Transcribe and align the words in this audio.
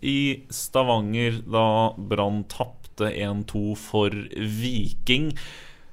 i 0.00 0.44
Stavanger 0.50 1.40
da 1.46 1.94
Brann 1.98 2.44
tapte 2.50 3.10
1-2 3.10 3.62
for 3.78 4.14
Viking. 4.36 5.32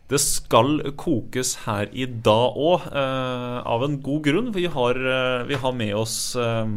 Det 0.10 0.20
skal 0.22 0.84
kokes 1.02 1.56
her 1.66 1.90
i 1.90 2.06
dag 2.06 2.54
òg, 2.62 2.86
eh, 2.94 3.58
av 3.66 3.84
en 3.84 3.98
god 4.02 4.22
grunn. 4.28 4.54
Vi 4.54 4.68
har, 4.68 4.94
eh, 4.94 5.44
vi 5.46 5.56
har 5.56 5.74
med 5.74 5.96
oss 5.96 6.36
eh, 6.36 6.68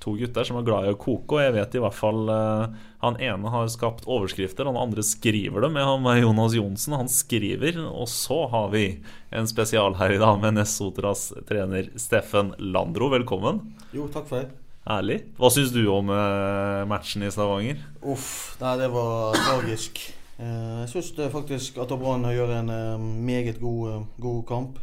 to 0.00 0.14
gutter 0.16 0.44
som 0.44 0.58
er 0.58 0.66
glad 0.66 0.86
i 0.88 0.92
å 0.92 0.98
koke, 1.00 1.36
og 1.36 1.42
jeg 1.44 1.54
vet 1.56 1.74
i 1.76 1.82
hvert 1.84 1.96
fall 1.96 2.28
eh, 2.28 2.78
Han 3.00 3.16
ene 3.16 3.48
har 3.48 3.68
skapt 3.72 4.04
overskrifter, 4.04 4.68
han 4.68 4.76
andre 4.76 5.00
skriver 5.00 5.64
dem. 5.64 5.78
Jeg 5.80 5.88
har 5.88 6.00
med 6.04 6.20
Jonas 6.20 6.52
Johnsen, 6.52 6.98
han 7.00 7.08
skriver. 7.08 7.80
Og 7.88 8.04
så 8.12 8.42
har 8.52 8.68
vi 8.74 9.00
en 9.32 9.48
spesial 9.48 9.96
her 9.96 10.12
i 10.12 10.20
dag 10.20 10.36
med 10.42 10.58
Nessotras 10.58 11.30
trener 11.48 11.88
Steffen 11.96 12.52
Landro. 12.58 13.08
Velkommen. 13.08 13.62
Jo, 13.96 14.04
takk 14.12 14.28
for 14.28 14.42
det. 14.42 14.59
Herlig. 14.88 15.18
Hva 15.36 15.50
syns 15.52 15.74
du 15.74 15.82
om 15.92 16.08
eh, 16.14 16.86
matchen 16.88 17.26
i 17.26 17.30
Stavanger? 17.32 17.82
Uff, 18.00 18.56
nei, 18.62 18.78
det 18.80 18.88
var 18.94 19.36
tragisk. 19.36 20.00
Eh, 20.40 20.80
jeg 20.80 20.88
syns 20.88 21.10
faktisk 21.34 21.76
at 21.82 21.92
Brann 22.00 22.24
gjør 22.32 22.50
en 22.56 22.70
eh, 22.72 23.00
meget 23.00 23.60
god, 23.60 24.06
god 24.20 24.44
kamp. 24.48 24.78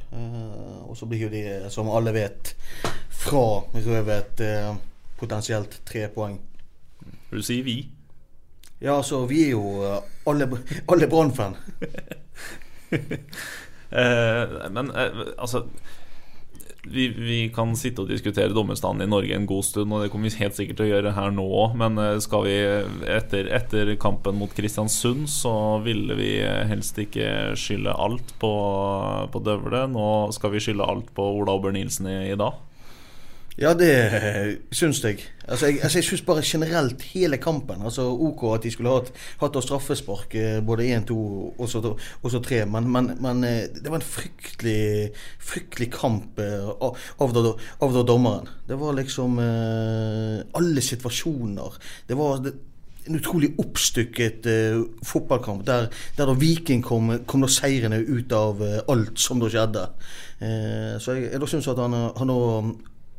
Og 0.86 0.98
så 0.98 1.06
blir 1.10 1.22
jo 1.26 1.30
de, 1.34 1.42
som 1.74 1.90
alle 1.90 2.14
vet, 2.14 2.56
fra 3.10 3.64
røvet 3.74 4.42
eh, 4.46 4.76
potensielt 5.18 5.82
tre 5.86 6.08
poeng. 6.14 6.38
Du 7.32 7.42
sier 7.42 7.64
vi. 7.66 7.90
Ja, 8.78 9.00
altså, 9.00 9.26
vi 9.26 9.48
er 9.48 9.52
jo 9.56 9.64
alle, 10.30 10.48
alle 10.88 11.08
Brann-fan. 11.10 11.56
Men 14.78 14.92
altså 15.40 15.66
vi, 16.92 17.08
vi 17.14 17.40
kan 17.54 17.76
sitte 17.80 18.04
og 18.04 18.12
diskutere 18.12 18.56
dommerstanden 18.56 19.06
i 19.08 19.12
Norge 19.12 19.36
en 19.36 19.48
god 19.50 19.66
stund, 19.68 19.94
og 19.94 20.04
det 20.04 20.12
kommer 20.14 20.30
vi 20.30 20.42
helt 20.42 20.58
sikkert 20.58 20.80
til 20.80 20.88
å 20.88 20.92
gjøre 20.92 21.16
her 21.18 21.34
nå 21.36 21.46
òg. 21.64 21.76
Men 21.82 22.00
eh, 22.02 22.20
skal 22.24 22.46
vi 22.48 22.56
etter, 23.18 23.52
etter 23.58 23.94
kampen 24.02 24.40
mot 24.40 24.54
Kristiansund, 24.58 25.28
så 25.32 25.54
ville 25.86 26.18
vi 26.20 26.32
helst 26.70 27.00
ikke 27.02 27.58
skylde 27.60 27.96
alt 27.96 28.36
på, 28.42 28.54
på 29.34 29.44
Døvle. 29.46 29.86
Nå 29.92 30.08
skal 30.36 30.56
vi 30.56 30.64
skylde 30.64 30.88
alt 30.88 31.12
på 31.18 31.28
Ola 31.42 31.58
Ober 31.58 31.76
Nilsen 31.76 32.10
i, 32.12 32.20
i 32.32 32.40
dag. 32.40 32.64
Ja, 33.58 33.72
det 33.74 33.90
syns 34.72 35.00
jeg. 35.02 35.24
Altså, 35.48 35.66
jeg, 35.66 35.80
altså, 35.82 35.98
jeg 35.98 36.06
syns 36.06 36.22
bare 36.22 36.44
generelt 36.46 37.02
hele 37.10 37.40
kampen. 37.42 37.82
Altså, 37.82 38.06
OK 38.06 38.44
at 38.54 38.64
de 38.68 38.72
skulle 38.72 38.94
hatt, 38.94 39.10
hatt 39.42 39.58
straffespark 39.66 40.36
eh, 40.38 40.60
både 40.66 40.86
1-2 41.00 41.18
og 41.58 41.70
så 41.70 41.82
og 41.88 42.32
så 42.32 42.42
3, 42.44 42.66
men, 42.70 42.92
men, 42.94 43.10
men 43.24 43.44
eh, 43.48 43.64
det 43.74 43.90
var 43.90 43.98
en 43.98 44.06
fryktelig 44.06 45.10
fryktelig 45.40 45.90
kamp 45.96 46.40
eh, 46.40 46.70
av, 46.70 47.02
av, 47.20 47.42
av 47.82 48.00
dommeren. 48.06 48.50
Det 48.68 48.78
var 48.78 48.94
liksom 48.94 49.40
alle 49.40 50.82
situasjoner. 50.82 51.82
Det 52.08 52.18
var 52.18 52.44
det, 52.46 52.54
en 53.08 53.16
utrolig 53.16 53.54
oppstykket 53.62 54.48
eh, 54.52 54.82
fotballkamp 55.06 55.66
der, 55.68 55.88
der 56.18 56.30
da 56.30 56.36
Viking 56.38 56.84
kom, 56.84 57.14
kom 57.26 57.44
da 57.44 57.50
seirende 57.52 58.02
ut 58.04 58.34
av 58.36 58.62
eh, 58.64 58.80
alt 58.92 59.20
som 59.22 59.42
da 59.42 59.50
skjedde. 59.52 59.88
Eh, 60.44 60.94
så 61.02 61.18
jeg, 61.18 61.32
jeg 61.34 61.52
syns 61.54 61.72
at 61.72 61.82
han, 61.82 61.96
han 62.18 62.32
nå 62.32 62.40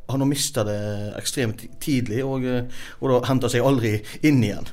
han 0.09 0.23
har 0.25 0.29
mista 0.29 0.63
det 0.67 0.79
ekstremt 1.19 1.63
tidlig, 1.81 2.23
og, 2.25 2.45
eh, 2.45 2.83
og 2.99 3.09
da 3.13 3.21
henta 3.29 3.49
seg 3.51 3.65
aldri 3.65 3.95
inn 4.25 4.43
igjen. 4.43 4.67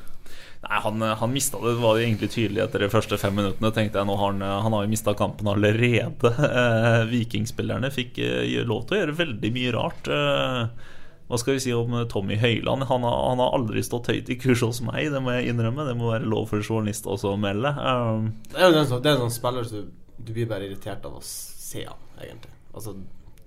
Nei, 0.66 0.80
Han, 0.82 1.02
han 1.20 1.30
mista 1.30 1.60
det, 1.62 1.76
det 1.76 1.82
var 1.84 1.98
jo 1.98 2.06
egentlig 2.06 2.30
tydelig 2.32 2.62
etter 2.64 2.82
de 2.82 2.88
første 2.90 3.18
fem 3.20 3.36
minuttene. 3.38 3.70
tenkte 3.76 4.00
jeg 4.00 4.08
nå 4.08 4.16
har 4.18 4.32
Han, 4.32 4.42
han 4.42 4.74
har 4.74 4.82
jo 4.86 4.90
mista 4.90 5.14
kampen 5.14 5.46
allerede. 5.52 6.32
Eh, 6.56 7.04
Vikingspillerne 7.12 7.90
fikk 7.94 8.18
eh, 8.24 8.62
lov 8.66 8.86
til 8.88 8.96
å 8.96 9.00
gjøre 9.02 9.18
veldig 9.20 9.50
mye 9.54 9.74
rart. 9.76 10.08
Eh, 10.10 10.92
hva 11.26 11.38
skal 11.42 11.56
vi 11.56 11.62
si 11.62 11.72
om 11.74 11.94
eh, 12.00 12.06
Tommy 12.10 12.36
Høiland? 12.40 12.86
Han 12.90 13.04
har, 13.06 13.16
han 13.30 13.42
har 13.42 13.54
aldri 13.58 13.82
stått 13.86 14.10
høyt 14.10 14.28
i 14.32 14.38
kurs 14.40 14.62
hos 14.66 14.80
meg, 14.86 15.10
det 15.12 15.22
må 15.22 15.34
jeg 15.36 15.52
innrømme. 15.52 15.86
Det 15.86 15.96
må 15.98 16.10
være 16.12 16.26
lov 16.30 16.48
for 16.50 16.58
en 16.62 16.66
journalist 16.66 17.06
også 17.06 17.34
å 17.34 17.40
melde. 17.40 17.70
Eh, 17.76 18.30
Det 18.54 18.62
er 18.62 18.72
jo 18.72 18.80
en 18.80 18.90
sånn, 18.90 19.02
det 19.04 19.12
er 19.12 19.18
en 19.20 19.24
sånn 19.26 19.36
spiller 19.38 19.68
som 19.68 19.84
du, 19.84 19.92
du 20.18 20.32
blir 20.34 20.48
bare 20.50 20.66
irritert 20.70 21.06
av 21.06 21.20
å 21.20 21.22
se 21.26 21.84
han, 21.86 22.02
egentlig. 22.22 22.54
Altså, 22.74 22.96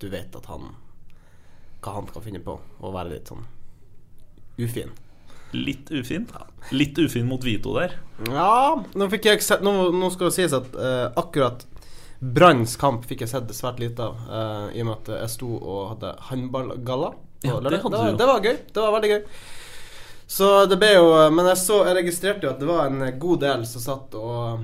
du 0.00 0.08
vet 0.12 0.36
at 0.40 0.48
han 0.48 0.70
Hva 1.80 1.94
han 1.96 2.08
kan 2.12 2.22
finne 2.24 2.42
på, 2.44 2.58
å 2.60 2.90
være 2.92 3.14
litt 3.14 3.30
sånn 3.30 3.46
ufin. 4.60 4.90
litt 5.52 5.88
ufin. 5.90 6.26
Litt 6.70 6.98
ufin 6.98 7.26
mot 7.26 7.42
Vito 7.44 7.72
der. 7.78 7.94
Ja, 8.28 8.76
nå 8.94 9.08
fikk 9.10 9.24
jeg 9.30 9.42
sett 9.42 9.62
Nå, 9.64 9.72
nå 9.96 10.10
skal 10.12 10.28
det 10.28 10.34
sies 10.36 10.52
at 10.54 10.76
eh, 10.76 11.06
akkurat 11.18 11.64
Branns 12.20 12.76
kamp 12.76 13.06
fikk 13.08 13.24
jeg 13.24 13.32
sett 13.32 13.48
svært 13.56 13.80
lite 13.80 14.04
av, 14.04 14.18
eh, 14.28 14.76
i 14.76 14.82
og 14.84 14.90
med 14.90 14.94
at 14.98 15.08
jeg 15.22 15.32
sto 15.32 15.48
og 15.56 15.94
hadde 15.94 16.12
håndballgalla. 16.28 17.14
Ja, 17.48 17.56
det 17.64 17.72
det, 17.72 17.80
det 18.20 18.26
var 18.28 18.44
gøy. 18.44 18.58
Det 18.68 18.84
var 18.84 18.92
veldig 18.98 19.10
gøy. 19.14 19.22
Så 20.30 20.50
det 20.70 20.76
ble 20.78 20.92
jo 20.92 21.06
Men 21.34 21.48
jeg 21.48 21.58
så 21.58 21.80
Jeg 21.88 21.96
registrerte 21.96 22.46
jo 22.46 22.50
at 22.52 22.60
det 22.60 22.68
var 22.68 22.84
en 22.86 23.00
god 23.18 23.40
del 23.42 23.64
som 23.66 23.82
satt 23.82 24.12
og 24.20 24.60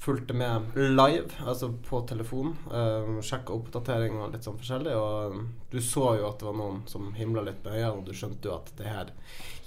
fulgte 0.00 0.34
med 0.36 0.76
live, 0.76 1.28
altså 1.44 1.70
på 1.84 2.02
telefon. 2.08 2.54
Uh, 2.72 3.20
Sjekka 3.24 3.52
oppdatering 3.52 4.16
og 4.16 4.34
litt 4.34 4.46
sånn 4.46 4.58
forskjellig. 4.60 4.96
Og 4.96 5.40
du 5.72 5.80
så 5.84 6.14
jo 6.20 6.28
at 6.30 6.40
det 6.40 6.48
var 6.48 6.60
noen 6.60 6.84
som 6.90 7.10
himla 7.16 7.44
litt 7.46 7.60
med 7.64 7.76
øynene, 7.76 7.96
og 7.98 8.06
du 8.08 8.16
skjønte 8.16 8.48
jo 8.48 8.56
at 8.56 8.72
det 8.80 8.88
her 8.88 9.10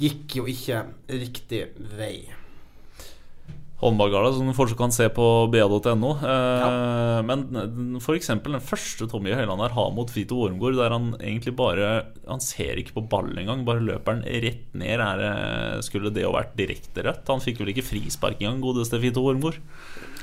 gikk 0.02 0.40
jo 0.42 0.48
ikke 0.50 0.88
riktig 1.14 1.68
vei. 1.98 2.16
Håndballgala 3.84 4.30
som 4.32 4.48
du 4.48 4.54
fortsatt 4.56 4.80
kan 4.80 4.94
se 4.96 5.10
på 5.12 5.26
ba.no. 5.52 6.12
Eh, 6.24 7.18
Men 7.28 7.98
f.eks. 8.00 8.30
den 8.46 8.62
første 8.64 9.08
Tommy 9.12 9.34
Høiland 9.36 9.60
her 9.60 9.76
har 9.76 9.90
mot 9.92 10.12
Fito 10.14 10.38
Ormgård, 10.46 10.78
der 10.80 10.94
han 10.96 11.10
egentlig 11.20 11.52
bare 11.60 11.90
Han 12.30 12.40
ser 12.44 12.80
ikke 12.80 12.96
på 12.96 13.06
ballen 13.12 13.42
engang, 13.42 13.66
bare 13.68 13.84
løper 13.84 14.16
han 14.16 14.24
rett 14.24 14.72
ned. 14.72 15.04
Er, 15.04 15.84
skulle 15.84 16.14
det 16.16 16.24
jo 16.24 16.32
vært 16.32 16.56
direkte 16.56 17.04
rødt? 17.04 17.28
Han 17.28 17.44
fikk 17.44 17.60
vel 17.60 17.74
ikke 17.74 17.90
frispark 17.90 18.40
engang, 18.40 18.64
godeste 18.64 19.02
Fito 19.04 19.26
Ormgård? 19.28 19.60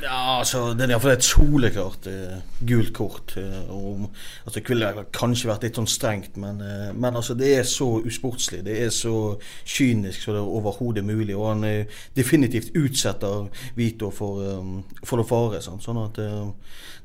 Ja, 0.02 0.38
altså, 0.38 0.72
Det 0.72 0.86
er 0.86 0.94
iallfall 0.94 1.12
et 1.12 1.26
soleklart 1.26 2.06
eh, 2.08 2.38
gult 2.66 2.92
kort. 2.96 3.34
eh, 3.36 3.70
og, 3.70 4.06
altså, 4.46 4.54
det 4.54 4.64
kunne 4.64 5.04
kanskje 5.12 5.50
vært 5.50 5.66
litt 5.66 5.76
sånn 5.80 5.90
strengt, 5.90 6.38
men, 6.40 6.62
eh, 6.64 6.92
men 6.96 7.18
altså, 7.18 7.34
det 7.36 7.50
er 7.58 7.66
så 7.68 7.88
usportslig. 8.00 8.62
Det 8.64 8.78
er 8.80 8.88
så 8.94 9.36
kynisk 9.68 10.22
som 10.24 10.34
det 10.34 10.40
er 10.40 10.54
overhodet 10.60 11.04
mulig. 11.04 11.36
Og 11.36 11.50
han 11.50 11.64
eh, 11.68 12.00
definitivt 12.16 12.72
utsetter 12.80 13.50
Vito 13.76 14.10
for, 14.14 14.40
um, 14.40 14.80
for 15.04 15.20
noe 15.20 15.28
fare. 15.28 15.60
Sånn, 15.64 15.82
Sånn 15.84 16.00
at 16.06 16.22
eh, 16.22 16.48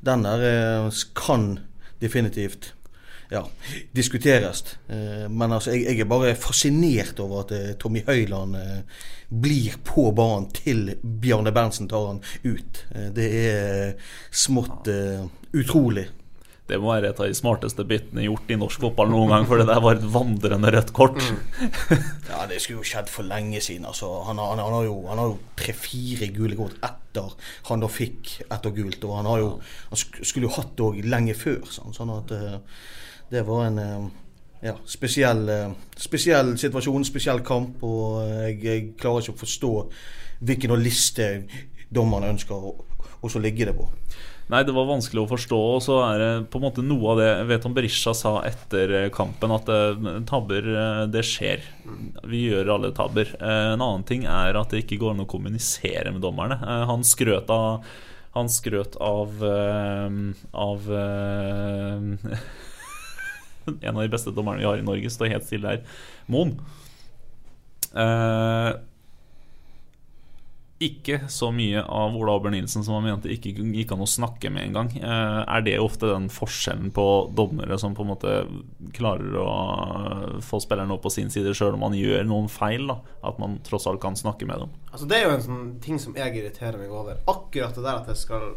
den 0.06 0.24
der 0.24 0.46
eh, 0.48 1.04
kan 1.18 1.50
definitivt 2.00 2.72
ja, 3.30 3.42
diskuteres. 3.92 4.64
Eh, 4.88 5.26
men 5.30 5.52
altså, 5.52 5.72
jeg, 5.74 5.86
jeg 5.90 6.04
er 6.04 6.10
bare 6.10 6.34
fascinert 6.38 7.20
over 7.22 7.44
at 7.44 7.54
eh, 7.56 7.72
Tommy 7.80 8.04
Høiland 8.06 8.58
eh, 8.58 9.00
blir 9.28 9.78
på 9.86 10.10
banen 10.16 10.50
til 10.54 10.92
Bjarne 11.02 11.52
Berntsen 11.54 11.90
tar 11.90 12.12
han 12.12 12.22
ut. 12.44 12.84
Det 13.16 13.26
er 13.26 13.96
smått 14.30 14.86
uh, 14.86 15.26
utrolig. 15.50 16.06
Det 16.66 16.78
må 16.82 16.90
være 16.90 17.12
et 17.12 17.20
av 17.22 17.28
de 17.30 17.34
smarteste 17.38 17.84
byttene 17.86 18.24
gjort 18.24 18.48
i 18.50 18.58
norsk 18.58 18.82
fotball 18.82 19.10
noen 19.12 19.30
gang, 19.30 19.44
for 19.46 19.60
det 19.60 19.68
der 19.68 19.82
var 19.82 19.98
et 19.98 20.06
vandrende 20.14 20.72
rødt 20.74 20.92
kort. 20.96 21.20
Ja, 22.30 22.42
det 22.50 22.58
skulle 22.62 22.82
jo 22.82 22.86
skjedd 22.86 23.10
for 23.10 23.26
lenge 23.26 23.60
siden. 23.62 23.86
Altså, 23.86 24.08
han, 24.26 24.40
han, 24.42 24.58
han 24.60 24.74
har 24.74 24.86
jo, 24.86 24.96
han 25.06 25.22
har 25.22 25.30
jo 25.30 25.36
tre-fire 25.58 26.28
gule 26.34 26.58
kort 26.58 26.74
etter 26.84 27.34
han 27.70 27.82
da 27.82 27.88
fikk 27.90 28.32
ett 28.44 28.66
og 28.66 28.78
gult. 28.78 29.06
Og 29.06 29.14
han, 29.20 29.30
har 29.30 29.42
jo, 29.42 29.50
han 29.92 30.02
skulle 30.02 30.48
jo 30.48 30.54
hatt 30.58 30.74
det 30.76 30.86
òg 30.88 30.98
lenge 31.06 31.36
før. 31.38 31.62
Sånn, 31.70 31.94
sånn 31.96 32.12
at 32.16 32.34
eh, 32.34 32.58
det 33.30 33.42
var 33.46 33.66
en, 33.66 33.78
eh, 33.78 34.06
ja, 34.68 34.76
spesiell, 34.86 35.48
eh, 35.48 35.70
spesiell 35.96 36.54
situasjon, 36.58 37.04
spesiell 37.08 37.42
kamp, 37.46 37.82
og 37.86 38.22
jeg, 38.28 38.60
jeg 38.62 38.86
klarer 39.00 39.24
ikke 39.24 39.36
å 39.36 39.42
forstå 39.44 39.72
hvilken 40.46 40.76
liste 40.82 41.30
dommerne 41.92 42.32
ønsker 42.34 42.54
å, 42.54 42.74
så 43.26 43.40
ligge 43.42 43.66
det 43.66 43.74
på. 43.74 43.88
Nei, 44.46 44.60
det 44.62 44.70
var 44.76 44.86
vanskelig 44.86 45.24
å 45.24 45.30
forstå. 45.32 45.56
Og 45.74 45.80
så 45.82 45.96
er 46.06 46.20
det 46.22 46.26
på 46.52 46.60
en 46.60 46.64
måte 46.68 46.82
noe 46.86 47.08
av 47.10 47.18
det 47.18 47.26
Jeg 47.26 47.46
vet 47.48 47.64
om 47.66 47.72
Berisha 47.74 48.12
sa 48.14 48.36
etter 48.46 48.92
eh, 48.94 49.06
kampen 49.10 49.50
at 49.56 49.66
eh, 49.74 50.04
tabber, 50.28 50.68
eh, 50.70 51.00
det 51.10 51.24
skjer. 51.26 51.64
Vi 52.30 52.44
gjør 52.44 52.70
alle 52.76 52.92
tabber. 52.94 53.32
Eh, 53.40 53.72
En 53.72 53.82
annen 53.82 54.04
ting 54.06 54.22
er 54.30 54.54
at 54.60 54.70
det 54.70 54.84
ikke 54.84 55.00
går 55.02 55.16
an 55.16 55.24
å 55.24 55.26
kommunisere 55.32 56.12
med 56.14 56.22
dommerne. 56.22 56.60
Eh, 56.62 56.84
Han 56.92 57.02
skrøt 57.02 57.50
av 57.50 57.82
Han 58.38 58.52
skrøt 58.52 58.94
av 59.02 59.42
eh, 59.50 60.22
Av 60.68 60.86
eh, 61.02 62.38
En 63.86 63.96
av 63.96 64.02
de 64.02 64.10
beste 64.12 64.34
dommerne 64.34 64.62
vi 64.62 64.68
har 64.68 64.80
i 64.80 64.86
Norge, 64.86 65.12
står 65.12 65.32
helt 65.34 65.48
stille 65.48 65.76
her. 65.76 65.96
Moen. 66.32 66.56
Eh, 67.96 68.72
ikke 70.76 71.22
så 71.32 71.48
mye 71.56 71.80
av 71.80 72.16
Ola 72.18 72.34
Auber 72.36 72.52
Nilsen 72.52 72.84
som 72.84 72.98
han 72.98 73.06
mente 73.06 73.30
ikke 73.32 73.54
gikk 73.56 73.94
an 73.94 74.02
å 74.04 74.08
snakke 74.10 74.50
med 74.52 74.66
engang. 74.68 74.90
Eh, 74.98 75.38
er 75.48 75.64
det 75.64 75.78
ofte 75.80 76.10
den 76.10 76.26
forskjellen 76.32 76.90
på 76.96 77.06
dommere 77.36 77.78
som 77.80 77.94
på 77.96 78.04
en 78.04 78.10
måte 78.10 78.34
klarer 78.96 79.38
å 79.40 80.42
få 80.44 80.60
spillerne 80.60 80.92
opp 80.92 81.06
på 81.06 81.14
sin 81.14 81.32
side 81.32 81.54
sjøl 81.56 81.78
om 81.78 81.86
man 81.86 81.96
gjør 81.96 82.28
noen 82.28 82.50
feil? 82.52 82.84
da 82.92 82.98
At 83.24 83.40
man 83.40 83.56
tross 83.64 83.88
alt 83.88 84.02
kan 84.04 84.20
snakke 84.20 84.48
med 84.48 84.66
dem? 84.66 84.76
Altså 84.92 85.08
Det 85.08 85.16
er 85.16 85.24
jo 85.24 85.34
en 85.38 85.46
sånn 85.48 85.64
ting 85.80 86.02
som 86.02 86.16
jeg 86.16 86.36
irriterer 86.36 86.76
meg 86.76 86.92
over. 86.92 87.24
Akkurat 87.24 87.72
det 87.72 87.86
der 87.86 88.02
at 88.02 88.12
jeg 88.12 88.20
skal 88.26 88.52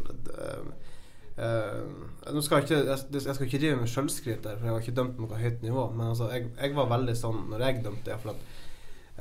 Nå 1.39 2.41
skal 2.43 2.59
jeg, 2.59 2.65
ikke, 2.65 2.79
jeg, 2.89 3.03
jeg 3.15 3.35
skal 3.35 3.45
ikke 3.47 3.61
drive 3.61 3.77
med 3.79 3.91
sjølskryt 3.91 4.41
der, 4.43 4.57
for 4.57 4.67
jeg 4.67 4.73
har 4.73 4.83
ikke 4.83 4.97
dømt 4.97 5.21
noe 5.21 5.39
høyt 5.39 5.61
nivå. 5.63 5.85
Men 5.95 6.11
altså, 6.11 6.27
jeg, 6.33 6.49
jeg 6.57 6.75
var 6.77 6.89
veldig 6.91 7.15
sånn 7.17 7.45
når 7.51 7.63
jeg 7.65 7.83
dømte, 7.85 8.11
iallfall 8.11 8.33
at 8.33 8.43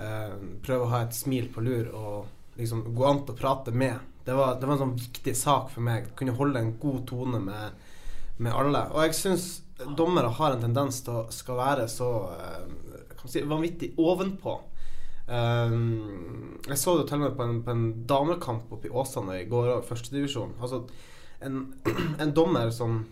uh, 0.01 0.35
Prøve 0.67 0.87
å 0.87 0.93
ha 0.95 1.05
et 1.07 1.17
smil 1.17 1.49
på 1.55 1.65
lur 1.65 1.93
og 1.95 2.59
liksom 2.59 2.83
gå 2.97 3.07
an 3.07 3.23
til 3.23 3.37
å 3.37 3.39
prate 3.39 3.75
med. 3.75 4.03
Det 4.27 4.35
var, 4.37 4.59
det 4.59 4.67
var 4.67 4.77
en 4.77 4.83
sånn 4.83 4.99
viktig 4.99 5.35
sak 5.39 5.71
for 5.73 5.85
meg. 5.87 6.11
Kunne 6.19 6.37
holde 6.37 6.61
en 6.61 6.75
god 6.83 7.05
tone 7.09 7.41
med, 7.45 7.85
med 8.43 8.57
alle. 8.57 8.83
Og 8.93 9.07
jeg 9.07 9.19
syns 9.21 9.49
dommere 9.99 10.33
har 10.35 10.57
en 10.57 10.65
tendens 10.67 10.99
til 11.07 11.21
å 11.21 11.29
skal 11.35 11.61
være 11.61 11.87
så 11.93 12.11
uh, 12.35 12.99
si, 13.25 13.45
vanvittig 13.47 13.95
ovenpå. 14.03 14.59
Um, 15.29 16.59
jeg 16.65 16.81
så 16.81 16.97
det 16.97 17.07
til 17.11 17.21
og 17.21 17.27
med 17.27 17.37
på 17.37 17.45
en, 17.45 17.63
på 17.63 17.73
en 17.75 17.87
damekamp 18.09 18.73
oppe 18.73 18.89
i 18.89 18.93
Åsane 18.93 19.43
i 19.43 19.47
går, 19.49 19.75
i 19.77 19.87
førstedivisjon. 19.87 20.57
Altså, 20.59 20.87
en, 21.41 21.75
en 22.19 22.35
dommer 22.35 22.71
som 22.71 23.07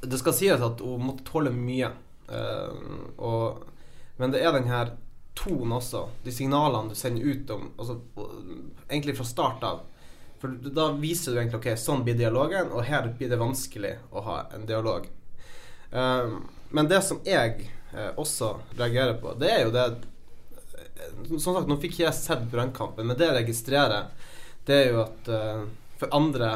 Det 0.00 0.18
skal 0.18 0.34
sies 0.34 0.62
at 0.62 0.80
hun 0.80 1.04
måtte 1.08 1.24
tåle 1.26 1.50
mye. 1.50 1.90
Uh, 2.28 3.10
og, 3.16 3.66
men 4.16 4.32
det 4.34 4.42
er 4.44 4.54
den 4.56 4.70
her 4.70 4.94
tonen 5.36 5.76
også. 5.78 6.06
De 6.24 6.32
signalene 6.32 6.92
du 6.92 6.98
sender 6.98 7.22
ut 7.22 7.50
om 7.54 7.68
altså, 7.76 8.00
Egentlig 8.88 9.16
fra 9.18 9.28
start 9.28 9.64
av. 9.66 9.84
For 10.40 10.52
da 10.52 10.90
viser 11.00 11.32
du 11.32 11.40
egentlig 11.40 11.62
ok, 11.62 11.70
sånn 11.80 12.04
blir 12.04 12.16
dialogen, 12.18 12.68
og 12.72 12.84
her 12.84 13.08
blir 13.16 13.30
det 13.32 13.40
vanskelig 13.40 13.94
å 14.12 14.22
ha 14.26 14.36
en 14.54 14.66
dialog. 14.68 15.08
Uh, 15.92 16.38
men 16.76 16.90
det 16.90 17.00
som 17.06 17.22
jeg 17.24 17.70
uh, 17.94 18.12
også 18.20 18.52
reagerer 18.76 19.16
på, 19.22 19.32
det 19.40 19.52
er 19.52 19.64
jo 19.64 19.72
det 19.74 19.86
Som 21.28 21.54
sagt, 21.54 21.68
nå 21.70 21.76
fikk 21.80 21.94
ikke 21.94 22.04
jeg 22.04 22.18
sett 22.18 22.46
brannkampen, 22.52 23.06
men 23.06 23.16
det 23.16 23.30
jeg 23.30 23.38
registrerer, 23.38 24.08
det 24.66 24.76
er 24.76 24.88
jo 24.92 25.02
at 25.04 25.28
for 25.96 26.12
andre 26.16 26.48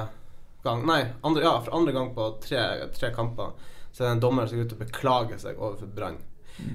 gang 0.65 0.87
Nei, 0.89 1.03
andre, 1.27 1.45
ja, 1.45 1.55
for 1.65 1.77
andre 1.79 1.95
gang 1.97 2.11
på 2.17 2.27
tre, 2.45 2.65
tre 2.97 3.13
kamper 3.15 3.55
så 3.91 4.05
er 4.05 4.07
det 4.07 4.17
en 4.17 4.23
dommer 4.23 4.47
som 4.47 4.59
går 4.61 4.69
ut 4.69 4.75
og 4.77 4.83
beklager 4.85 5.41
seg 5.43 5.59
overfor 5.59 5.89
Brann. 5.95 6.21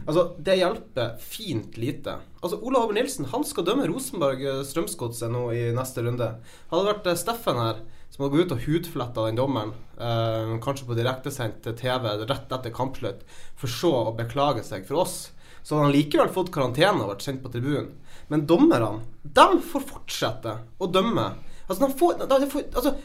Altså, 0.05 0.23
Det 0.41 0.57
hjelper 0.57 1.17
fint 1.21 1.77
lite. 1.77 2.17
Altså, 2.41 2.59
Ola 2.61 2.81
Håber 2.81 2.97
Nilsen 2.97 3.29
han 3.31 3.45
skal 3.47 3.67
dømme 3.67 3.87
Rosenborg-Strømsgodset 3.89 5.31
nå 5.31 5.45
i 5.55 5.67
neste 5.75 6.03
runde. 6.05 6.31
Hadde 6.71 6.81
det 6.81 6.91
vært 6.91 7.11
eh, 7.11 7.19
Steffen 7.19 7.61
her 7.61 7.83
som 8.13 8.23
hadde 8.23 8.37
gått 8.37 8.51
ut 8.51 8.55
og 8.55 8.65
hudfletta 8.65 9.25
den 9.27 9.39
dommeren, 9.39 9.73
eh, 9.99 10.53
kanskje 10.63 10.87
på 10.87 10.95
direktesendt 10.95 11.65
TV 11.79 12.11
rett 12.23 12.53
etter 12.57 12.73
kampslutt, 12.75 13.25
for 13.59 13.71
så 13.71 13.91
å 14.05 14.15
beklage 14.15 14.63
seg 14.63 14.85
for 14.87 15.01
oss, 15.03 15.17
så 15.65 15.75
hadde 15.75 15.89
han 15.89 15.95
likevel 15.95 16.31
fått 16.31 16.53
karantene 16.53 17.03
og 17.03 17.11
vært 17.15 17.25
sendt 17.25 17.43
på 17.43 17.51
tribunen. 17.51 17.89
Men 18.31 18.45
dommerne, 18.49 19.01
de 19.23 19.47
får 19.67 19.83
fortsette 19.89 20.53
å 20.79 20.87
dømme. 20.87 21.27
Altså, 21.65 21.81
de 21.81 21.97
får, 21.99 22.23
de 22.29 22.49
får, 22.53 22.67
altså 22.77 22.95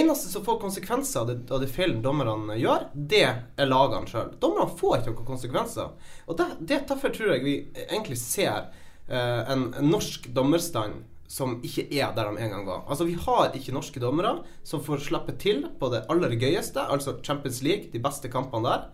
eneste 0.00 0.30
som 0.32 0.44
får 0.44 0.60
konsekvenser 0.62 1.20
av 1.20 1.30
det, 1.30 1.38
av 1.52 1.60
det 1.62 1.68
feilen 1.72 2.02
dommerne 2.04 2.56
gjør, 2.60 2.88
det 2.94 3.24
er 3.26 3.68
lagene 3.68 4.08
sjøl. 4.10 4.32
Dommerne 4.42 4.78
får 4.78 4.98
ikke 4.98 5.14
noen 5.14 5.30
konsekvenser. 5.32 5.92
Og 6.26 6.38
det, 6.38 6.48
det, 6.60 6.82
Derfor 6.90 7.14
tror 7.14 7.34
jeg 7.34 7.44
vi 7.46 7.56
egentlig 7.86 8.18
ser 8.20 8.70
eh, 9.08 9.42
en, 9.52 9.68
en 9.78 9.90
norsk 9.92 10.30
dommerstand 10.34 11.02
som 11.32 11.54
ikke 11.64 11.86
er 11.96 12.10
der 12.16 12.28
de 12.28 12.42
en 12.44 12.52
gang 12.52 12.66
var. 12.68 12.82
Altså 12.92 13.06
Vi 13.08 13.16
har 13.16 13.54
ikke 13.56 13.72
norske 13.72 14.00
dommere 14.02 14.34
som 14.68 14.82
får 14.84 15.06
slippe 15.06 15.36
til 15.40 15.64
på 15.80 15.88
det 15.92 16.04
aller 16.12 16.34
gøyeste, 16.36 16.82
altså 16.82 17.16
Champions 17.24 17.62
League, 17.64 17.88
de 17.92 18.02
beste 18.02 18.28
kampene 18.32 18.68
der. 18.68 18.90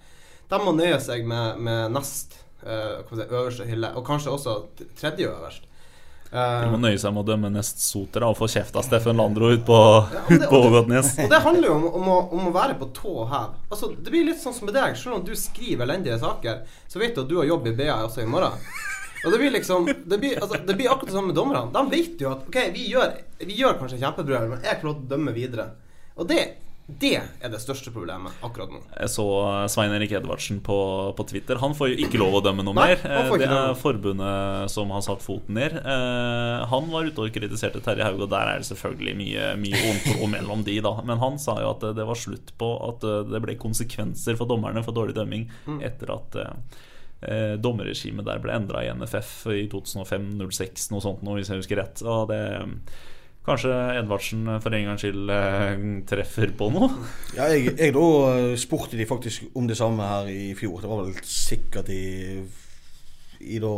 De 0.49 0.61
må 0.63 0.73
nøye 0.77 1.01
seg 1.03 1.27
med, 1.29 1.59
med 1.61 1.97
nest 1.97 2.39
eh, 2.63 3.03
øverste 3.27 3.67
hylle, 3.69 3.91
og 3.95 4.07
kanskje 4.07 4.35
også 4.35 4.61
tredje 5.01 5.29
øverst. 5.29 5.68
De 6.31 6.69
må 6.73 6.77
nøye 6.83 6.99
seg 7.01 7.15
med 7.17 7.23
å 7.23 7.29
dømme 7.31 7.49
nest 7.55 7.81
Soter 7.81 8.27
og 8.27 8.35
få 8.37 8.49
kjeft 8.53 8.77
av 8.77 8.85
Steffen 8.85 9.17
Landro 9.17 9.49
ut 9.55 9.63
på, 9.65 9.79
Ja, 10.13 10.21
og 10.27 10.29
det- 10.35 10.49
på 10.53 10.61
Ågotnes. 10.67 11.15
Og 11.25 11.31
det 11.33 11.41
handler 11.47 11.69
jo 11.71 11.77
om, 11.79 11.87
om, 12.03 12.09
å, 12.13 12.19
om 12.37 12.51
å 12.51 12.53
være 12.53 12.77
på 12.83 12.91
tå 12.97 13.15
og 13.25 13.31
hev. 13.33 13.55
Altså, 13.71 13.89
det 13.97 14.13
blir 14.13 14.27
litt 14.29 14.43
sånn 14.43 14.55
som 14.57 14.69
med 14.69 14.77
deg. 14.77 14.97
Selv 15.01 15.17
om 15.21 15.25
du 15.25 15.33
skriver 15.39 15.87
elendige 15.89 16.19
saker, 16.21 16.61
så 16.89 17.01
vet 17.01 17.17
du 17.17 17.23
at 17.25 17.31
du 17.33 17.37
har 17.41 17.49
jobb 17.49 17.71
i 17.73 17.75
BA 17.81 17.97
også 18.05 18.23
i 18.27 18.29
morgen. 18.29 18.61
Og 19.25 19.33
det 19.35 19.39
blir 19.41 19.51
liksom 19.51 19.89
Det 19.89 20.19
blir, 20.23 20.37
altså, 20.39 20.61
det 20.69 20.77
blir 20.79 20.93
akkurat 20.93 21.09
det 21.11 21.17
samme 21.17 21.33
med 21.33 21.39
dommerne. 21.41 21.73
De 21.75 21.83
vet 21.97 22.21
jo 22.23 22.29
at 22.37 22.45
OK, 22.47 22.59
vi 22.77 22.85
gjør, 22.93 23.17
vi 23.41 23.57
gjør 23.59 23.79
kanskje 23.81 23.99
kjempebra, 24.05 24.45
men 24.53 24.61
jeg 24.69 24.79
får 24.83 24.89
lov 24.93 24.99
til 25.01 25.09
å 25.09 25.13
dømme 25.17 25.35
videre. 25.35 25.65
Og 26.19 26.29
det, 26.31 26.43
det 26.89 27.11
er 27.21 27.51
det 27.53 27.59
største 27.61 27.91
problemet 27.93 28.33
akkurat 28.43 28.71
nå. 28.73 28.79
Jeg 28.97 29.11
så 29.13 29.25
Svein 29.69 29.93
Erik 29.93 30.15
Edvardsen 30.17 30.63
på, 30.65 30.77
på 31.19 31.27
Twitter. 31.29 31.59
Han 31.61 31.75
får 31.77 31.91
jo 31.93 31.99
ikke 32.07 32.17
lov 32.23 32.39
å 32.39 32.41
dømme 32.47 32.65
noe 32.65 32.73
Nei, 32.79 32.87
mer. 32.95 33.03
Eh, 33.05 33.29
Det 33.43 33.49
er 33.53 33.75
forbundet 33.77 34.73
som 34.73 34.89
har 34.97 35.05
satt 35.05 35.21
foten 35.21 35.59
ned. 35.61 35.77
Eh, 35.77 36.65
Han 36.73 36.89
var 36.89 37.05
ute 37.11 37.27
og 37.27 37.35
kritiserte 37.37 37.83
Terje 37.85 38.07
Haug, 38.09 38.23
og 38.25 38.31
der 38.33 38.55
er 38.55 38.63
det 38.65 38.71
selvfølgelig 38.71 39.15
mye, 39.21 39.51
mye 39.61 39.83
ordentlig 39.85 40.31
mellom 40.33 40.65
de, 40.65 40.79
da. 40.89 40.95
Men 41.05 41.21
han 41.21 41.37
sa 41.39 41.59
jo 41.61 41.75
at 41.75 41.85
det 41.99 42.09
var 42.09 42.17
slutt 42.25 42.55
på 42.59 42.71
at 42.89 43.05
eh, 43.05 43.21
det 43.35 43.43
ble 43.45 43.59
konsekvenser 43.61 44.41
for 44.41 44.49
dommerne 44.49 44.81
for 44.87 44.97
dårlig 44.97 45.15
dømming 45.21 45.45
Mm. 45.69 45.83
etter 45.85 46.11
at 46.15 46.37
eh, 46.41 47.55
dommerregimet 47.61 48.25
der 48.25 48.41
ble 48.41 48.55
endra 48.57 48.81
i 48.87 48.89
NFF 48.95 49.31
i 49.53 49.67
2005-06, 49.69 50.89
noe 50.95 51.05
sånt, 51.05 51.21
noe, 51.27 51.37
hvis 51.37 51.51
jeg 51.53 51.61
husker 51.61 51.81
rett. 51.83 52.03
Og 52.09 52.29
det 52.33 52.41
Kanskje 53.49 53.75
Edvardsen 53.97 54.49
for 54.61 54.77
en 54.77 54.89
gangs 54.91 55.05
skyld 55.05 55.31
eh, 55.33 55.85
treffer 56.09 56.53
på 56.59 56.69
noe? 56.75 56.91
Ja, 57.39 57.47
jeg, 57.55 57.73
jeg 57.79 57.95
da 57.97 58.07
eh, 58.35 58.57
spurte 58.61 58.99
de 58.99 59.07
faktisk 59.09 59.49
om 59.57 59.69
det 59.69 59.79
samme 59.79 60.05
her 60.05 60.29
i 60.33 60.53
fjor. 60.59 60.83
Det 60.83 60.91
var 60.91 61.07
vel 61.07 61.23
sikkert 61.25 61.89
i, 61.95 62.43
i 63.41 63.61
da 63.63 63.73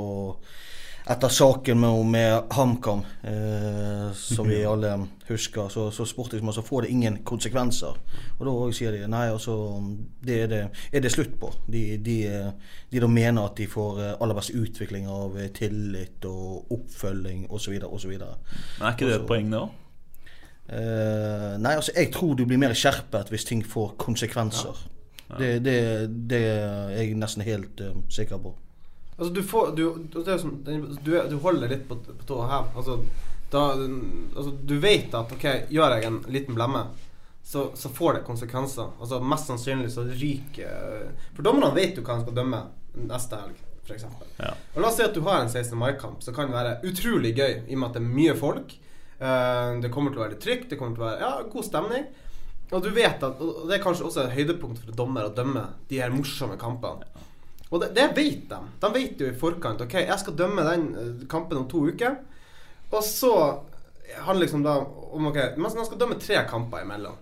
etter 1.06 1.28
saken 1.32 1.80
med, 1.80 2.06
med 2.06 2.52
HamKam, 2.54 3.02
eh, 3.22 4.12
som 4.12 4.48
vi 4.48 4.64
alle 4.72 4.92
husker, 5.28 5.68
så, 5.68 5.90
så 5.90 6.04
spurte 6.08 6.36
jeg 6.36 6.44
om 6.44 6.50
altså, 6.52 6.62
får 6.66 6.82
det 6.86 6.92
ingen 6.94 7.18
konsekvenser. 7.24 7.98
Og 8.38 8.46
da 8.46 8.54
sier 8.76 8.94
de 8.94 9.08
nei, 9.10 9.26
altså 9.32 9.56
det 10.24 10.38
er 10.44 10.50
det, 10.50 10.62
er 10.92 11.04
det 11.04 11.12
slutt 11.12 11.36
på. 11.40 11.52
De, 11.70 11.84
de, 12.04 12.16
de 12.90 13.02
da 13.02 13.10
mener 13.10 13.48
at 13.48 13.56
de 13.58 13.68
får 13.70 14.00
eh, 14.04 14.14
aller 14.20 14.38
best 14.38 14.54
utvikling 14.54 15.08
av 15.10 15.38
eh, 15.38 15.50
tillit 15.56 16.26
og 16.28 16.72
oppfølging 16.76 17.46
osv. 17.50 17.78
osv. 17.88 18.16
Men 18.16 18.88
er 18.88 18.96
ikke 18.96 19.10
det 19.10 19.20
et 19.20 19.28
poeng, 19.30 19.52
da? 19.54 19.66
Eh, 20.70 21.52
nei, 21.58 21.74
altså 21.74 21.94
jeg 21.96 22.12
tror 22.14 22.36
du 22.38 22.44
blir 22.46 22.60
mer 22.60 22.76
skjerpet 22.78 23.32
hvis 23.32 23.48
ting 23.48 23.64
får 23.66 23.96
konsekvenser. 23.98 24.86
Det, 25.38 25.60
det, 25.62 25.78
det 26.30 26.40
er 26.42 26.88
jeg 26.96 27.14
nesten 27.14 27.44
helt 27.46 27.78
uh, 27.86 27.94
sikker 28.10 28.40
på. 28.42 28.50
Altså, 29.20 29.34
du 29.36 29.42
får 29.44 29.74
Du, 29.76 29.84
er 30.24 30.38
som, 30.40 30.54
du, 31.04 31.10
du 31.28 31.36
holder 31.44 31.68
litt 31.68 31.84
på, 31.88 31.98
på 32.00 32.26
tå 32.26 32.40
hev. 32.48 32.70
Altså, 32.80 32.96
da, 33.52 33.64
altså, 33.76 34.50
du 34.50 34.78
vet 34.80 35.14
at 35.14 35.32
OK, 35.36 35.46
gjør 35.68 35.96
jeg 35.96 36.06
en 36.08 36.20
liten 36.32 36.56
blemme, 36.56 36.86
så, 37.44 37.66
så 37.76 37.90
får 37.92 38.14
det 38.14 38.22
konsekvenser. 38.28 38.94
Altså, 38.96 39.18
mest 39.20 39.50
sannsynlig 39.50 39.90
så 39.92 40.06
ryker 40.08 41.10
For 41.34 41.44
dommerne 41.44 41.74
vet 41.76 41.98
jo 41.98 42.04
hva 42.06 42.16
de 42.16 42.24
skal 42.24 42.38
dømme 42.38 42.62
neste 43.10 43.42
helg, 43.42 43.60
f.eks. 43.84 44.06
Ja. 44.38 44.54
Og 44.74 44.80
La 44.80 44.88
oss 44.88 44.96
si 45.00 45.04
at 45.04 45.16
du 45.16 45.20
har 45.26 45.42
en 45.42 45.52
16. 45.52 45.76
mai-kamp, 45.78 46.24
så 46.24 46.32
kan 46.32 46.48
det 46.48 46.56
være 46.56 46.78
utrolig 46.88 47.34
gøy 47.36 47.52
i 47.66 47.76
og 47.76 47.82
med 47.82 47.88
at 47.90 47.98
det 47.98 48.02
er 48.04 48.16
mye 48.16 48.38
folk. 48.38 48.74
Eh, 49.20 49.78
det 49.84 49.92
kommer 49.92 50.14
til 50.14 50.22
å 50.22 50.24
være 50.24 50.36
litt 50.36 50.44
trygt, 50.46 50.70
det 50.72 50.80
kommer 50.80 50.96
til 50.96 51.04
å 51.04 51.10
være 51.10 51.26
ja, 51.26 51.32
god 51.52 51.66
stemning. 51.68 52.06
Og 52.70 52.84
du 52.84 52.92
vet 52.94 53.24
at 53.26 53.40
Og 53.42 53.64
det 53.66 53.76
er 53.76 53.82
kanskje 53.82 54.06
også 54.06 54.24
et 54.24 54.36
høydepunkt 54.36 54.80
for 54.84 54.94
dommer 54.96 55.26
å 55.26 55.34
dømme 55.34 55.64
de 55.90 55.98
her 56.00 56.14
morsomme 56.14 56.56
kampene. 56.60 57.08
Og 57.70 57.80
det, 57.80 57.92
det 57.94 58.06
vet 58.16 58.46
de. 58.50 58.60
De 58.82 58.92
vet 58.94 59.20
jo 59.22 59.30
i 59.30 59.38
forkant 59.38 59.82
Ok, 59.84 59.94
jeg 60.02 60.18
skal 60.22 60.36
dømme 60.38 60.66
den 60.66 60.86
eh, 60.98 61.26
kampen 61.30 61.60
om 61.60 61.68
to 61.70 61.84
uker. 61.86 62.18
Og 62.90 63.02
så 63.06 63.32
handler 64.26 64.44
liksom 64.44 64.64
da 64.66 64.76
om 64.82 65.28
Ok, 65.30 65.38
men 65.56 65.70
de 65.70 65.86
skal 65.86 66.00
dømme 66.00 66.18
tre 66.22 66.42
kamper 66.50 66.82
imellom. 66.84 67.18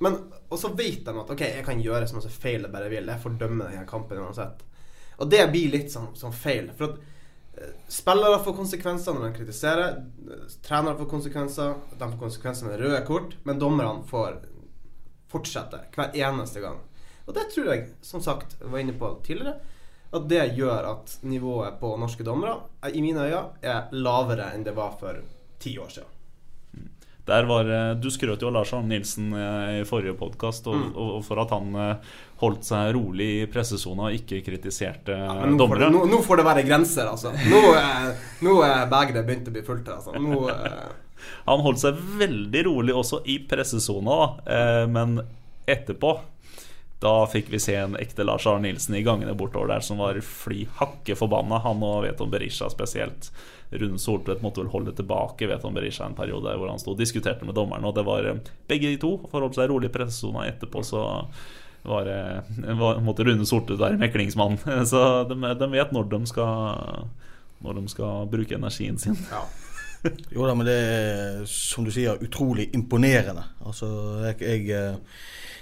Men, 0.00 0.16
og 0.48 0.58
så 0.58 0.70
vet 0.72 1.02
de 1.04 1.12
at 1.12 1.30
ok, 1.34 1.42
jeg 1.44 1.64
kan 1.66 1.80
gjøre 1.82 2.06
så 2.08 2.16
masse 2.16 2.32
feil 2.32 2.62
jeg 2.64 2.72
bare 2.72 2.90
vil. 2.92 3.10
Jeg 3.10 3.22
får 3.22 3.40
dømme 3.40 3.66
denne 3.68 3.88
kampen 3.88 4.22
uansett. 4.22 4.62
Og 5.20 5.28
det 5.28 5.42
blir 5.52 5.74
litt 5.74 5.90
sånn, 5.92 6.12
sånn 6.16 6.32
feil. 6.32 6.70
For 6.78 6.94
at 6.94 7.58
eh, 7.60 7.74
spillere 7.92 8.38
får 8.46 8.56
konsekvenser 8.62 9.16
når 9.16 9.26
de 9.26 9.40
kritiserer. 9.40 9.98
Trenere 10.64 10.96
får 11.02 11.10
konsekvenser. 11.10 11.74
De 11.96 12.06
får 12.06 12.22
konsekvenser 12.22 12.70
med 12.70 12.80
røde 12.80 13.02
kort. 13.10 13.36
Men 13.44 13.60
dommerne 13.60 14.06
får 14.08 14.38
fortsette 15.30 15.82
hver 15.94 16.16
eneste 16.16 16.62
gang. 16.62 16.80
Og 17.26 17.36
det 17.36 17.50
tror 17.52 17.68
jeg, 17.70 17.90
som 18.02 18.22
sagt, 18.24 18.56
var 18.60 18.80
inne 18.80 18.96
på 18.98 19.12
tidligere, 19.26 19.60
at 20.12 20.24
det 20.28 20.44
gjør 20.56 20.88
at 20.90 21.18
nivået 21.22 21.76
på 21.80 21.92
norske 22.00 22.24
dommere, 22.26 22.56
eh, 22.82 22.90
i 22.98 23.02
mine 23.04 23.28
øyne, 23.28 23.44
er 23.62 23.84
lavere 23.92 24.52
enn 24.56 24.64
det 24.66 24.74
var 24.74 24.96
for 24.98 25.20
ti 25.62 25.76
år 25.78 25.88
siden. 25.94 26.16
Der 27.30 27.44
var, 27.46 27.68
eh, 27.68 27.94
du 28.00 28.08
skrøt 28.10 28.40
jo 28.42 28.48
av 28.48 28.54
Lars 28.56 28.72
Arne 28.74 28.88
Nilsen 28.90 29.28
eh, 29.36 29.80
i 29.80 29.84
forrige 29.86 30.16
podkast 30.18 30.66
og, 30.66 30.74
Mm. 30.80 30.96
og, 30.96 31.10
og 31.18 31.24
for 31.24 31.38
at 31.42 31.50
han 31.54 31.98
holdt 32.40 32.64
seg 32.64 32.94
rolig 32.96 33.28
i 33.42 33.46
pressesona 33.46 34.08
og 34.08 34.16
ikke 34.16 34.40
kritiserte 34.46 35.12
Ja, 35.14 35.44
nå 35.46 35.56
dommere. 35.60 35.78
får 35.78 35.84
det, 35.84 35.90
nå, 35.94 36.06
nå 36.10 36.22
får 36.24 36.36
det 36.40 36.46
være 36.48 36.64
grenser, 36.66 37.06
altså. 37.12 37.30
Nå, 37.52 37.60
nå 38.48 38.56
er 38.66 38.86
begeret 38.90 39.26
begynt 39.28 39.46
å 39.48 39.54
bli 39.54 39.62
fullt 39.62 39.86
her, 39.86 40.00
altså. 40.00 40.16
Nå, 40.18 40.48
Han 41.46 41.60
holdt 41.60 41.78
seg 41.82 41.94
veldig 42.18 42.64
rolig 42.66 42.94
også 42.96 43.20
i 43.28 43.38
pressesona. 43.46 44.16
Men 44.88 45.20
etterpå 45.68 46.14
da 47.00 47.12
fikk 47.32 47.48
vi 47.48 47.58
se 47.62 47.74
en 47.80 47.94
ekte 47.96 48.24
Lars 48.28 48.44
Arne 48.46 48.66
Nilsen 48.68 48.94
i 48.98 49.02
gangene 49.06 49.32
bortover 49.38 49.70
der 49.72 49.80
som 49.86 49.96
var 50.02 50.18
fly 50.24 50.66
hakke 50.80 51.14
forbanna. 51.16 51.58
Han 51.64 51.80
og 51.86 52.02
Veton 52.04 52.30
Berisha 52.32 52.68
spesielt. 52.72 53.30
Rune 53.70 54.00
Soltvedt 54.02 54.42
måtte 54.42 54.60
vel 54.64 54.72
holde 54.72 54.92
tilbake 54.98 55.46
Veton 55.48 55.72
Berisha 55.76 56.04
en 56.08 56.16
periode 56.18 56.52
hvor 56.58 56.68
han 56.72 56.80
sto 56.82 56.92
og 56.92 56.98
diskuterte 57.00 57.46
med 57.48 57.54
dommerne. 57.56 57.86
Og 57.88 57.94
det 57.96 58.04
var 58.04 58.26
eh, 58.28 58.40
begge 58.68 58.90
de 58.92 58.98
to 59.00 59.14
forholdt 59.32 59.56
seg 59.56 59.70
rolig 59.72 59.88
i 59.88 59.94
pressesona. 59.94 60.44
Etterpå 60.50 60.82
så 60.84 61.04
var, 61.86 62.04
det- 62.04 62.74
var, 62.82 63.00
måtte 63.00 63.24
Rune 63.24 63.46
Soltvedt 63.48 63.80
være 63.80 64.00
meklingsmann. 64.02 64.58
Så 64.92 65.00
de, 65.30 65.38
de 65.62 65.70
vet 65.72 65.92
når 65.96 66.10
de 66.12 66.20
skal 66.28 67.06
Når 67.64 67.76
de 67.80 67.88
skal 67.92 68.28
bruke 68.32 68.56
energien 68.60 68.98
sin. 69.00 69.16
ja. 69.32 69.44
Jo 70.32 70.46
da, 70.48 70.54
men 70.56 70.64
det 70.64 70.74
er 70.80 71.40
som 71.48 71.84
du 71.84 71.90
sier, 71.92 72.16
utrolig 72.24 72.70
imponerende. 72.76 73.42
Altså, 73.68 73.88
jeg, 74.24 74.38
jeg, 74.40 74.70
eh, 74.72 74.94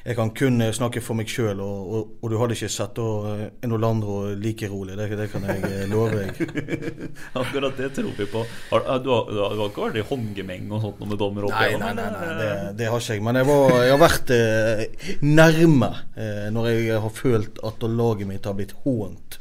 jeg 0.05 0.17
kan 0.19 0.31
kun 0.37 0.63
snakke 0.75 1.03
for 1.05 1.19
meg 1.19 1.31
sjøl, 1.31 1.61
og, 1.65 1.79
og, 1.89 2.13
og, 2.23 2.31
du 2.31 2.37
hadde 2.41 2.57
ikke 2.57 2.71
sett 2.73 3.01
eh, 3.03 3.43
en 3.65 3.75
Olandro 3.77 4.19
like 4.39 4.69
rolig. 4.71 4.97
Det, 4.99 5.09
det 5.19 5.29
kan 5.33 5.47
jeg 5.49 5.65
eh, 5.67 5.85
love 5.91 6.15
deg. 6.15 6.43
Akkurat 7.41 7.77
det 7.81 7.91
tror 7.97 8.13
vi 8.19 8.29
på. 8.31 8.45
Har, 8.71 8.87
du, 9.05 9.11
har, 9.13 9.33
du 9.33 9.43
har 9.43 9.67
ikke 9.69 9.87
vært 9.89 10.01
i 10.01 10.07
håndgemeng 10.13 10.71
og 10.73 10.85
sånt 10.85 11.03
med 11.05 11.19
dommer 11.21 11.49
opp 11.49 11.57
Nei, 11.57 11.67
igjennom, 11.73 11.99
nei, 11.99 12.07
nei, 12.13 12.23
nei 12.23 12.39
det, 12.39 12.53
det 12.79 12.93
har 12.93 13.03
ikke 13.03 13.19
jeg. 13.19 13.27
Men 13.27 13.41
jeg, 13.41 13.51
var, 13.51 13.77
jeg 13.83 13.95
har 13.95 14.03
vært 14.05 14.33
eh, 14.37 15.13
nærme 15.27 15.93
eh, 16.15 16.47
når 16.55 16.73
jeg 16.73 17.03
har 17.05 17.15
følt 17.19 17.63
at 17.67 17.87
laget 17.89 18.31
mitt 18.31 18.49
har 18.49 18.57
blitt 18.59 18.77
hånt. 18.85 19.41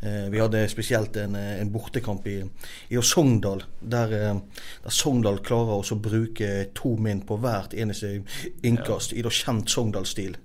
Eh, 0.00 0.28
vi 0.30 0.38
hadde 0.38 0.68
spesielt 0.70 1.16
en, 1.16 1.34
eh, 1.34 1.60
en 1.60 1.72
bortekamp 1.72 2.26
i, 2.26 2.36
i 2.88 3.00
Sogndal, 3.02 3.64
der, 3.80 4.12
eh, 4.12 4.34
der 4.84 4.94
Sogndal 4.94 5.40
klarer 5.42 5.82
å 5.82 5.98
bruke 5.98 6.68
to 6.74 6.94
min 6.96 7.24
på 7.26 7.38
hvert 7.42 7.74
eneste 7.74 8.22
innkast 8.62 9.12
i 9.12 9.22
da 9.22 9.30
kjent 9.30 9.70
Sogndal-stil. 9.70 10.36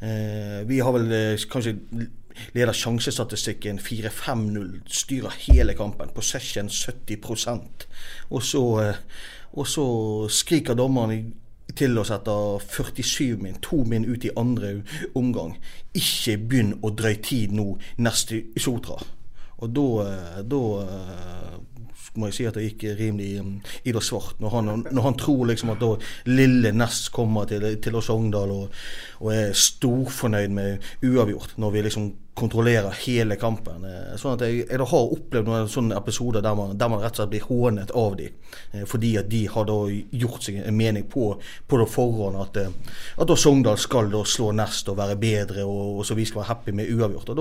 Vi 0.00 0.78
har 0.80 0.94
vel 0.94 1.36
kanskje 1.52 1.74
leder 2.56 2.72
sjansestatistikken 2.72 3.76
4-5-0, 3.84 4.78
styrer 4.88 5.34
hele 5.44 5.74
kampen. 5.76 6.08
Possession 6.16 6.70
70% 6.72 7.84
Og 8.30 8.42
så, 8.42 8.62
og 9.52 9.68
så 9.68 9.84
skriker 10.32 10.74
dommeren 10.74 11.34
til 11.76 11.98
oss 12.00 12.12
etter 12.14 12.60
47 12.64 13.38
min, 13.40 13.58
to 13.62 13.82
min 13.88 14.06
ut 14.08 14.24
i 14.24 14.34
andre 14.36 14.80
omgang. 15.14 15.56
Ikke 15.94 16.36
begynn 16.38 16.76
å 16.82 16.92
drøye 16.94 17.22
tid 17.22 17.54
nå 17.56 17.72
neste 17.98 18.44
Sotra. 18.60 18.98
Og 19.60 19.74
da, 19.76 19.88
eh, 20.06 20.38
da 20.48 20.60
eh, 20.84 21.58
må 22.18 22.30
jeg 22.30 22.36
si 22.36 22.46
at 22.48 22.56
det 22.56 22.64
gikk 22.64 22.86
rimelig 22.98 23.40
um, 23.42 23.52
i 23.86 23.92
det 23.94 24.02
svart. 24.02 24.40
Når 24.42 24.54
han, 24.56 24.70
når 24.90 25.04
han 25.04 25.18
tror 25.20 25.44
liksom 25.50 25.74
at 25.74 25.82
da 25.82 25.92
lille 26.30 26.72
Nest 26.74 27.10
kommer 27.14 27.46
til, 27.50 27.66
til 27.82 27.98
oss 27.98 28.08
Sogndal 28.10 28.54
og, 28.54 28.80
og 29.20 29.34
er 29.34 29.52
storfornøyd 29.54 30.56
med 30.56 30.90
uavgjort, 31.06 31.54
når 31.60 31.76
vi 31.76 31.84
liksom 31.86 32.10
kontrollerer 32.40 32.94
hele 33.04 33.36
kampen. 33.40 33.84
Eh, 33.84 34.16
Sånn 34.20 34.36
at 34.36 34.44
jeg, 34.46 34.64
jeg 34.66 34.88
har 34.90 35.14
opplevd 35.16 35.48
noen 35.48 35.68
sånne 35.70 35.98
episoder 35.98 36.44
der 36.44 36.56
man, 36.58 36.74
der 36.78 36.90
man 36.92 37.02
rett 37.02 37.14
og 37.14 37.22
slett 37.22 37.32
blir 37.34 37.46
hånet 37.46 37.92
av 37.96 38.16
de, 38.18 38.30
eh, 38.72 38.84
fordi 38.88 39.12
at 39.20 39.28
de 39.30 39.44
har 39.52 39.68
da 39.68 39.78
gjort 40.22 40.48
seg 40.48 40.60
en 40.64 40.76
mening 40.76 41.06
på, 41.10 41.30
på 41.68 41.80
det 41.80 41.88
forhånd 41.92 42.40
at, 42.40 42.60
eh, 42.62 42.96
at 43.20 43.30
da 43.30 43.36
Sogndal 43.38 43.78
skal 43.80 44.12
slå 44.26 44.50
Nest 44.56 44.88
og 44.90 44.98
være 44.98 45.16
bedre, 45.20 45.64
og, 45.68 46.00
og 46.00 46.06
så 46.08 46.16
vi 46.18 46.26
skal 46.28 46.42
være 46.42 46.50
happy 46.50 46.74
med 46.76 46.90
uavgjort. 46.96 47.32
Og 47.34 47.40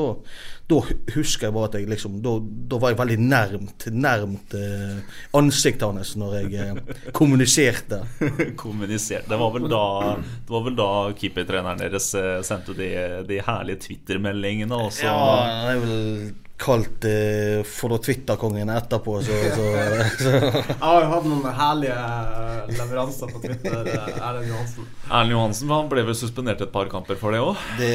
da, 0.69 0.79
husker 1.15 1.47
jeg 1.47 1.55
bare 1.55 1.69
at 1.71 1.75
jeg 1.79 1.87
liksom 1.89 2.19
Da, 2.21 2.35
da 2.69 2.77
var 2.81 2.91
jeg 2.91 2.99
veldig 2.99 3.17
nærmt, 3.23 3.87
nærmt 3.95 4.53
eh, 4.57 4.99
ansiktet 5.37 5.87
hans 5.87 6.13
når 6.19 6.35
jeg 6.39 6.59
eh, 6.61 7.09
kommuniserte. 7.15 8.01
kommuniserte. 8.61 9.29
Det 9.29 9.39
var 9.39 9.53
vel 9.55 9.67
da, 9.71 9.83
det 10.19 10.53
var 10.53 10.65
vel 10.67 10.77
da 10.77 10.89
keepertreneren 11.17 11.81
deres 11.81 12.11
sendte 12.45 12.75
de, 12.77 12.89
de 13.27 13.39
herlige 13.45 13.83
Twitter-meldingene. 13.87 14.75
og 14.75 14.88
så- 14.91 15.05
Ja, 15.05 15.65
det 15.65 15.73
er 15.77 15.81
vel 15.85 16.35
kalt 16.59 17.05
eh, 17.07 17.61
for 17.63 17.93
Twitter-kongen 18.03 18.67
etterpå, 18.73 19.13
så, 19.23 19.31
så, 19.55 19.67
så 20.19 20.31
Jeg 20.35 20.75
har 20.81 21.05
jo 21.05 21.07
hatt 21.13 21.27
noen 21.31 21.45
herlige 21.55 21.93
eh, 21.95 22.73
leveranser 22.75 23.31
på 23.31 23.39
Twitter, 23.45 23.87
eh, 23.87 24.17
Erlend 24.19 24.49
Johansen. 24.49 24.89
Erlend 25.07 25.31
Johansen 25.37 25.71
han 25.71 25.87
ble 25.93 26.03
vel 26.09 26.17
suspendert 26.19 26.59
et 26.65 26.73
par 26.73 26.91
kamper 26.91 27.15
for 27.21 27.31
det 27.31 27.39
òg. 27.39 27.55
det, 27.79 27.93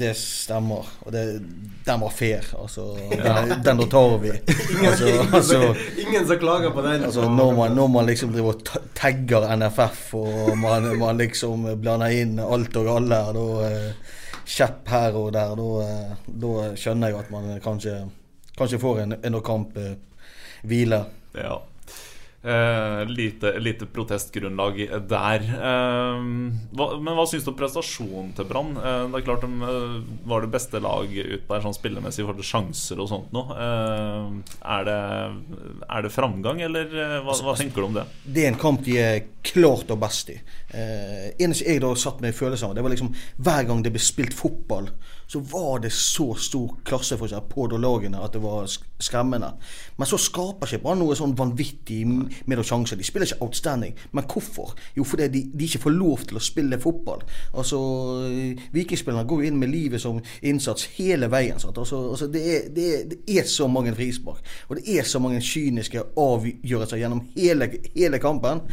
det 0.00 0.10
stemmer. 0.18 0.90
Og 1.06 1.14
det, 1.14 1.22
den 1.86 2.02
var 2.02 2.10
fair, 2.18 2.50
altså. 2.58 2.88
Den, 3.14 3.54
den 3.62 3.84
da 3.84 3.86
tar 3.94 4.18
vi. 4.26 4.34
Altså, 4.34 5.06
ingen, 5.14 5.34
altså, 5.38 5.62
ingen 6.02 6.26
som 6.26 6.42
klager 6.42 6.74
på 6.74 6.82
den. 6.88 7.04
altså 7.06 7.30
når, 7.30 7.54
man, 7.62 7.78
når 7.78 7.92
man 7.94 8.10
liksom 8.10 8.34
driver 8.34 8.58
og 8.58 8.90
tagger 8.98 9.46
NFF, 9.54 10.02
og 10.18 10.56
man, 10.58 10.90
man 10.98 11.22
liksom 11.22 11.70
blander 11.78 12.10
inn 12.24 12.40
alt 12.42 12.74
og 12.82 12.90
alle, 12.98 13.22
da 13.38 13.46
eh, 13.70 14.16
kjepp 14.50 14.88
her 14.90 15.16
og 15.18 15.32
der, 15.34 15.64
eh, 15.84 16.14
da 16.42 16.70
skjønner 16.78 17.12
jeg 17.12 17.22
at 17.22 17.32
man 17.32 17.50
kanskje, 17.62 17.96
kanskje 18.58 18.80
får 18.82 19.02
en, 19.04 19.18
en 19.24 19.40
kamp 19.46 19.76
eh, 19.78 19.94
hvile. 20.66 21.04
Ja. 21.34 21.60
Eh, 22.42 23.06
lite, 23.06 23.58
lite 23.58 23.86
protestgrunnlag 23.86 24.78
der. 25.08 25.42
Eh, 25.44 26.20
hva, 26.72 26.86
men 26.96 27.12
hva 27.18 27.26
syns 27.28 27.44
du 27.44 27.50
om 27.52 27.58
prestasjonen 27.58 28.30
til 28.38 28.48
Brann? 28.48 28.70
Eh, 28.80 29.02
det 29.12 29.18
er 29.18 29.26
klart 29.26 29.44
de 29.44 29.68
eh, 29.68 29.98
var 30.30 30.46
det 30.46 30.52
beste 30.54 30.80
lag 30.80 31.12
ut 31.12 31.44
der 31.50 31.66
sånn 31.66 31.76
spillemessig 31.76 32.22
i 32.22 32.24
forhold 32.24 32.40
til 32.40 32.48
sjanser 32.48 33.02
og 33.04 33.10
sånt 33.12 33.36
nå. 33.36 33.44
Eh, 33.52 34.56
er, 34.72 34.88
det, 34.88 34.96
er 35.84 36.06
det 36.06 36.14
framgang, 36.14 36.64
eller 36.64 36.96
hva, 37.26 37.36
hva 37.44 37.58
tenker 37.60 37.84
du 37.84 37.90
om 37.90 38.00
det? 38.00 38.06
det 38.24 38.46
er 38.46 38.54
en 38.54 38.60
kamp 38.64 38.80
de 38.88 38.96
er 39.04 39.20
klart 39.44 39.92
og 39.92 40.00
best 40.00 40.32
i. 40.32 40.40
Eh, 40.72 41.30
eneste 41.40 41.68
jeg 41.68 41.84
da 41.84 41.92
satt 41.98 42.24
med 42.24 42.36
følelser 42.36 42.70
av, 42.70 42.76
det 42.76 42.84
var 42.84 42.92
liksom 42.92 43.12
hver 43.40 43.68
gang 43.68 43.84
det 43.84 43.92
ble 43.92 44.00
spilt 44.00 44.36
fotball, 44.36 44.88
så 45.30 45.40
var 45.46 45.84
det 45.84 45.92
så 45.94 46.32
stor 46.40 46.72
klasseforskjell 46.88 47.44
på 47.52 47.68
lagene 47.76 48.20
at 48.20 48.34
det 48.34 48.42
var 48.42 48.66
skremmende. 48.66 49.52
Men 49.96 50.08
så 50.10 50.18
skaper 50.20 50.66
ikke 50.66 50.82
Brann 50.84 51.00
noe 51.04 51.16
sånn 51.18 51.36
vanvittig 51.38 52.02
med 52.46 52.58
noen 52.58 52.68
sjanser. 52.68 52.98
De 52.98 53.06
spiller 53.06 53.30
ikke 53.30 53.42
outstanding. 53.46 53.96
Men 54.16 54.26
hvorfor? 54.30 54.74
Jo, 54.96 55.04
fordi 55.04 55.28
de, 55.32 55.44
de 55.54 55.68
ikke 55.68 55.82
får 55.86 55.96
lov 55.96 56.26
til 56.28 56.40
å 56.40 56.44
spille 56.44 56.80
fotball. 56.80 57.24
Altså, 57.54 57.80
eh, 58.28 58.64
Vikingspillerne 58.74 59.28
går 59.28 59.42
jo 59.42 59.50
inn 59.50 59.60
med 59.60 59.72
livet 59.72 60.02
som 60.02 60.20
innsats 60.42 60.88
hele 60.98 61.30
veien. 61.32 61.58
Altså, 61.60 62.00
altså 62.10 62.30
det, 62.30 62.44
er, 62.56 62.70
det, 62.74 62.88
er, 62.94 63.04
det 63.10 63.38
er 63.38 63.48
så 63.50 63.68
mange 63.70 63.94
frispark, 63.96 64.44
og 64.68 64.78
det 64.78 64.98
er 64.98 65.06
så 65.08 65.20
mange 65.22 65.42
kyniske 65.44 66.02
avgjørelser 66.20 67.00
gjennom 67.02 67.24
hele, 67.36 67.70
hele 67.94 68.22
kampen. 68.22 68.64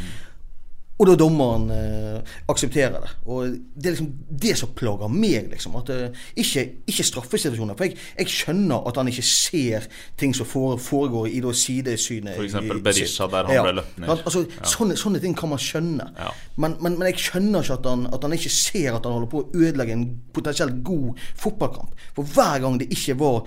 Og 0.97 1.05
da 1.05 1.13
dommeren 1.19 1.67
eh, 1.69 2.37
aksepterer 2.49 3.03
det. 3.03 3.11
Og 3.29 3.51
det 3.75 3.85
er 3.89 3.93
liksom 3.93 4.09
det 4.43 4.55
som 4.57 4.71
plager 4.75 5.11
meg. 5.13 5.51
liksom, 5.51 5.75
at 5.77 5.91
eh, 5.93 6.23
Ikke, 6.35 6.63
ikke 6.89 7.05
straffesituasjoner. 7.05 7.77
For 7.77 7.85
jeg, 7.85 7.97
jeg 8.17 8.33
skjønner 8.33 8.87
at 8.89 8.97
han 8.97 9.11
ikke 9.11 9.25
ser 9.25 9.85
ting 10.17 10.33
som 10.35 10.49
foregår 10.49 11.29
i 11.29 11.41
sidesynet. 11.53 12.33
F.eks. 12.33 12.57
Berisha, 12.83 13.29
der 13.29 13.51
han 13.51 13.63
ble 13.67 13.75
løpt 13.81 14.01
ned. 14.01 14.09
Altså, 14.09 14.45
ja. 14.49 14.65
sånne, 14.65 14.97
sånne 14.97 15.21
ting 15.21 15.37
kan 15.37 15.53
man 15.53 15.61
skjønne. 15.61 16.09
Ja. 16.17 16.33
Men, 16.57 16.79
men, 16.81 16.97
men 16.97 17.11
jeg 17.11 17.21
skjønner 17.27 17.61
ikke 17.61 17.77
at 17.77 17.89
han, 17.91 18.09
at 18.13 18.25
han 18.25 18.33
ikke 18.33 18.53
ser 18.57 18.97
at 18.97 19.05
han 19.05 19.19
holder 19.19 19.31
på 19.31 19.43
å 19.43 19.49
ødelegge 19.53 19.97
en 19.97 20.07
potensielt 20.33 20.81
god 20.87 21.25
fotballkamp. 21.37 22.05
For 22.17 22.33
hver 22.33 22.63
gang 22.65 22.81
det 22.81 22.89
ikke 22.93 23.19
var 23.21 23.43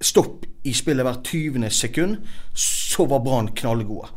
stopp 0.00 0.46
i 0.64 0.72
spillet 0.76 1.04
hvert 1.04 1.24
20. 1.24 1.70
sekund, 1.72 2.20
så 2.56 3.06
var 3.08 3.24
Brann 3.24 3.52
knallgode. 3.56 4.12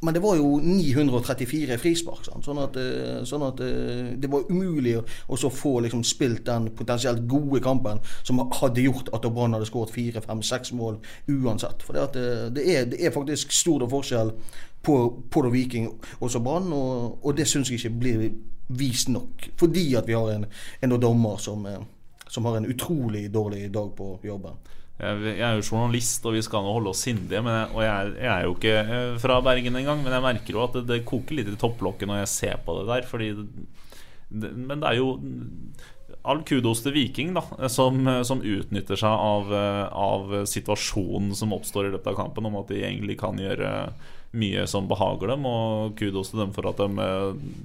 Men 0.00 0.14
det 0.14 0.22
var 0.22 0.36
jo 0.36 0.60
934 0.64 1.76
frispark. 1.78 2.24
Sånn 2.24 2.60
at, 2.62 2.76
eh, 2.80 3.20
sånn 3.28 3.44
at 3.44 3.60
eh, 3.60 4.12
det 4.16 4.30
var 4.32 4.48
umulig 4.48 4.94
å 4.96 5.36
få 5.52 5.74
liksom 5.84 6.04
spilt 6.08 6.46
den 6.46 6.70
potensielt 6.76 7.26
gode 7.28 7.60
kampen 7.60 8.00
som 8.22 8.40
hadde 8.62 8.86
gjort 8.86 9.12
at 9.12 9.28
Brann 9.28 9.52
hadde 9.52 9.68
skåret 9.68 9.92
fire, 9.92 10.22
fem, 10.24 10.40
seks 10.42 10.72
mål 10.72 10.96
uansett. 11.28 11.84
For 11.84 11.98
det, 11.98 12.16
eh, 12.16 12.48
det, 12.48 12.64
er, 12.64 12.88
det 12.88 13.02
er 13.04 13.12
faktisk 13.12 13.52
stor 13.52 13.84
forskjell 13.92 14.32
på, 14.82 14.96
på 15.28 15.44
det 15.44 15.52
Viking 15.52 15.90
og 15.92 16.32
så 16.32 16.40
Brann, 16.40 16.72
og, 16.72 17.20
og 17.20 17.36
det 17.36 17.48
syns 17.50 17.68
jeg 17.68 17.82
ikke 17.82 18.00
blir 18.00 18.26
vist 18.80 19.12
nok. 19.12 19.50
Fordi 19.60 19.84
at 20.00 20.08
vi 20.08 20.16
har 20.16 20.32
en, 20.32 20.48
en 20.80 20.96
dommer 20.96 21.36
som, 21.44 21.66
som 22.24 22.48
har 22.48 22.56
en 22.56 22.72
utrolig 22.72 23.28
dårlig 23.34 23.66
dag 23.74 23.92
på 23.98 24.14
jobben. 24.24 24.56
Jeg, 25.00 25.34
er 25.40 25.56
jo 25.58 25.64
journalist, 25.70 26.24
og 26.28 26.34
vi 26.36 26.42
skal 26.44 26.62
nå 26.66 26.72
holde 26.76 26.92
oss 26.92 27.02
sindige. 27.06 27.40
Jeg, 27.40 27.68
og 27.74 27.82
jeg, 27.82 27.90
er- 27.90 28.16
jeg 28.20 28.30
er 28.34 28.44
jo 28.46 28.54
ikke 28.56 28.74
eh, 28.80 29.14
fra 29.22 29.40
Bergen 29.46 29.76
engang, 29.80 30.02
men 30.04 30.12
jeg 30.16 30.26
merker 30.28 30.56
jo 30.58 30.64
at 30.66 30.76
det, 30.78 30.84
det 30.90 31.00
koker 31.08 31.38
litt 31.40 31.48
i 31.52 31.56
topplokket 31.60 32.08
når 32.10 32.22
jeg 32.24 32.32
ser 32.34 32.60
på 32.66 32.76
det 32.80 32.86
der. 32.92 33.08
Fordi 33.10 33.30
det, 33.40 33.46
det, 34.30 34.52
Men 34.56 34.80
det 34.84 34.90
er 34.92 35.00
jo 35.00 35.10
all 36.28 36.42
kudos 36.44 36.82
til 36.84 36.92
Viking, 36.92 37.30
da, 37.32 37.40
som, 37.72 38.02
som 38.28 38.42
utnytter 38.44 38.98
seg 39.00 39.08
av, 39.08 39.52
eh, 39.56 39.84
av 39.96 40.34
situasjonen 40.50 41.32
som 41.38 41.54
oppstår 41.56 41.88
i 41.88 41.92
løpet 41.94 42.10
av 42.12 42.18
kampen, 42.18 42.48
om 42.50 42.58
at 42.60 42.68
de 42.68 42.82
egentlig 42.84 43.16
kan 43.22 43.38
gjøre 43.40 43.70
mye 44.32 44.62
som 44.70 44.86
behager 44.90 45.32
dem. 45.32 45.46
Og 45.48 45.96
kudos 45.98 46.30
til 46.30 46.42
dem 46.42 46.52
for 46.54 46.68
at 46.70 46.78
de, 46.80 47.08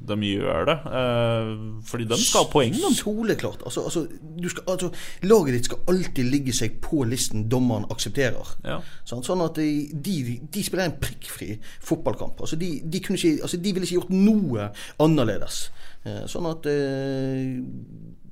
de 0.09 0.17
gjør 0.31 0.65
det. 0.69 0.77
Eh, 1.01 1.51
Fordi 1.85 2.07
de 2.09 2.19
skal 2.21 2.45
ha 2.45 2.51
poeng, 2.51 2.73
de. 2.73 2.91
Soleklart. 2.97 3.65
Altså, 3.65 3.85
altså, 3.85 4.05
du 4.41 4.49
skal, 4.49 4.63
altså, 4.73 4.91
laget 5.23 5.59
ditt 5.59 5.69
skal 5.69 5.93
alltid 5.93 6.31
ligge 6.31 6.55
seg 6.57 6.79
på 6.83 7.03
listen 7.09 7.47
dommeren 7.51 7.87
aksepterer. 7.93 8.55
Ja. 8.65 8.79
Sånn, 9.05 9.23
Sånn 9.25 9.43
at 9.45 9.57
de, 9.61 9.69
de, 9.93 10.39
de 10.53 10.65
spiller 10.65 10.89
en 10.89 10.99
prikkfri 11.01 11.55
fotballkamp. 11.83 12.41
Altså, 12.41 12.59
de, 12.61 12.77
de, 12.83 13.01
kunne 13.05 13.21
ikke, 13.21 13.41
altså, 13.45 13.61
de 13.61 13.73
ville 13.75 13.89
ikke 13.89 14.01
gjort 14.01 14.15
noe 14.15 14.69
annerledes. 15.01 15.67
Eh, 16.05 16.23
Sånn 16.29 16.49
at 16.49 16.65
eh, 16.69 17.59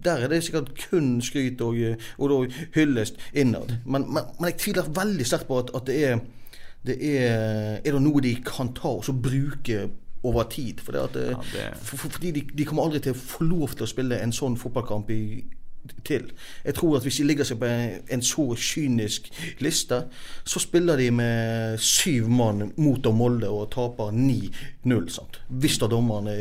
der 0.04 0.26
er 0.26 0.32
det 0.32 0.44
sikkert 0.44 0.74
kun 0.90 1.20
skryt 1.24 1.62
og, 1.64 1.78
eh, 1.80 2.14
og 2.20 2.50
hyllest 2.76 3.20
innad. 3.32 3.78
Men, 3.86 4.10
men, 4.10 4.26
men 4.40 4.52
jeg 4.52 4.60
tviler 4.66 4.90
veldig 4.96 5.28
sterkt 5.28 5.48
på 5.50 5.62
at, 5.64 5.72
at 5.78 5.88
det 5.88 6.00
er 6.10 6.24
det 6.86 6.98
er, 7.02 7.80
er 7.86 7.92
det 7.96 8.02
noe 8.04 8.22
de 8.22 8.36
kan 8.46 8.74
ta 8.76 8.90
og 8.98 9.04
så 9.08 9.14
bruke 9.16 9.90
over 10.24 10.44
tid. 10.52 10.80
For 10.84 10.92
det 10.96 11.02
at, 11.02 11.16
eh, 11.16 11.32
Ja, 11.32 11.42
det- 11.54 11.78
for, 11.84 11.98
for, 11.98 12.10
fordi 12.18 12.32
de, 12.32 12.42
de 12.58 12.66
kommer 12.66 12.84
aldri 12.84 13.00
til 13.00 13.14
å 13.14 13.20
få 13.20 13.44
lov 13.48 13.76
til 13.76 13.84
å 13.86 13.92
spille 13.92 14.20
en 14.24 14.32
sånn 14.32 14.58
fotballkamp 14.58 15.10
i, 15.12 15.44
til. 16.08 16.30
Jeg 16.64 16.76
tror 16.76 16.96
at 16.98 17.04
hvis 17.04 17.18
de 17.20 17.24
ligger 17.28 17.44
seg 17.44 17.58
på 17.60 17.66
en, 17.68 17.98
en 18.10 18.22
så 18.24 18.46
kynisk 18.56 19.28
liste, 19.60 19.98
så 20.48 20.60
spiller 20.64 20.96
de 20.98 21.10
med 21.12 21.78
syv 21.84 22.30
mann 22.32 22.70
mot 22.78 23.06
og 23.06 23.16
Molde 23.20 23.50
og 23.52 23.70
taper 23.76 24.12
9-0. 24.16 25.10
Hvis 25.50 25.78
da 25.82 25.88
dommerne 25.92 26.36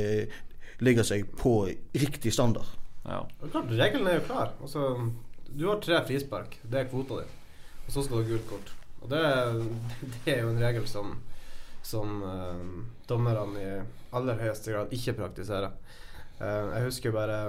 ligger 0.83 1.03
seg 1.07 1.27
på 1.39 1.57
riktig 1.95 2.33
standard. 2.35 2.67
Ja. 3.07 3.25
Det 3.43 3.51
klart, 3.51 3.71
Regelen 3.71 4.07
er 4.07 4.21
jo 4.21 4.27
klar. 4.29 4.53
Altså, 4.63 5.11
du 5.59 5.67
har 5.69 5.81
tre 5.83 5.99
frispark. 6.07 6.59
Det 6.63 6.81
er 6.81 6.89
kvota 6.91 7.19
di. 7.23 7.27
Og 7.87 7.91
så 7.97 8.03
skal 8.07 8.19
du 8.19 8.23
ha 8.23 8.31
gult 8.31 8.47
kort. 8.51 8.71
Og 9.03 9.11
det, 9.11 9.23
det 10.25 10.37
er 10.37 10.43
jo 10.45 10.53
en 10.53 10.63
regel 10.63 10.89
som, 10.89 11.15
som 11.87 12.21
uh, 12.23 12.83
dommerne 13.11 13.63
i 13.63 13.71
aller 14.15 14.43
høyeste 14.43 14.75
grad 14.75 14.93
ikke 14.95 15.17
praktiserer. 15.19 15.73
Uh, 16.41 16.75
jeg 16.77 16.91
husker 16.91 17.15
bare 17.15 17.41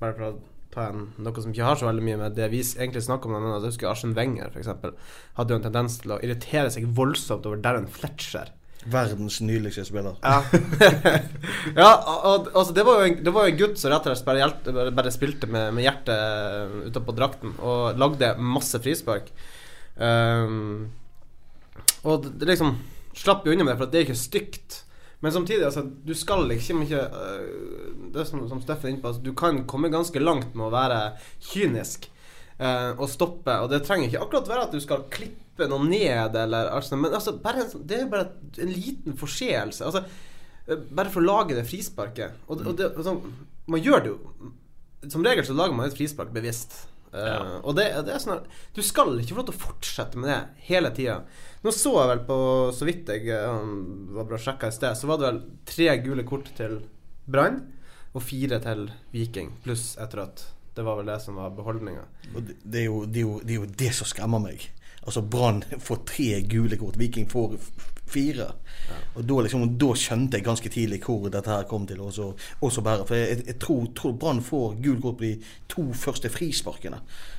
Bare 0.00 0.14
for 0.16 0.26
å 0.26 0.34
ta 0.74 0.88
en, 0.90 1.04
noe 1.22 1.42
som 1.42 1.52
ikke 1.54 1.68
har 1.68 1.78
så 1.78 1.86
veldig 1.86 2.02
mye 2.04 2.18
med 2.18 2.34
det 2.34 2.48
vi 2.52 2.58
egentlig 2.60 3.04
snakker 3.06 3.30
om, 3.30 3.36
men 3.38 3.52
altså, 3.52 3.68
jeg 3.68 3.74
husker 3.76 3.90
Arsen 3.92 4.14
Wenger 4.16 4.50
f.eks. 4.50 4.72
hadde 5.38 5.54
jo 5.54 5.60
en 5.60 5.66
tendens 5.68 6.00
til 6.02 6.14
å 6.16 6.18
irritere 6.18 6.72
seg 6.74 6.88
voldsomt 6.98 7.46
over 7.46 7.62
Darren 7.62 7.86
Fletcher. 7.86 8.50
Verdens 8.90 9.38
nydeligste 9.40 9.86
spiller. 9.86 10.18
Ja, 10.20 10.42
ja 11.80 11.90
og, 12.10 12.50
altså 12.50 12.74
det 12.76 12.84
var 12.84 13.00
jo 13.00 13.06
en, 13.08 13.30
var 13.32 13.48
en 13.48 13.60
gutt 13.62 13.78
som 13.80 13.94
rett 13.94 14.10
og 14.10 14.18
slett 14.18 14.28
bare, 14.28 14.50
bare, 14.66 14.92
bare 14.98 15.14
spilte 15.14 15.48
med, 15.48 15.70
med 15.76 15.86
hjertet 15.86 16.90
utapå 16.90 17.14
drakten 17.16 17.54
og 17.62 18.00
lagde 18.00 18.34
masse 18.42 18.82
frispark. 18.84 19.30
Um, 19.96 20.90
og 22.02 22.26
det, 22.26 22.48
liksom 22.48 22.74
slapp 23.14 23.46
jo 23.46 23.54
unna 23.54 23.64
med 23.64 23.74
det, 23.74 23.78
for 23.80 23.92
det 23.92 24.00
er 24.00 24.08
ikke 24.08 24.18
stygt. 24.18 24.80
Men 25.24 25.32
samtidig, 25.32 25.64
altså, 25.64 25.84
du 26.04 26.12
skal 26.18 26.44
liksom 26.50 26.82
ikke 26.84 27.00
uh, 27.00 27.44
Det 28.12 28.20
er 28.20 28.26
som, 28.28 28.42
som 28.50 28.60
Steffen 28.60 28.90
er 28.90 28.94
inne 28.94 29.04
på, 29.04 29.12
altså, 29.12 29.22
du 29.24 29.32
kan 29.38 29.62
komme 29.70 29.92
ganske 29.92 30.20
langt 30.20 30.52
med 30.56 30.66
å 30.66 30.74
være 30.74 30.98
kynisk 31.52 32.10
uh, 32.60 32.92
og 32.98 33.08
stoppe. 33.10 33.56
Og 33.62 33.70
det 33.72 33.84
trenger 33.86 34.10
ikke 34.10 34.24
akkurat 34.26 34.50
være 34.50 34.66
at 34.68 34.76
du 34.76 34.82
skal 34.84 35.06
klippe 35.14 35.70
noe 35.70 35.86
ned, 35.86 36.36
eller 36.36 36.72
altså, 36.74 36.98
Men 37.00 37.14
altså, 37.14 37.36
bare 37.40 37.68
sånn- 37.70 37.86
det 37.86 37.98
er 37.98 38.06
jo 38.06 38.12
bare 38.12 38.28
en 38.66 38.74
liten 38.74 39.16
forseelse. 39.16 39.86
Altså, 39.86 40.04
øh, 40.66 40.84
bare 40.90 41.12
for 41.14 41.22
å 41.22 41.28
lage 41.28 41.56
det 41.56 41.66
frisparket. 41.70 42.42
Og, 42.48 42.66
og 42.66 42.76
det, 42.78 42.90
altså, 42.90 43.20
man 43.70 43.80
gjør 43.80 44.02
det 44.04 44.10
jo 44.12 44.50
Som 45.08 45.24
regel 45.24 45.44
så 45.44 45.54
lager 45.56 45.76
man 45.76 45.86
et 45.86 45.96
frispark 45.96 46.30
bevisst. 46.32 46.76
Eh, 47.14 47.26
Ja. 47.30 47.60
og 47.62 47.76
det, 47.78 47.84
det 48.06 48.10
er 48.14 48.18
sånn 48.22 48.40
at 48.40 48.46
Du 48.74 48.82
skal 48.82 49.12
ikke 49.20 49.36
få 49.36 49.42
lov 49.42 49.46
til 49.50 49.54
å 49.54 49.62
fortsette 49.68 50.18
med 50.18 50.30
det 50.32 50.64
hele 50.66 50.90
tida. 50.96 51.20
Nå 51.62 51.70
så 51.72 51.92
jeg 52.00 52.10
vel 52.10 52.22
på 52.26 52.38
Så 52.74 52.88
vidt 52.88 53.08
jeg 53.12 53.28
um, 53.46 54.08
var 54.16 54.26
bra 54.32 54.40
sjekka 54.42 54.68
i 54.72 54.74
sted, 54.74 54.96
så 54.98 55.06
var 55.10 55.20
det 55.22 55.28
vel 55.30 55.38
tre 55.70 55.88
gule 56.02 56.24
kort 56.26 56.50
til 56.58 56.80
Brann 57.30 57.62
og 58.14 58.22
fire 58.22 58.58
til 58.62 58.84
Viking, 59.14 59.48
pluss 59.64 59.96
et 59.98 60.12
rødt. 60.14 60.44
Det 60.74 60.82
var 60.86 60.98
vel 61.00 61.06
det 61.10 61.16
som 61.22 61.34
var 61.38 61.50
beholdninga. 61.54 62.02
Det, 62.34 62.56
det, 62.62 62.80
er 62.82 62.84
jo, 62.86 63.00
det, 63.06 63.22
er 63.22 63.24
jo, 63.24 63.38
det 63.42 63.54
er 63.54 63.58
jo 63.62 63.70
det 63.82 63.88
som 63.96 64.06
skremmer 64.10 64.42
meg. 64.42 64.68
Altså 65.06 65.22
Brann 65.22 65.62
får 65.82 66.02
tre 66.06 66.28
gule 66.50 66.78
kort, 66.78 66.98
Viking 67.00 67.26
får 67.30 67.56
f- 68.14 68.60
Ja. 68.84 68.96
Og 69.16 69.24
da, 69.26 69.34
liksom, 69.46 69.62
da 69.80 69.86
skjønte 69.96 70.36
jeg 70.36 70.44
ganske 70.44 70.68
tidlig 70.70 70.98
hvor 71.06 71.30
dette 71.32 71.48
her 71.48 71.62
kom 71.64 71.86
til 71.88 72.00
å 72.02 72.08
også, 72.10 72.26
også 72.62 72.82
bære. 72.84 73.06
For 73.08 73.14
jeg, 73.16 73.44
jeg 73.46 73.58
tror, 73.58 73.86
tror 73.96 74.12
Brann 74.20 74.42
får 74.44 74.74
gult 74.84 75.00
kort 75.02 75.16
på 75.18 75.24
de 75.24 75.30
to 75.72 75.86
første 75.96 76.28
frisparkene. 76.30 76.98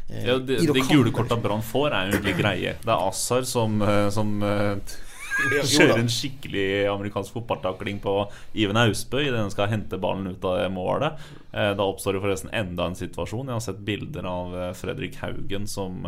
Eh, 0.09 0.23
Ja, 0.25 0.37
de, 0.39 0.57
de 0.57 0.81
gule 0.89 1.11
korta 1.13 1.37
Brann 1.37 1.61
får, 1.61 1.91
er 1.93 2.07
jo 2.09 2.15
egentlig 2.17 2.37
greie. 2.39 2.73
Det 2.81 2.89
er 2.95 3.07
Assar 3.09 3.43
som, 3.45 3.77
eh, 3.85 4.09
som 4.09 4.41
eh, 4.41 4.95
kjører 5.75 5.99
en 5.99 6.09
skikkelig 6.09 6.87
amerikansk 6.89 7.33
fotballtakling 7.35 7.99
på 8.01 8.15
Iven 8.55 8.77
Austbø 8.79 9.21
idet 9.27 9.37
han 9.43 9.51
skal 9.53 9.69
hente 9.69 9.99
ballen 10.01 10.31
ut 10.33 10.45
av 10.49 10.63
målet. 10.73 11.19
Eh, 11.53 11.73
Da 11.77 11.83
oppstår 11.85 12.17
det 12.17 12.23
forresten 12.25 12.53
enda 12.55 12.87
en 12.89 12.95
situasjon. 12.97 13.51
Jeg 13.51 13.59
har 13.59 13.65
sett 13.67 13.85
bilder 13.85 14.25
av 14.31 14.57
Fredrik 14.79 15.19
Haugen 15.21 15.67
som 15.67 16.01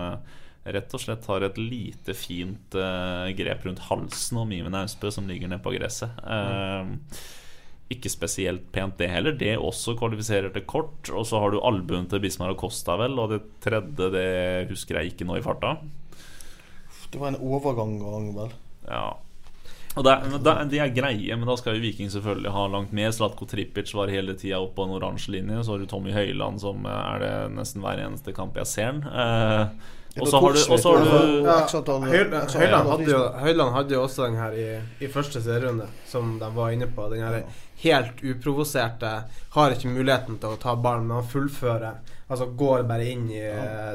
rett 0.76 0.94
og 0.98 1.02
slett 1.04 1.26
har 1.32 1.46
et 1.48 1.58
lite, 1.62 2.14
fint 2.18 2.76
uh, 2.78 3.28
grep 3.38 3.66
rundt 3.68 3.84
halsen 3.88 4.40
om 4.42 4.52
Iven 4.56 4.76
Austbø 4.80 5.12
som 5.14 5.28
ligger 5.30 5.52
nede 5.52 5.64
på 5.64 5.74
gresset. 5.76 6.14
Uh, 6.24 6.96
ikke 7.94 8.12
spesielt 8.12 8.66
pent, 8.76 8.98
det 9.00 9.08
heller. 9.14 9.36
Det 9.40 9.54
også 9.56 9.94
kvalifiserer 10.00 10.52
til 10.52 10.66
kort. 10.68 11.08
Og 11.16 11.24
så 11.30 11.40
har 11.40 11.54
du 11.54 11.62
albuen 11.64 12.10
til 12.12 12.20
Bismar 12.24 12.52
Acosta, 12.52 12.98
vel. 13.00 13.16
Og 13.24 13.32
det 13.32 13.42
tredje, 13.64 14.10
det 14.12 14.28
husker 14.74 15.00
jeg 15.00 15.14
ikke 15.14 15.28
nå 15.30 15.38
i 15.40 15.46
farta. 15.46 15.78
Det 17.12 17.22
var 17.22 17.32
en 17.32 17.40
overgang, 17.40 17.96
vel. 18.36 18.52
Ja. 18.90 19.06
Og 19.98 20.04
det, 20.06 20.12
er- 20.14 20.68
det, 20.70 20.78
er- 20.84 20.94
greie, 20.94 21.36
men 21.40 21.48
da 21.50 21.56
skal 21.58 21.78
jo 21.78 21.82
Viking 21.82 22.12
selvfølgelig 22.14 22.52
ha 22.54 22.66
langt 22.70 22.92
med. 22.94 23.14
Slatko 23.16 23.48
Trippic 23.50 23.94
var 23.98 24.12
hele 24.14 24.36
tida 24.38 24.60
oppe 24.62 24.76
på 24.78 24.86
en 24.86 24.94
oransje 25.00 25.32
linje. 25.34 25.64
Så 25.64 25.74
har 25.74 25.80
du 25.82 25.88
Tommy 25.90 26.12
Høiland, 26.14 26.60
som 26.62 26.84
eh, 26.86 26.92
er 27.16 27.24
det 27.24 27.32
nesten 27.56 27.82
hver 27.82 28.04
eneste 28.04 28.36
kamp 28.36 28.60
jeg 28.60 28.70
ser 28.70 28.92
han. 28.92 29.02
Eh, 29.08 29.96
og 30.22 30.28
så 30.28 30.40
har 30.42 30.54
du, 30.54 30.60
og 30.74 30.80
så 30.80 30.92
har 30.94 31.06
du 31.06 31.46
Ja, 31.46 31.58
Høyland, 32.60 32.90
hadde 32.90 33.10
jo. 33.12 33.22
Høyland 33.44 33.74
hadde 33.76 33.98
jo 33.98 34.04
også 34.04 34.28
den 34.28 34.38
her 34.40 34.58
i, 34.58 34.68
i 35.04 35.10
første 35.12 35.42
serierunde, 35.44 35.88
som 36.10 36.38
de 36.42 36.50
var 36.56 36.76
inne 36.76 36.88
på. 36.92 37.10
Den 37.14 37.26
her 37.26 37.44
helt 37.84 38.24
uprovoserte, 38.24 39.12
har 39.54 39.76
ikke 39.76 39.92
muligheten 39.94 40.40
til 40.42 40.56
å 40.56 40.62
ta 40.62 40.74
ballen, 40.76 41.06
men 41.10 41.20
han 41.22 41.30
fullfører. 41.30 42.00
Altså 42.28 42.50
går 42.60 42.88
bare 42.90 43.06
inn 43.08 43.30
i 43.32 43.44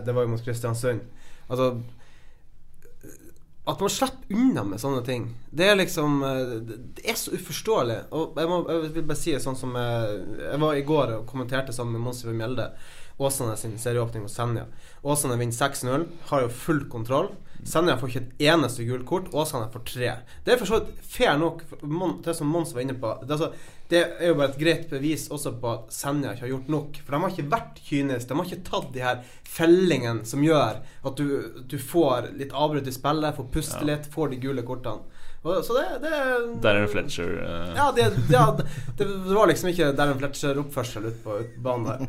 Det 0.04 0.14
var 0.14 0.24
jo 0.24 0.32
mot 0.32 0.44
Kristiansund. 0.44 1.02
Altså 1.48 1.74
At 3.68 3.80
man 3.80 3.92
slipper 3.92 4.34
unna 4.34 4.64
med 4.66 4.80
sånne 4.82 5.02
ting, 5.06 5.26
det 5.54 5.68
er 5.70 5.76
liksom 5.78 6.22
eh, 6.26 6.54
Det 6.96 7.04
er 7.06 7.18
så 7.18 7.34
uforståelig. 7.36 7.98
Og 8.10 8.40
jeg, 8.40 8.48
må, 8.50 8.62
jeg 8.70 8.94
vil 8.96 9.04
bare 9.06 9.20
si 9.20 9.34
det 9.36 9.42
sånn 9.44 9.58
som 9.58 9.76
jeg, 9.78 10.16
Jeg 10.40 10.62
var 10.64 10.78
i 10.78 10.86
går 10.88 11.14
og 11.18 11.28
kommenterte 11.30 11.74
sammen 11.76 11.98
med 11.98 12.06
Mons 12.08 12.24
Mjelde. 12.26 12.70
Åsane 13.18 13.56
sin 13.56 13.78
serieåpning 13.78 14.22
mot 14.22 14.32
Senja. 14.32 14.64
Åsane 15.02 15.36
vinner 15.36 15.52
6-0, 15.52 16.06
har 16.30 16.44
jo 16.44 16.48
full 16.48 16.84
kontroll. 16.90 17.32
Senja 17.64 17.94
får 17.98 18.10
ikke 18.10 18.22
et 18.22 18.40
eneste 18.50 18.84
gult 18.88 19.04
kort. 19.06 19.28
Åsane 19.38 19.68
får 19.70 19.84
tre. 19.86 20.08
Det 20.44 20.54
er 20.54 20.58
for 20.58 20.68
så 20.70 20.80
vidt 20.80 21.04
fair 21.06 21.38
nok, 21.38 21.62
det 22.24 22.34
som 22.34 22.50
Mons 22.50 22.74
var 22.74 22.82
inne 22.82 22.96
på. 22.98 23.12
Det, 23.22 23.28
er 23.28 23.36
altså, 23.36 23.52
det 23.92 24.00
er 24.02 24.32
jo 24.32 24.38
bare 24.40 24.50
et 24.50 24.58
greit 24.58 24.88
bevis 24.90 25.28
også 25.30 25.54
på 25.62 25.70
at 25.76 25.94
Senja 25.94 26.34
ikke 26.34 26.46
har 26.46 26.54
gjort 26.56 26.72
nok. 26.74 26.98
For 27.04 27.14
de 27.14 27.22
har 27.22 27.36
ikke 27.36 27.54
vært 27.54 27.82
kyniske. 27.86 28.28
De 28.32 28.38
har 28.40 28.50
ikke 28.50 28.70
tatt 28.70 28.90
de 28.96 29.04
her 29.06 29.22
fellingene 29.46 30.26
som 30.26 30.42
gjør 30.42 30.82
at 30.82 31.20
du, 31.20 31.62
du 31.70 31.78
får 31.78 32.32
litt 32.40 32.54
avbrudd 32.56 32.90
i 32.90 32.96
spillet, 32.96 33.38
får 33.38 33.50
puste 33.54 33.84
litt, 33.86 34.10
får 34.10 34.32
de 34.32 34.42
gule 34.42 34.66
kortene. 34.66 35.11
Så 35.42 35.74
det, 35.74 35.84
det 36.04 36.18
Darren 36.62 36.88
Fletcher. 36.88 37.32
uh. 37.42 37.72
ja, 37.74 37.88
det, 37.96 38.04
det, 38.28 38.66
det 38.98 39.34
var 39.34 39.50
liksom 39.50 39.72
ikke 39.72 39.88
Darren 39.98 40.20
Fletcher-oppførsel 40.20 41.08
ute 41.08 41.18
på 41.24 41.38
ut 41.40 41.56
banen 41.64 41.88
der. 41.88 42.04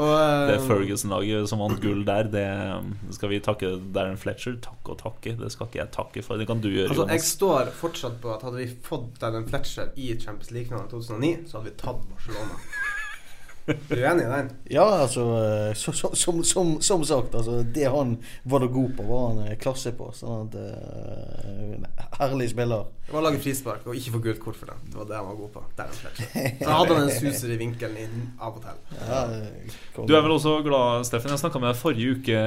Og, 0.00 0.08
uh, 0.08 0.46
Det 0.48 0.56
Ferguson-laget 0.64 1.50
som 1.50 1.60
vant 1.60 1.80
gull 1.82 2.00
der, 2.08 2.30
det 2.32 2.46
skal 3.16 3.34
vi 3.34 3.42
takke 3.44 3.74
Darren 3.92 4.16
Fletcher. 4.20 4.56
Takke 4.64 4.94
og 4.94 5.02
takke. 5.02 5.36
Det 5.40 5.52
skal 5.52 5.68
ikke 5.68 5.82
jeg 5.82 5.92
takke 5.98 6.24
for. 6.24 6.40
Det 6.40 6.48
kan 6.48 6.62
du 6.64 6.70
gjøre, 6.70 6.88
Altså, 6.94 7.08
jeg 7.12 7.26
står 7.26 7.74
fortsatt 7.82 8.16
på 8.22 8.32
at 8.32 8.46
hadde 8.48 8.62
vi 8.62 8.70
fått 8.88 9.20
Darren 9.20 9.44
Fletcher 9.50 9.92
i 10.00 10.14
Champions 10.16 10.54
League-finalen 10.56 10.88
2009, 10.94 11.34
så 11.50 11.60
hadde 11.60 11.74
vi 11.74 11.76
tatt 11.84 12.08
Barcelona. 12.14 12.56
Du 13.66 13.94
er 13.94 14.06
enig 14.10 14.24
i 14.24 14.30
den? 14.30 14.50
Ja, 14.72 14.84
altså 15.02 15.24
eh, 15.38 15.74
så, 15.78 15.92
så, 15.92 16.10
som, 16.18 16.40
som, 16.44 16.72
som 16.82 17.04
sagt, 17.04 17.34
altså, 17.34 17.60
det 17.62 17.86
han 17.92 18.16
var 18.44 18.64
da 18.64 18.70
god 18.72 18.96
på, 18.96 19.06
var 19.06 19.26
han 19.28 19.42
eh, 19.46 19.58
klasse 19.60 19.92
på. 19.96 20.10
Sånn 20.16 20.48
at 20.48 20.56
eh, 20.58 22.06
Herlig 22.18 22.50
spiller. 22.54 22.88
Det 23.10 23.16
var 23.16 23.24
å 23.24 23.26
lage 23.26 23.40
frispark 23.42 23.86
og 23.90 23.96
ikke 23.98 24.12
få 24.14 24.18
gult 24.22 24.38
kort 24.38 24.54
for 24.60 24.70
det. 24.70 24.74
Det 24.92 24.94
var 25.00 25.06
det 25.10 25.16
han 25.18 25.26
var 25.26 25.38
god 25.40 25.48
på. 25.56 25.62
Der 25.74 25.88
han. 25.90 25.96
Så 26.62 26.74
hadde 26.76 26.94
han 26.94 27.08
en 27.08 27.10
suser 27.16 27.50
i 27.50 27.56
vinkelen 27.58 27.96
inn 28.04 28.20
av 28.38 28.54
og 28.54 28.62
til. 28.62 28.76
Ja, 29.00 29.22
eh. 29.34 29.78
Du 30.06 30.12
er 30.14 30.22
vel 30.22 30.34
også 30.36 30.52
glad, 30.62 31.02
Steffen. 31.08 31.32
Jeg 31.34 31.42
snakka 31.42 31.58
med 31.58 31.72
deg 31.72 31.80
forrige 31.80 32.12
uke 32.20 32.42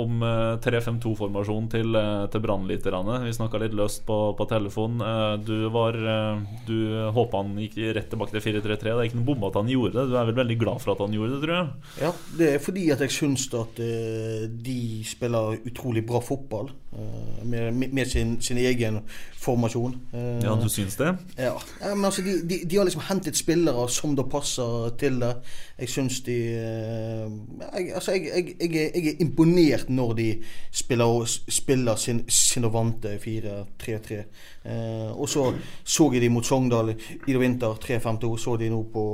om 0.00 0.24
eh, 0.24 0.54
3-5-2-formasjon 0.64 1.66
til, 1.74 1.92
eh, 2.00 2.24
til 2.32 2.42
brannliterne. 2.46 3.18
Vi 3.26 3.34
snakka 3.36 3.60
litt 3.60 3.76
løst 3.76 4.06
på, 4.08 4.16
på 4.38 4.46
telefon. 4.50 4.96
Eh, 5.04 5.34
Du 5.44 5.68
var 5.74 5.98
eh, 6.00 6.40
Du 6.64 6.76
håpa 7.14 7.42
han 7.44 7.52
gikk 7.60 7.76
rett 7.98 8.08
tilbake 8.14 8.34
til 8.38 8.44
4-3-3. 8.46 8.80
Det 8.88 8.94
er 8.94 9.04
ikke 9.10 9.20
noen 9.20 9.28
bombe 9.28 9.50
at 9.52 9.60
han 9.60 9.68
gjorde 9.70 9.98
det. 10.00 10.06
Du 10.10 10.16
er 10.16 10.30
vel 10.30 10.38
veldig 10.40 10.58
glad 10.64 10.80
for 10.80 10.94
at 10.96 11.04
han 11.04 11.12
gjorde 11.18 11.36
det, 11.36 11.42
tror 11.44 11.54
jeg? 11.58 11.92
Ja, 12.06 12.14
det 12.40 12.48
er 12.56 12.64
fordi 12.64 12.86
at 12.96 13.04
jeg 13.04 13.14
syns 13.20 13.46
at 13.60 13.84
eh, 13.84 14.48
de 14.64 14.78
spiller 15.12 15.60
utrolig 15.68 16.06
bra 16.08 16.24
fotball. 16.24 16.72
eh, 16.96 17.44
med, 17.44 17.72
med- 17.74 17.92
med 17.94 18.06
sin, 18.08 18.36
sin 18.40 18.56
egen 18.64 19.02
formasjon. 19.44 19.72
Eh, 20.14 20.42
Ja, 20.44 20.54
du 20.62 20.68
syns 20.68 20.96
det? 20.96 21.10
Ja, 21.38 21.52
men 21.94 22.04
altså 22.04 22.22
de, 22.22 22.34
de, 22.48 22.58
de 22.70 22.76
har 22.76 22.84
liksom 22.84 23.02
hentet 23.08 23.36
spillere 23.36 23.88
som 23.90 24.16
da 24.16 24.22
passer 24.22 24.90
til 24.98 25.20
det. 25.20 25.32
Jeg 25.78 25.88
syns 25.88 26.20
de 26.26 26.36
eh, 26.54 27.30
jeg, 27.76 27.92
Altså, 27.94 28.12
jeg, 28.12 28.54
jeg, 28.60 28.72
jeg, 28.72 28.90
er, 28.94 29.10
er 29.10 29.22
imponert 29.24 29.88
når 29.90 30.12
de 30.18 30.28
spiller, 30.72 31.24
spiller 31.48 31.96
sin, 31.96 32.22
sin 32.28 32.66
vante 32.72 33.16
4-3-3. 33.24 34.20
Eh, 34.64 35.10
og 35.20 35.28
så 35.28 35.52
så 35.84 36.10
jeg 36.12 36.22
de 36.22 36.28
mot 36.32 36.46
Sogndal 36.46 36.94
i 36.94 37.32
det 37.32 37.40
vinter 37.40 37.74
3-5-2. 37.84 38.36
Så 38.38 38.56
de 38.56 38.70
nå 38.70 38.82
på 38.92 39.04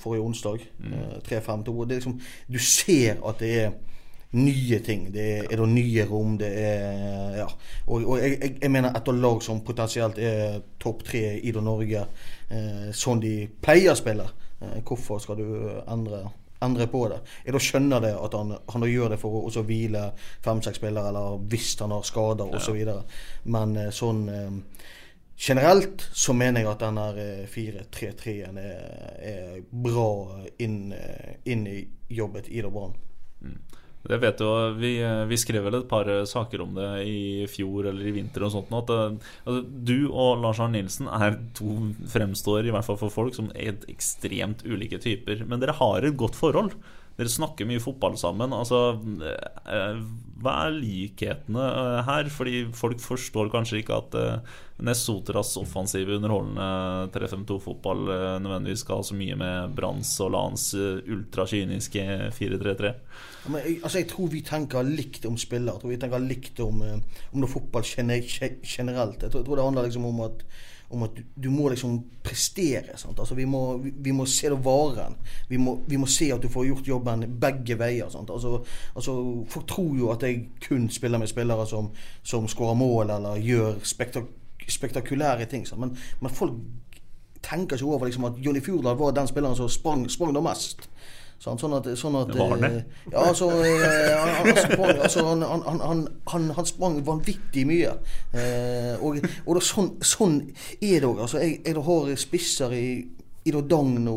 forrige 0.00 0.22
onsdag. 0.22 0.64
Eh, 0.84 1.38
3-5-2. 1.38 1.70
Og 1.70 1.86
det 1.88 1.96
er 1.96 2.00
liksom 2.00 2.20
Du 2.52 2.58
ser 2.58 3.20
at 3.28 3.38
det 3.40 3.52
er 3.62 3.70
nye 4.30 4.78
ting. 4.84 5.12
Det 5.12 5.26
er, 5.38 5.46
er 5.52 5.62
det 5.62 5.68
nye 5.72 6.04
rom. 6.08 6.36
Det 6.38 6.50
er 6.52 7.36
Ja. 7.38 7.46
Og, 7.86 8.04
og 8.04 8.18
jeg, 8.18 8.58
jeg, 8.60 8.70
mener 8.70 8.96
etter 8.96 9.16
lag 9.16 9.42
som 9.42 9.62
potensielt 9.64 10.18
er 10.18 10.60
topp 10.80 11.04
tre 11.04 11.38
i 11.38 11.52
det 11.52 11.62
Norge, 11.64 12.04
eh, 12.50 12.90
sånn 12.92 13.22
de 13.22 13.48
pleier 13.62 13.94
å 13.94 13.96
spille, 13.96 14.26
eh, 14.60 14.80
hvorfor 14.84 15.22
skal 15.22 15.38
du 15.38 15.46
endre, 15.88 16.26
endre 16.64 16.88
på 16.90 17.06
det? 17.08 17.22
Jeg 17.46 17.56
da 17.56 17.62
skjønner 17.62 18.04
det 18.04 18.12
at 18.18 18.36
han, 18.36 18.52
han 18.74 18.86
gjør 18.90 19.14
det 19.14 19.20
for 19.22 19.48
å 19.48 19.64
hvile 19.64 20.10
fem-seks 20.44 20.82
spillere, 20.82 21.08
eller 21.08 21.40
hvis 21.48 21.76
han 21.80 21.96
har 21.96 22.04
skader 22.04 22.52
osv. 22.58 22.76
videre 22.76 23.04
Men 23.44 23.76
eh, 23.76 23.92
sånn 23.94 24.24
eh, 24.28 24.54
Generelt 25.38 26.02
så 26.18 26.32
mener 26.34 26.64
jeg 26.64 26.66
at 26.72 26.80
den 26.82 26.96
der 26.98 27.18
eh, 27.22 27.42
4-3-3-en 27.46 28.56
er, 28.58 28.80
er 29.22 29.60
bra 29.70 30.08
inn, 30.58 30.90
inn 31.46 31.66
i 31.70 31.78
jobbet 32.10 32.50
i 32.50 32.58
det 32.58 32.72
Brann. 32.74 32.96
Det 34.08 34.18
vet 34.22 34.40
jo, 34.40 34.50
vi, 34.78 34.94
vi 35.28 35.38
skrev 35.40 35.66
vel 35.66 35.78
et 35.80 35.88
par 35.90 36.08
saker 36.28 36.62
om 36.64 36.76
det 36.78 36.88
i 37.04 37.46
fjor 37.50 37.90
eller 37.90 38.08
i 38.08 38.14
vinter 38.16 38.46
og 38.46 38.54
sånt 38.54 38.72
At 38.80 38.92
eh, 38.94 39.18
altså, 39.44 39.64
du 39.64 39.98
og 40.08 40.40
Lars 40.42 40.60
Arne 40.64 40.78
Nilsen 40.78 41.10
er 41.12 41.36
to 41.58 41.74
fremstår, 42.08 42.66
i 42.66 42.72
hvert 42.74 42.86
fall 42.86 43.00
for 43.00 43.12
folk, 43.12 43.36
som 43.36 43.50
er 43.54 43.76
ekstremt 43.90 44.64
ulike 44.64 45.00
typer. 45.02 45.44
Men 45.48 45.60
dere 45.62 45.76
har 45.76 46.06
et 46.06 46.16
godt 46.18 46.38
forhold. 46.38 46.76
Dere 47.18 47.32
snakker 47.32 47.66
mye 47.68 47.82
fotball 47.82 48.16
sammen. 48.20 48.54
Altså, 48.54 48.96
eh, 49.28 50.00
hva 50.40 50.56
er 50.64 50.78
likhetene 50.78 51.68
eh, 51.68 52.00
her? 52.08 52.32
Fordi 52.32 52.64
folk 52.78 53.02
forstår 53.04 53.52
kanskje 53.54 53.82
ikke 53.82 54.00
at 54.04 54.18
Nessoteras 54.78 55.56
offensive, 55.56 56.14
underholdende 56.14 56.62
3-5-2-fotball 57.12 58.08
eh, 58.08 58.36
nødvendigvis 58.40 58.84
skal 58.84 59.00
ha 59.00 59.06
så 59.08 59.16
mye 59.18 59.34
med 59.38 59.74
Branns 59.74 60.12
og 60.22 60.30
Lans 60.36 60.68
eh, 60.78 61.00
ultrakyniske 61.10 62.04
4-3-3. 62.36 62.92
Ja, 63.48 63.58
altså 63.82 63.98
jeg 63.98 64.08
tror 64.12 64.30
vi 64.30 64.44
tenker 64.46 64.86
likt 64.86 65.26
om 65.26 65.38
spillere. 65.40 65.74
Jeg 65.74 65.82
tror 65.82 65.94
vi 65.96 66.00
tenker 66.04 66.22
likt 66.22 66.62
om, 66.62 66.86
eh, 66.86 67.26
om 67.32 67.42
det 67.42 67.50
fotball 67.50 67.82
generelt. 67.82 68.38
Jeg 68.38 69.32
tror, 69.32 69.40
jeg 69.40 69.50
tror 69.50 69.56
det 69.56 69.66
handler 69.66 69.90
liksom 69.90 70.08
om 70.12 70.24
at, 70.28 70.46
om 70.94 71.02
at 71.08 71.20
du, 71.34 71.50
må 71.50 71.74
liksom 71.74 71.98
prestere. 72.22 72.94
Altså 72.94 73.34
vi, 73.34 73.50
må, 73.50 73.66
vi, 73.82 73.96
vi 73.98 74.14
må 74.14 74.30
se 74.30 74.54
det 74.54 74.62
varen. 74.62 75.18
Vi 75.50 75.58
må, 75.58 75.80
vi 75.90 75.98
må 75.98 76.06
se 76.06 76.30
at 76.30 76.46
du 76.46 76.52
får 76.54 76.70
gjort 76.70 76.94
jobben 76.94 77.26
begge 77.42 77.82
veier. 77.82 78.06
Altså, 78.06 78.62
altså, 78.94 79.20
folk 79.50 79.66
tror 79.74 79.94
jo 79.98 80.14
at 80.14 80.22
jeg 80.22 80.52
kun 80.70 80.86
spiller 80.86 81.18
med 81.18 81.34
spillere 81.34 81.66
som, 81.66 81.90
som 82.22 82.46
skårer 82.46 82.78
mål 82.78 83.18
eller 83.18 83.42
gjør 83.42 83.82
spektak 83.82 84.36
spektakulære 84.70 85.46
ting. 85.50 85.66
Men, 85.78 85.96
men 86.20 86.30
folk 86.30 86.52
tenker 87.42 87.76
ikke 87.76 87.86
over 87.86 88.06
liksom, 88.08 88.24
at 88.24 88.38
Jonny 88.42 88.60
Fjordal 88.64 88.96
var 88.98 89.12
den 89.16 89.28
spilleren 89.30 89.56
som 89.56 89.68
sprang, 89.68 90.08
sprang 90.10 90.34
det 90.34 90.42
mest. 90.42 90.88
Sånn, 91.38 91.54
Sånn 91.60 91.76
at, 91.76 91.84
sånn 91.94 92.16
at 92.18 92.32
Var 92.34 92.48
han 92.50 92.64
det? 92.64 92.68
eh, 92.80 93.12
Ja, 93.12 93.28
altså, 93.28 93.46
eh, 93.62 94.14
han, 94.18 94.32
han, 94.48 94.56
sprang, 94.58 94.96
altså 95.06 95.22
han, 95.28 95.42
han, 95.46 95.80
han, 95.84 96.00
han, 96.32 96.48
han 96.56 96.66
sprang 96.66 96.96
vanvittig 97.06 97.62
mye. 97.68 97.92
Eh, 98.34 98.96
og 98.98 99.20
og 99.46 99.52
da, 99.54 99.62
sånn, 99.62 99.92
sånn 100.02 100.40
er 100.80 100.96
det 100.98 101.06
òg. 101.06 101.20
Altså, 101.28 101.38
jeg, 101.44 101.60
jeg 101.62 101.84
har 101.86 102.10
spisser 102.18 102.74
i, 102.74 102.88
i 103.46 103.54
da 103.54 103.62
Dagno 103.70 104.16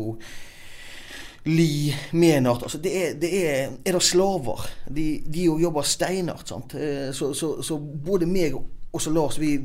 Li, 1.46 1.92
Menart 2.14 2.62
altså 2.62 2.78
det 2.78 2.90
er, 2.94 3.14
det 3.18 3.30
er, 3.38 3.72
er 3.86 3.96
det 3.96 4.02
slaver. 4.06 4.66
De, 4.94 5.06
de 5.26 5.46
jo 5.48 5.56
jobber 5.62 5.86
steinhardt. 5.86 6.74
Eh, 6.74 7.08
Så, 7.14 7.32
så, 7.34 7.54
så 7.62 7.78
både 7.78 8.26
meg 8.26 8.54
og 8.58 9.00
så 9.00 9.10
Lars, 9.14 9.38
vi, 9.40 9.56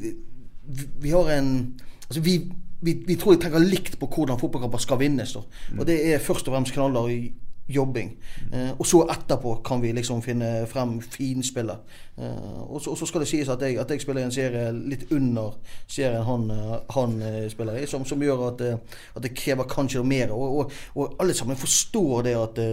vi, 0.68 1.12
har 1.12 1.32
en 1.38 1.52
altså 2.08 2.22
vi, 2.22 2.38
vi, 2.82 2.94
vi 3.08 3.16
tror 3.16 3.36
jeg 3.36 3.42
tenker 3.46 3.64
likt 3.64 4.00
på 4.00 4.10
hvordan 4.12 4.40
fotballkamper 4.40 4.82
skal 4.84 5.00
vinnes. 5.02 5.34
Da. 5.34 5.44
Og 5.80 5.86
det 5.88 6.00
er 6.14 6.24
først 6.24 6.48
og 6.48 6.56
fremst 6.56 6.76
knaller 6.76 7.12
i 7.14 7.20
jobbing. 7.68 8.18
Eh, 8.54 8.72
og 8.80 8.86
så 8.88 9.02
etterpå 9.12 9.58
kan 9.66 9.82
vi 9.82 9.92
liksom 9.92 10.22
finne 10.24 10.66
frem 10.72 10.98
finspillet. 11.02 11.96
Eh, 12.18 12.62
og, 12.64 12.82
så, 12.82 12.92
og 12.92 12.98
så 12.98 13.06
skal 13.10 13.24
det 13.24 13.30
sies 13.32 13.50
at 13.52 13.62
jeg, 13.62 13.80
at 13.80 13.92
jeg 13.92 14.02
spiller 14.02 14.24
i 14.24 14.28
en 14.30 14.36
serie 14.36 14.70
litt 14.72 15.12
under 15.12 15.58
serien 15.88 16.24
han, 16.28 16.48
eh, 16.54 16.78
han 16.96 17.18
eh, 17.22 17.42
spiller 17.52 17.82
i, 17.82 17.88
som, 17.90 18.06
som 18.08 18.24
gjør 18.24 18.48
at, 18.52 18.64
eh, 18.64 19.02
at 19.16 19.26
det 19.26 19.36
krever 19.36 19.68
kanskje 19.70 20.06
mer. 20.08 20.32
Og, 20.32 20.58
og, 20.62 20.80
og 20.96 21.20
alle 21.20 21.36
sammen 21.36 21.60
forstår 21.60 22.24
det 22.30 22.38
at 22.40 22.64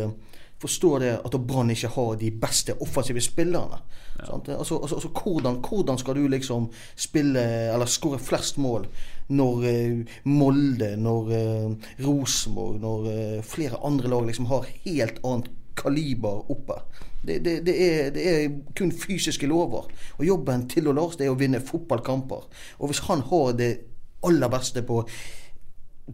forstår 0.64 1.02
det 1.02 1.12
at 1.26 1.36
Brann 1.46 1.72
ikke 1.72 1.92
har 1.94 2.14
de 2.20 2.30
beste 2.40 2.74
offensive 2.80 3.20
spillerne. 3.20 3.80
Sant? 4.24 4.48
Altså, 4.48 4.78
altså, 4.78 4.94
altså 4.96 5.10
hvordan, 5.12 5.58
hvordan 5.60 5.98
skal 5.98 6.16
du 6.16 6.28
liksom 6.28 6.68
spille 6.96 7.42
eller 7.74 7.90
skåre 7.90 8.20
flest 8.22 8.58
mål 8.62 8.86
når 9.34 9.66
eh, 9.68 10.14
Molde, 10.30 10.94
når 11.00 11.32
eh, 11.34 11.90
Rosenborg, 12.06 12.78
når 12.80 13.10
eh, 13.12 13.42
flere 13.44 13.80
andre 13.84 14.12
lag 14.12 14.26
liksom 14.28 14.48
har 14.52 14.68
helt 14.84 15.20
annet 15.24 15.50
kaliber 15.76 16.50
oppe? 16.52 16.80
Det, 17.24 17.38
det, 17.44 17.60
det, 17.66 17.76
er, 17.84 18.10
det 18.14 18.26
er 18.30 18.50
kun 18.76 18.92
fysiske 18.92 19.48
lover. 19.48 19.88
Og 20.18 20.26
jobben 20.26 20.68
til 20.68 20.88
og 20.88 20.98
Lars 20.98 21.16
det 21.16 21.26
er 21.26 21.32
å 21.32 21.40
vinne 21.40 21.62
fotballkamper. 21.64 22.44
Og 22.78 22.92
hvis 22.92 23.04
han 23.08 23.24
har 23.30 23.56
det 23.58 23.72
aller 24.24 24.52
beste 24.52 24.84
på 24.84 25.02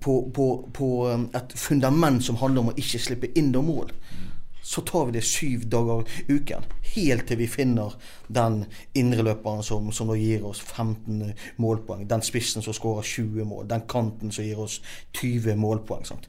på, 0.01 0.31
på, 0.31 0.71
på 0.73 0.89
um, 1.11 1.25
et 1.35 1.53
fundament 1.59 2.23
som 2.23 2.37
handler 2.39 2.63
om 2.63 2.69
å 2.71 2.77
ikke 2.79 3.01
slippe 3.03 3.31
inn 3.35 3.51
noen 3.51 3.67
mål, 3.67 3.89
så 4.63 4.83
tar 4.87 5.07
vi 5.09 5.13
det 5.13 5.25
syv 5.25 5.65
dager 5.71 6.05
uken. 6.29 6.67
Helt 6.95 7.27
til 7.29 7.39
vi 7.39 7.47
finner 7.51 7.95
den 8.29 8.65
indreløperen 8.95 9.63
som, 9.63 9.93
som 9.93 10.13
gir 10.17 10.45
oss 10.47 10.61
15 10.61 11.33
målpoeng. 11.63 12.07
Den 12.11 12.23
spissen 12.23 12.63
som 12.63 12.77
skårer 12.77 13.03
20 13.07 13.45
mål. 13.45 13.69
Den 13.71 13.87
kanten 13.89 14.33
som 14.33 14.45
gir 14.45 14.61
oss 14.61 14.81
20 15.19 15.57
målpoeng. 15.57 16.05
Sant? 16.07 16.29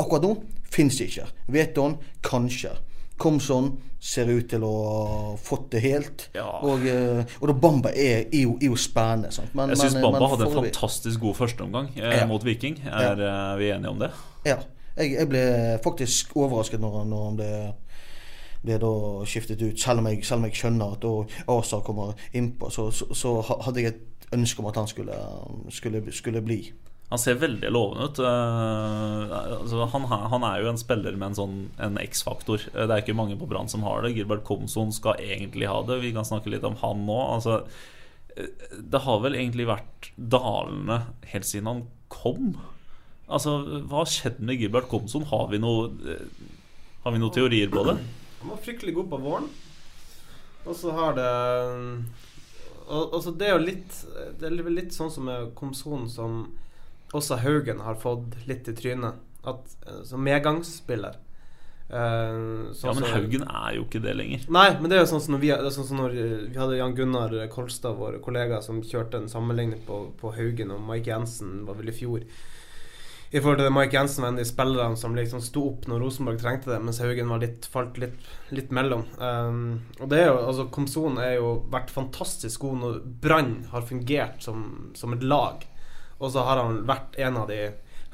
Akkurat 0.00 0.24
nå 0.24 0.34
fins 0.70 0.98
det 0.98 1.10
ikke. 1.10 1.26
Veton 1.52 1.98
kanskje. 2.24 2.72
Komson 3.20 3.74
ser 4.00 4.30
ut 4.32 4.46
til 4.48 4.62
å 4.64 4.72
ha 4.88 5.32
fått 5.36 5.66
det 5.74 5.82
helt. 5.84 6.22
Ja. 6.32 6.46
Og, 6.64 6.86
eh, 6.88 7.20
og 7.40 7.50
da 7.50 7.54
Bamba 7.66 7.92
er, 7.92 8.22
er, 8.30 8.44
jo, 8.46 8.54
er 8.56 8.70
jo 8.70 8.78
spennende. 8.80 9.44
Men, 9.52 9.74
Jeg 9.74 9.82
syns 9.82 9.98
Bamba 10.00 10.22
men 10.22 10.30
hadde 10.32 10.46
en 10.48 10.54
fantastisk 10.56 11.20
god 11.20 11.36
førsteomgang 11.42 11.90
eh, 11.98 12.20
Ja. 12.22 12.26
mot 12.30 12.44
Viking. 12.46 12.80
Er 12.88 13.20
ja. 13.20 13.40
vi 13.60 13.68
enige 13.74 13.92
om 13.92 14.00
det? 14.00 14.10
Ja. 14.48 14.56
Jeg, 14.96 15.14
jeg 15.14 15.30
ble 15.30 15.44
faktisk 15.84 16.36
overrasket 16.36 16.82
når, 16.82 17.00
når 17.10 17.24
han 17.28 17.40
ble, 17.40 17.50
ble 18.64 18.78
da 18.82 18.92
skiftet 19.30 19.62
ut. 19.62 19.80
Selv 19.80 20.02
om 20.02 20.10
jeg, 20.10 20.24
selv 20.26 20.42
om 20.42 20.48
jeg 20.48 20.60
skjønner 20.60 20.94
at 20.96 21.08
Asa 21.56 21.80
kommer 21.86 22.14
innpå, 22.36 22.70
så, 22.74 22.90
så, 22.94 23.10
så 23.14 23.36
hadde 23.50 23.84
jeg 23.84 23.94
et 23.94 24.30
ønske 24.36 24.62
om 24.62 24.70
at 24.70 24.78
han 24.78 24.88
skulle, 24.90 25.16
skulle, 25.74 26.02
skulle 26.14 26.42
bli. 26.44 26.62
Han 27.10 27.18
ser 27.18 27.40
veldig 27.42 27.70
lovende 27.74 28.06
ut. 28.06 28.18
Eh, 28.22 29.32
altså, 29.58 29.86
han, 29.90 30.44
er 30.46 30.60
jo 30.62 30.68
en 30.70 30.78
spiller 30.78 31.16
med 31.18 31.32
en 31.32 31.38
sånn 31.40 31.96
X-faktor. 32.04 32.62
Eh, 32.70 32.84
Det 32.86 32.94
er 32.94 33.02
ikke 33.02 33.16
mange 33.18 33.38
på 33.38 33.48
Brann 33.50 33.70
som 33.70 33.82
har 33.82 34.04
det. 34.04 34.12
Gilbert 34.14 34.44
Komson 34.46 34.94
skal 34.94 35.18
egentlig 35.18 35.66
ha 35.66 35.80
det. 35.88 35.98
Vi 36.04 36.12
kan 36.14 36.28
snakke 36.28 36.52
litt 36.54 36.66
om 36.66 36.78
han 36.84 37.02
nå. 37.08 37.18
Altså, 37.34 37.64
eh, 38.36 38.52
det 38.78 39.02
har 39.08 39.24
vel 39.26 39.34
egentlig 39.40 39.66
vært 39.72 40.12
dalende 40.14 41.00
helt 41.32 41.50
siden 41.50 41.72
han 41.72 41.82
kom. 42.14 42.52
Altså, 43.30 43.56
Hva 43.86 44.02
har 44.02 44.10
skjedd 44.10 44.40
med 44.42 44.58
Gilbert 44.60 44.88
Komson? 44.90 45.26
Har 45.30 45.48
vi 45.52 45.60
noe 45.62 45.90
eh, 46.08 46.24
Har 47.04 47.14
vi 47.14 47.22
noen 47.22 47.34
teorier 47.34 47.70
på 47.72 47.84
det? 47.86 47.96
Han 48.40 48.52
var 48.54 48.62
fryktelig 48.64 48.96
god 48.96 49.10
på 49.12 49.20
våren. 49.22 49.48
Og 50.66 50.76
så 50.76 50.92
har 50.96 51.14
det 51.16 51.30
og, 52.90 53.14
og 53.14 53.22
så 53.22 53.32
Det 53.32 53.48
er 53.48 53.56
jo 53.56 53.64
litt 53.64 54.02
Det 54.40 54.48
er 54.48 54.70
litt 54.74 54.94
sånn 54.96 55.12
som 55.14 55.28
med 55.30 55.54
Komson, 55.58 56.08
som 56.10 56.44
også 57.16 57.40
Haugen 57.42 57.80
har 57.82 57.98
fått 57.98 58.36
litt 58.46 58.68
i 58.70 58.74
trynet. 58.76 59.18
At, 59.42 59.72
eh, 59.86 60.02
som 60.06 60.22
medgangsspiller. 60.22 61.16
Uh, 61.90 62.70
sånn 62.70 62.86
Ja, 62.86 62.92
men 62.94 63.06
Haugen 63.10 63.44
er 63.48 63.72
jo 63.74 63.86
ikke 63.88 64.02
det 64.04 64.12
lenger. 64.14 64.44
Nei, 64.52 64.68
men 64.78 64.92
det 64.92 64.94
er 64.94 65.02
jo 65.02 65.08
sånn 65.10 65.24
som 65.24 65.34
når 65.34 65.40
vi, 65.42 65.48
sånn 65.74 65.88
som 65.88 65.98
når 65.98 66.14
eh, 66.14 66.34
vi 66.52 66.60
hadde 66.60 66.76
Jan 66.78 66.94
Gunnar 66.94 67.34
Kolstad, 67.50 67.96
vår 67.98 68.20
kollega, 68.22 68.60
som 68.62 68.78
kjørte 68.84 69.18
en 69.18 69.26
sammenligning 69.32 69.82
på, 69.88 69.98
på 70.20 70.30
Haugen 70.36 70.70
og 70.70 70.84
Mike 70.86 71.10
Jensen, 71.10 71.64
var 71.66 71.80
vel 71.80 71.90
i 71.90 71.96
fjor. 71.96 72.22
I 73.30 73.38
forhold 73.38 73.60
til 73.60 73.68
det 73.68 73.74
Mike 73.76 73.94
Jensen 73.94 74.24
var 74.24 74.32
en 74.32 74.38
av 74.40 74.42
de 74.42 74.48
spillerne 74.48 74.96
som 74.98 75.12
liksom 75.14 75.42
sto 75.44 75.60
opp 75.68 75.84
når 75.86 76.00
Rosenborg 76.02 76.40
trengte 76.42 76.72
det, 76.72 76.80
mens 76.82 76.98
Haugen 76.98 77.30
litt, 77.38 77.68
falt 77.70 78.00
litt, 78.02 78.16
litt 78.50 78.72
mellom. 78.74 79.04
Um, 79.22 79.60
og 80.00 80.08
det 80.10 80.24
er 80.24 80.32
jo, 80.32 80.40
altså 80.48 80.64
Komson 80.74 81.20
er 81.22 81.36
jo 81.36 81.52
vært 81.70 81.92
fantastisk 81.94 82.64
god 82.66 82.80
når 82.82 82.96
Brann 83.22 83.52
har 83.70 83.86
fungert 83.86 84.42
som, 84.42 84.64
som 84.98 85.14
et 85.14 85.22
lag. 85.22 85.62
Og 86.18 86.32
så 86.34 86.42
har 86.42 86.58
han 86.64 86.82
vært 86.90 87.14
en 87.22 87.38
av 87.38 87.46
de 87.52 87.60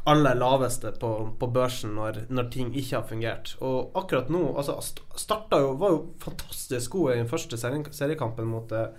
aller 0.07 0.37
laveste 0.39 0.93
på, 1.01 1.09
på 1.41 1.49
børsen 1.51 1.97
når, 1.97 2.21
når 2.31 2.51
ting 2.55 2.69
ikke 2.77 2.99
har 3.01 3.09
fungert. 3.09 3.55
Og 3.65 3.97
akkurat 3.99 4.29
nå 4.31 4.43
altså 4.53 4.77
st- 4.85 5.03
starta 5.19 5.59
jo, 5.65 5.73
var 5.81 5.97
jo 5.97 6.03
fantastisk 6.23 6.93
god 6.95 7.15
i 7.15 7.19
den 7.23 7.31
første 7.33 7.59
seriekampen 7.59 8.47
mot, 8.53 8.71
eh, 8.77 8.93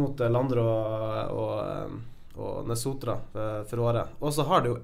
mot 0.00 0.24
Landro 0.32 0.64
og, 0.64 1.36
og, 1.36 1.54
eh, 1.68 2.40
og 2.40 2.66
Nesotra 2.72 3.20
eh, 3.36 3.60
for 3.70 3.84
året. 3.84 4.16
Og 4.24 4.34
så 4.34 4.48
har 4.48 4.64
det 4.64 4.72
jo 4.72 4.80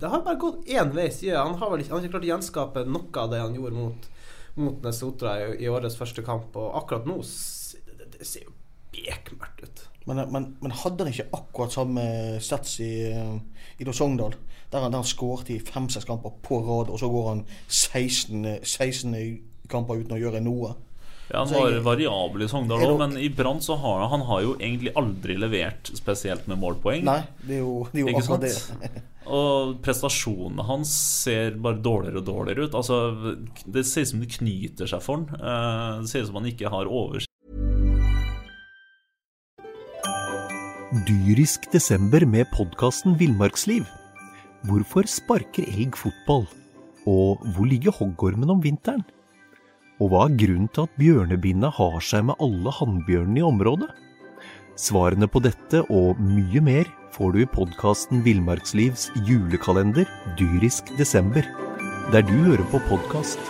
Det 0.00 0.08
har 0.08 0.22
bare 0.24 0.40
gått 0.40 0.64
én 0.68 0.94
vei 0.96 1.10
siden. 1.12 1.36
Han 1.36 1.58
har 1.60 1.70
vel 1.72 1.82
ikke, 1.82 1.92
han 1.92 2.00
har 2.00 2.06
ikke 2.06 2.14
klart 2.14 2.26
å 2.26 2.30
gjenskape 2.30 2.84
noe 2.88 3.22
av 3.22 3.32
det 3.32 3.42
han 3.42 3.56
gjorde 3.56 3.76
mot, 3.76 4.08
mot 4.56 4.86
Nesotra 4.86 5.36
i, 5.42 5.50
i 5.66 5.68
årets 5.68 5.98
første 6.00 6.24
kamp. 6.24 6.56
Og 6.56 6.76
akkurat 6.80 7.08
nå 7.08 7.18
det, 7.20 8.08
det 8.16 8.28
ser 8.28 8.46
jo 8.46 8.54
bekmørkt 8.94 9.64
ut. 9.66 9.84
Men, 10.08 10.22
men, 10.32 10.46
men 10.62 10.74
hadde 10.74 11.04
han 11.04 11.12
ikke 11.12 11.28
akkurat 11.36 11.74
samme 11.74 12.04
sats 12.42 12.78
i, 12.80 12.92
eh, 13.12 13.36
i 13.78 13.86
da 13.86 13.92
Sogndal? 13.94 14.34
Der 14.72 14.80
han, 14.80 14.94
der 14.94 15.02
han 15.02 15.08
skåret 15.08 15.50
i 15.52 15.60
fem-seks 15.60 16.08
kamper 16.08 16.32
på 16.42 16.62
rad, 16.64 16.90
og 16.90 16.98
så 16.98 17.10
går 17.10 17.28
han 17.28 17.44
16, 17.68 18.44
eh, 18.44 18.64
16 18.64 19.14
kamper 19.70 20.00
uten 20.00 20.16
å 20.16 20.20
gjøre 20.20 20.40
noe. 20.42 20.72
Ja, 21.30 21.44
Han 21.44 21.52
var 21.54 21.76
variabel 21.86 22.42
i 22.42 22.48
Sogndal 22.50 22.82
òg, 22.82 22.96
men 22.98 23.12
i 23.22 23.28
Brann 23.30 23.60
så 23.62 23.76
har 23.78 24.08
han 24.10 24.24
har 24.26 24.40
jo 24.42 24.56
egentlig 24.58 24.90
aldri 24.98 25.36
levert 25.38 25.90
spesielt 25.94 26.48
med 26.50 26.58
målpoeng. 26.58 27.04
Nei, 27.06 27.20
det 27.46 27.60
er 27.60 27.62
jo, 27.62 27.76
det 27.92 28.00
er 28.00 28.02
jo 28.02 28.10
Ikke 28.10 28.24
akkurat 28.24 28.56
sant? 28.56 28.82
det. 28.82 29.02
Og 29.40 29.76
prestasjonene 29.84 30.64
hans 30.66 30.90
ser 31.22 31.54
bare 31.62 31.78
dårligere 31.78 32.18
og 32.18 32.26
dårligere 32.26 32.66
ut. 32.66 32.74
Altså, 32.74 32.96
Det 33.62 33.84
ser 33.86 34.02
ut 34.02 34.10
som 34.10 34.24
det 34.24 34.32
knyter 34.34 34.90
seg 34.90 35.04
for 35.04 35.20
han. 35.20 35.28
Eh, 35.38 36.00
Det 36.02 36.10
ser 36.10 36.24
ut 36.24 36.30
som 36.32 36.40
han 36.40 36.50
ikke 36.50 36.72
har 36.72 36.90
oversikt. 36.90 37.28
Dyrisk 41.06 41.68
desember 41.72 42.24
med 42.26 42.48
podkasten 42.56 43.14
Villmarksliv. 43.20 43.86
Hvorfor 44.66 45.06
sparker 45.08 45.68
elg 45.70 45.94
fotball? 45.96 46.48
Og 47.08 47.38
hvor 47.54 47.68
ligger 47.70 47.94
hoggormen 47.94 48.50
om 48.50 48.60
vinteren? 48.64 49.04
Og 50.00 50.08
hva 50.08 50.20
er 50.24 50.36
grunnen 50.40 50.68
til 50.72 50.86
at 50.86 50.94
bjørnebinna 50.96 51.68
har 51.76 51.98
seg 52.00 52.24
med 52.30 52.40
alle 52.40 52.72
hannbjørnene 52.72 53.42
i 53.42 53.44
området? 53.44 53.90
Svarene 54.80 55.28
på 55.28 55.42
dette 55.44 55.82
og 55.92 56.22
mye 56.24 56.62
mer 56.64 56.88
får 57.12 57.34
du 57.34 57.42
i 57.42 57.48
podkasten 57.52 58.22
Villmarkslivs 58.24 59.10
julekalender 59.28 60.08
Dyrisk 60.40 60.88
desember, 60.96 61.44
der 62.14 62.24
du 62.24 62.32
hører 62.46 62.64
på 62.72 62.80
podkast. 62.88 63.42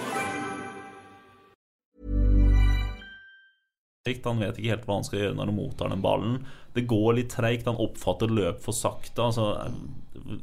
Han 4.26 4.42
vet 4.42 4.58
ikke 4.58 4.72
helt 4.72 4.86
hva 4.88 4.96
han 4.98 5.06
skal 5.06 5.20
gjøre 5.20 5.36
når 5.38 5.52
han 5.52 5.58
mottar 5.60 5.94
den 5.94 6.02
ballen. 6.02 6.40
Det 6.74 6.88
går 6.90 7.14
litt 7.20 7.30
treigt, 7.30 7.68
han 7.70 7.78
oppfatter 7.78 8.32
løp 8.32 8.58
for 8.64 8.74
sakte. 8.74 9.22
Altså, 9.22 9.52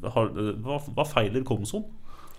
hva, 0.08 0.80
hva 0.88 1.10
feiler 1.10 1.44
Komson? 1.44 1.84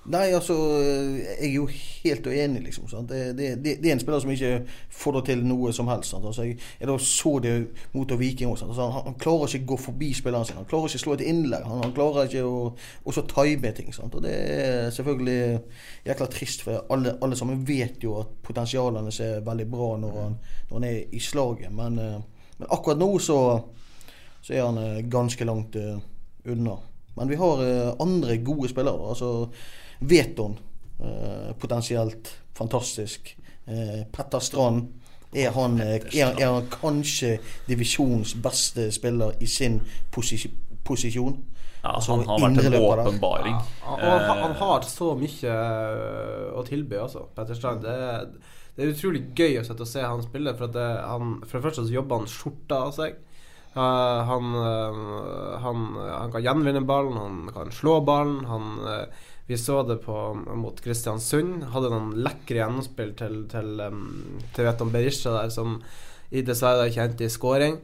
Nei, 0.09 0.31
altså 0.33 0.55
Jeg 0.81 1.51
er 1.51 1.53
jo 1.53 1.67
helt 1.69 2.27
uenig, 2.27 2.63
liksom. 2.65 2.89
Det, 3.09 3.37
det, 3.39 3.49
det, 3.65 3.89
er 3.89 3.93
en 3.93 4.01
spiller 4.01 4.23
som 4.23 4.31
ikke 4.33 4.53
får 4.91 5.19
det 5.19 5.23
til 5.29 5.43
noe 5.45 5.73
som 5.77 5.89
helst. 5.89 6.15
Altså, 6.17 6.47
jeg, 6.47 6.57
jeg 6.81 7.01
så 7.05 7.33
det 7.45 7.53
mot 7.93 8.15
Viking 8.19 8.51
også. 8.51 8.67
Altså, 8.71 8.89
han, 8.89 9.05
han 9.11 9.19
klarer 9.21 9.53
ikke 9.53 9.67
å 9.67 9.71
gå 9.75 9.79
forbi 9.83 10.09
spilleren 10.17 10.49
sin. 10.49 10.57
Han 10.57 10.69
klarer 10.71 10.89
ikke 10.89 11.03
å 11.03 11.05
slå 11.05 11.17
et 11.19 11.27
innlegg. 11.29 11.67
Han, 11.69 11.83
han 11.85 11.95
klarer 11.97 12.31
ikke 12.31 12.45
å 12.49 12.59
også 13.05 13.27
time 13.29 13.73
ting. 13.77 13.93
Sant? 13.95 14.17
Og 14.17 14.25
det 14.25 14.33
er 14.33 14.91
selvfølgelig 14.97 15.41
jækla 16.09 16.31
trist, 16.33 16.65
for 16.65 16.87
alle, 16.95 17.19
alle 17.23 17.37
sammen 17.37 17.65
vet 17.69 18.05
jo 18.05 18.17
at 18.23 18.37
Potensialene 18.49 19.13
ser 19.13 19.39
er 19.39 19.45
veldig 19.45 19.67
bra 19.69 19.91
når 20.01 20.21
han, 20.23 20.39
når 20.71 20.79
han 20.79 20.87
er 20.89 21.01
i 21.13 21.21
slaget. 21.21 21.73
Men, 21.75 21.99
eh, 22.01 22.47
men 22.59 22.71
akkurat 22.73 23.01
nå 23.01 23.11
så, 23.21 23.41
så 24.41 24.55
er 24.55 24.65
han 24.65 24.81
eh, 24.81 25.03
ganske 25.11 25.45
langt 25.45 25.77
eh, 25.77 25.99
unna. 26.49 26.79
Men 27.19 27.29
vi 27.29 27.37
har 27.37 27.63
eh, 27.67 27.93
andre 28.01 28.39
gode 28.47 28.71
spillere. 28.73 29.11
Altså 29.11 29.51
Veton, 30.01 30.59
eh, 31.01 31.53
potensielt 31.59 32.31
fantastisk. 32.55 33.37
Eh, 33.67 34.05
Petter 34.13 34.39
Strand. 34.41 34.89
Er 35.35 35.51
han, 35.53 35.81
eh, 35.81 36.01
er, 36.17 36.35
er 36.41 36.53
han 36.55 36.69
kanskje 36.73 37.35
divisjons 37.69 38.35
beste 38.41 38.89
spiller 38.93 39.35
i 39.41 39.47
sin 39.47 39.81
posi 40.11 40.39
posisjon? 40.85 41.37
Ja, 41.83 41.93
Altså, 41.95 42.17
han 42.17 42.25
har 42.27 42.41
vært 42.41 42.65
en 42.65 42.79
åpenbaring. 42.83 43.59
Og 43.87 44.01
han, 44.01 44.39
han 44.43 44.55
har 44.59 44.87
så 44.89 45.13
mye 45.19 45.53
å 46.57 46.65
tilby, 46.67 46.97
altså, 46.99 47.27
Petter 47.37 47.55
Strand. 47.55 47.85
Det, 47.85 47.93
er- 47.93 48.57
det 48.75 48.85
er 48.87 48.93
utrolig 48.95 49.21
gøy 49.35 49.59
å 49.61 49.87
se 49.87 50.03
han 50.03 50.23
spille. 50.23 50.55
For, 50.57 50.69
at 50.71 50.75
det, 50.77 50.89
han, 51.03 51.41
for 51.45 51.59
det 51.59 51.65
første 51.67 51.85
så 51.87 51.95
jobber 51.95 52.21
han 52.23 52.31
skjorta 52.31 52.77
av 52.87 52.93
seg. 52.95 53.17
Uh, 53.77 54.23
han, 54.27 54.55
uh, 54.55 55.59
han, 55.63 55.83
han 55.99 56.33
kan 56.33 56.43
gjenvinne 56.43 56.83
ballen, 56.87 57.19
han 57.21 57.53
kan 57.55 57.71
slå 57.75 57.99
ballen. 58.07 58.45
Han, 58.49 58.69
uh, 58.87 59.27
vi 59.49 59.57
så 59.57 59.81
det 59.89 60.03
på, 60.05 60.15
mot 60.61 60.81
Kristiansund. 60.85 61.65
Hadde 61.73 61.89
noen 61.93 62.19
lekre 62.21 62.61
gjennomspill 62.61 63.15
til, 63.17 63.41
til, 63.49 63.81
til 64.53 64.69
Veton 64.69 64.93
Berisha 64.93 65.33
der, 65.33 65.53
som 65.55 65.79
i 66.29 66.43
dessverre 66.45 66.91
ikke 66.91 67.07
endte 67.09 67.25
i 67.25 67.33
skåring. 67.33 67.79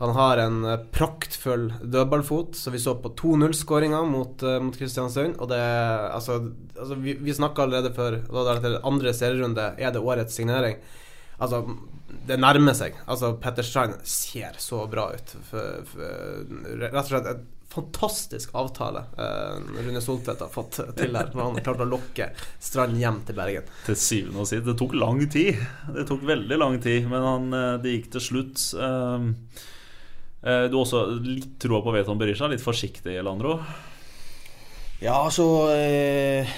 Han 0.00 0.14
har 0.16 0.40
en 0.40 0.62
eh, 0.64 0.78
praktfull 0.96 1.66
dødballfot, 1.82 2.56
så 2.56 2.72
vi 2.72 2.80
så 2.80 2.94
på 3.02 3.12
2-0-skåringa 3.20 4.00
mot, 4.08 4.40
uh, 4.40 4.56
mot 4.64 4.78
Kristiansund. 4.80 5.36
Og 5.36 5.50
det 5.52 5.60
Altså, 5.60 6.38
altså 6.72 6.96
vi, 6.96 7.18
vi 7.20 7.36
snakka 7.36 7.66
allerede 7.66 7.92
før 7.92 8.16
Da 8.24 8.54
det 8.54 8.70
er 8.70 8.80
andre 8.88 9.12
serierunde. 9.12 9.74
Er 9.76 9.92
det 9.92 10.00
årets 10.00 10.40
signering? 10.40 10.80
Altså, 11.36 11.66
det 12.28 12.40
nærmer 12.40 12.72
seg. 12.72 12.96
Altså, 13.06 13.34
Petter 13.36 13.62
Strand 13.62 14.00
ser 14.08 14.56
så 14.56 14.86
bra 14.88 15.10
ut. 15.12 15.36
For, 15.50 15.84
for, 15.92 16.48
rett 16.80 16.96
og 16.96 17.12
slett 17.12 17.44
fantastisk 17.70 18.54
avtale 18.58 19.04
eh, 19.18 19.82
Rune 19.86 20.00
Soltvedt 20.02 20.40
har 20.42 20.50
fått 20.50 20.80
til 20.98 21.14
her. 21.14 21.30
Når 21.34 21.42
han 21.44 21.58
har 21.58 21.66
klart 21.68 21.82
å 21.84 21.88
lokke 21.88 22.30
Strand 22.58 22.98
hjem 22.98 23.20
til 23.28 23.36
Bergen. 23.38 23.68
Til 23.86 23.98
syvende 23.98 24.42
og 24.42 24.48
sist. 24.50 24.64
Det 24.66 24.74
tok 24.80 24.96
lang 24.98 25.22
tid. 25.30 25.60
Det 25.94 26.06
tok 26.08 26.24
veldig 26.26 26.58
lang 26.58 26.80
tid, 26.82 27.06
men 27.10 27.26
han, 27.26 27.52
eh, 27.54 27.76
det 27.84 27.94
gikk 27.94 28.10
til 28.16 28.26
slutt. 28.26 28.64
Um, 28.74 29.30
eh, 30.42 30.66
Du 30.66 30.74
har 30.76 30.82
også 30.82 31.04
litt 31.22 31.54
troa 31.62 31.82
på 31.86 31.94
Veton 31.94 32.18
Berisha, 32.18 32.50
litt 32.50 32.64
forsiktig, 32.64 33.14
Landro. 33.22 33.60
Ja, 35.00 35.14
altså 35.24 35.70
eh, 35.72 36.50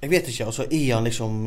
Jeg 0.00 0.10
vet 0.10 0.30
ikke. 0.30 0.46
altså 0.46 0.64
Er 0.70 0.94
han 0.94 1.04
liksom 1.04 1.42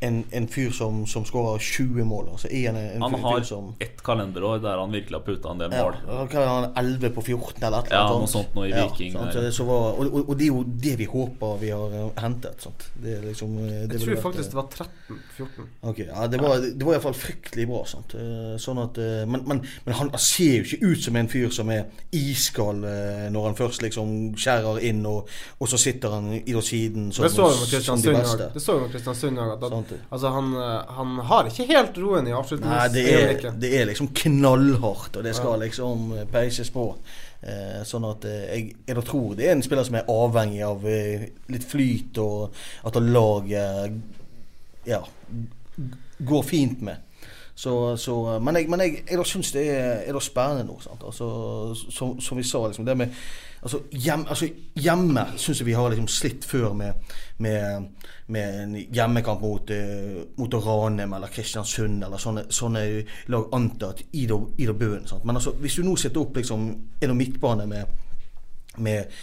en, 0.00 0.24
en 0.30 0.48
fyr 0.48 0.70
som, 0.70 1.06
som 1.06 1.24
skårer 1.26 1.58
20 1.58 2.04
mål? 2.06 2.28
Altså 2.32 2.48
en, 2.48 2.76
en, 2.76 3.02
Han 3.02 3.14
fyr, 3.14 3.22
har 3.24 3.40
fyr 3.40 3.48
som 3.48 3.70
ett 3.82 4.02
kalenderår 4.04 4.60
der 4.62 4.78
han 4.78 4.92
virkelig 4.94 5.18
har 5.18 5.24
putta 5.26 5.52
en 5.52 5.62
del 5.62 5.74
ja, 5.74 5.84
mål. 5.84 5.98
Hva 6.06 6.42
er 6.42 6.50
han 6.52 6.68
11 6.84 7.14
på 7.16 7.24
14 7.24 7.66
eller 7.66 7.78
et 7.82 7.92
Ja, 7.94 8.04
noe 8.12 8.28
sånt 8.30 8.54
nå 8.56 8.66
i 8.68 8.72
Viking 8.74 9.16
sant, 9.16 9.38
så 9.54 9.66
var, 9.68 9.98
og, 9.98 10.12
og, 10.12 10.28
og 10.28 10.38
det 10.38 10.46
er 10.46 10.52
jo 10.52 10.62
det 10.86 10.94
vi 11.00 11.08
håper 11.10 11.58
vi 11.62 11.72
har 11.74 11.96
eh, 11.98 12.22
hentet. 12.22 12.62
Sant? 12.62 12.86
Det 13.02 13.16
er 13.16 13.26
liksom 13.26 13.56
eh, 13.64 13.84
det 13.88 13.98
Jeg 13.98 14.04
tror 14.04 14.14
vært, 14.14 14.24
faktisk 14.28 14.46
eh, 14.46 14.52
det 14.52 14.60
var 14.60 14.68
13-14. 14.76 15.68
Okay, 15.92 16.06
ja, 16.06 16.26
Det 16.30 16.42
var, 16.42 16.66
det 16.68 16.88
var 16.88 16.96
iallfall 16.96 17.18
fryktelig 17.18 17.68
bra. 17.70 17.82
Sant? 17.88 18.14
Eh, 18.18 18.54
Sånn 18.58 18.80
at, 18.82 18.98
men 19.28 19.44
men, 19.48 19.60
men 19.86 19.94
han 19.94 20.10
ser 20.20 20.58
jo 20.58 20.66
ikke 20.66 20.92
ut 20.92 21.04
som 21.04 21.16
en 21.16 21.28
fyr 21.30 21.50
som 21.54 21.70
er 21.72 21.86
iskald 22.14 22.84
når 23.32 23.46
han 23.46 23.56
først 23.58 23.82
liksom 23.84 24.14
skjærer 24.38 24.80
inn, 24.88 25.00
og, 25.08 25.28
og 25.58 25.70
så 25.70 25.78
sitter 25.80 26.16
han 26.16 26.30
i 26.38 26.54
siden 26.64 27.10
som, 27.14 27.24
Det 27.24 27.32
så 27.32 27.48
vi 27.48 28.84
med 28.84 28.92
Kristiansund 28.92 29.38
òg. 29.38 29.87
Altså, 30.10 30.32
han, 30.34 30.52
eh, 30.56 30.92
han 30.98 31.16
har 31.30 31.48
ikke 31.48 31.66
helt 31.68 31.98
roen 32.02 32.28
i 32.28 32.34
Nei, 32.34 32.84
det 32.92 33.06
det 33.60 33.72
er 33.80 33.88
liksom 33.90 34.10
knallhardt, 34.14 35.16
og 35.16 35.24
det 35.24 35.34
skal 35.36 35.60
liksom 35.64 36.12
eh, 36.16 36.28
peises 36.30 36.70
på. 36.74 36.90
Eh, 37.38 37.82
sånn 37.86 38.06
at 38.08 38.24
eh, 38.26 38.46
jeg, 38.50 38.62
jeg 38.88 39.02
tror 39.06 39.36
det 39.38 39.46
er 39.46 39.52
en 39.54 39.62
spiller 39.62 39.86
som 39.86 39.98
er 40.00 40.08
avhengig 40.10 40.62
av 40.66 40.86
eh, 40.90 41.28
litt 41.54 41.66
flyt, 41.70 42.18
og 42.18 42.56
at 42.88 42.98
laget 42.98 43.92
ja, 44.88 45.02
går 46.18 46.42
fint 46.46 46.82
med. 46.82 47.04
Så, 47.58 47.96
så, 47.98 48.14
men 48.42 48.58
jeg, 48.58 48.68
men 48.70 48.82
jeg, 48.82 49.00
jeg 49.10 49.26
syns 49.26 49.52
det 49.54 49.64
er, 49.70 50.02
er 50.06 50.18
spennende 50.22 50.66
nå. 50.68 50.76
Altså, 50.98 51.28
som, 51.90 52.18
som 52.22 52.38
vi 52.38 52.46
sa, 52.46 52.64
liksom, 52.66 52.86
det 52.86 52.94
med 52.98 53.14
altså, 53.62 53.80
hjem, 53.90 54.26
altså, 54.28 54.48
Hjemme 54.78 55.24
syns 55.36 55.60
jeg 55.60 55.66
vi 55.66 55.76
har 55.76 55.90
liksom 55.90 56.08
slitt 56.08 56.44
før 56.46 56.72
med, 56.72 56.92
med, 57.38 57.88
med 58.26 58.62
en 58.62 58.76
hjemmekamp 58.76 59.40
mot, 59.42 59.70
uh, 59.70 60.22
mot 60.38 60.54
Ranheim 60.54 61.12
eller 61.18 61.32
Kristiansund 61.34 62.04
eller 62.04 62.22
sånne, 62.22 62.46
sånne 62.50 62.84
lag 63.32 63.50
antatt 63.58 64.04
i 64.12 64.26
da 64.30 64.38
i. 64.58 64.70
Sant? 65.06 65.24
Men 65.24 65.40
altså, 65.40 65.56
hvis 65.58 65.80
du 65.80 65.84
nå 65.86 65.96
setter 65.96 66.22
opp 66.22 66.36
liksom, 66.36 66.70
en 67.00 67.16
midtbane 67.16 67.66
med, 67.66 67.84
med 68.78 69.20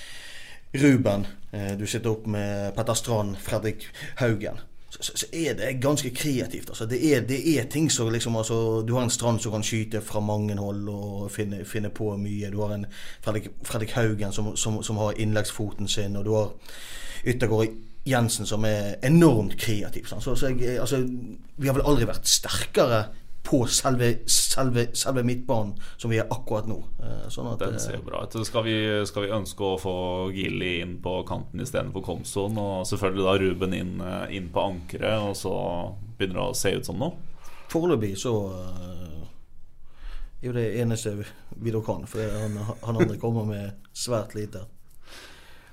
Ruben, 0.75 1.27
eh, 1.51 1.77
du 1.79 1.85
setter 1.87 2.11
opp 2.11 2.25
med 2.27 2.75
Petter 2.75 2.97
Strand, 2.99 3.37
Fredrik 3.39 3.87
Haugen. 4.19 4.59
Så, 4.99 5.25
er 5.33 5.53
det 5.53 5.81
ganske 5.81 6.09
kreativt. 6.09 6.69
Altså. 6.69 6.85
Det, 6.85 6.99
er, 7.15 7.21
det 7.27 7.39
er 7.59 7.65
ting 7.69 7.91
som 7.91 8.11
liksom 8.13 8.35
altså, 8.35 8.81
Du 8.81 8.93
har 8.95 9.03
en 9.03 9.09
Strand 9.09 9.39
som 9.39 9.51
kan 9.51 9.63
skyte 9.63 10.01
fra 10.01 10.19
mange 10.19 10.55
hold 10.57 10.89
og 10.89 11.31
finne, 11.31 11.65
finne 11.65 11.89
på 11.89 12.13
mye. 12.17 12.51
Du 12.51 12.61
har 12.61 12.75
en 12.75 12.85
Fredrik, 13.21 13.49
Fredrik 13.63 13.91
Haugen 13.91 14.31
som, 14.31 14.55
som, 14.55 14.83
som 14.83 14.97
har 14.97 15.19
innleggsfoten 15.19 15.87
sin, 15.87 16.15
og 16.15 16.25
du 16.25 16.33
har 16.35 16.53
Yttergård 17.25 17.67
Jensen 18.05 18.45
som 18.45 18.65
er 18.65 18.95
enormt 19.03 19.57
kreativ. 19.57 20.05
Så, 20.05 20.35
så 20.35 20.47
jeg, 20.47 20.79
altså, 20.79 21.01
vi 21.57 21.67
har 21.67 21.73
vel 21.73 21.87
aldri 21.87 22.07
vært 22.07 22.27
sterkere 22.29 23.05
på 23.45 23.61
selve, 23.69 24.09
selve, 24.31 24.87
selve 24.97 25.23
midtbanen 25.25 25.75
som 26.01 26.09
vi 26.11 26.17
er 26.21 26.31
akkurat 26.33 26.67
nå. 26.69 26.79
Eh, 27.03 27.27
Sånn 27.33 27.51
at, 27.51 27.59
Den 27.61 27.77
eh, 27.77 27.83
ser 27.83 28.01
bra 28.05 28.23
ut. 28.25 28.37
Skal 28.47 28.65
vi, 28.65 28.75
skal 29.05 29.27
vi 29.27 29.33
ønske 29.37 29.67
å 29.67 29.77
få 29.81 29.95
Gilly 30.33 30.79
inn 30.81 30.97
på 31.03 31.19
kanten 31.29 31.61
istedenfor 31.61 32.03
Komson, 32.05 32.57
og 32.61 32.87
selvfølgelig 32.89 33.27
da 33.27 33.37
Ruben 33.43 33.77
inn, 33.77 33.95
eh, 34.01 34.35
inn 34.39 34.49
på 34.53 34.65
ankeret, 34.71 35.29
og 35.29 35.37
så 35.37 35.55
begynner 36.17 36.41
det 36.41 36.47
å 36.49 36.57
se 36.57 36.73
ut 36.79 36.89
som 36.89 37.01
noe? 37.01 37.13
Foreløpig 37.71 38.15
så 38.21 38.33
eh, 38.57 39.27
er 40.41 40.49
jo 40.49 40.55
det 40.57 40.69
eneste 40.81 41.17
Vidar 41.55 41.85
kan. 41.85 42.07
For 42.09 42.21
han, 42.21 42.57
han 42.81 42.97
andre 42.97 43.19
kommer 43.21 43.45
med 43.47 43.85
svært 43.95 44.35
lite. 44.37 44.65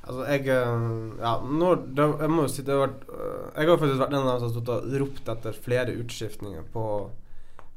Altså, 0.03 0.25
jeg 0.27 0.49
eh, 0.51 0.87
Ja, 1.23 1.37
når 1.47 1.83
det, 1.95 2.07
Jeg 2.25 2.31
må 2.33 2.47
jo 2.47 2.51
si 2.51 2.65
det 2.67 2.75
har 2.75 2.89
vært 2.89 3.05
eh, 3.07 3.43
Jeg 3.55 3.69
har 3.69 3.77
faktisk 3.79 4.01
vært 4.01 4.15
en 4.17 4.17
av 4.19 4.25
dem 4.27 4.41
som 4.41 4.49
har 4.49 4.55
stått 4.57 4.71
og 4.75 4.97
ropt 5.03 5.29
etter 5.31 5.59
flere 5.67 5.95
utskiftninger 5.95 6.65
på 6.75 6.87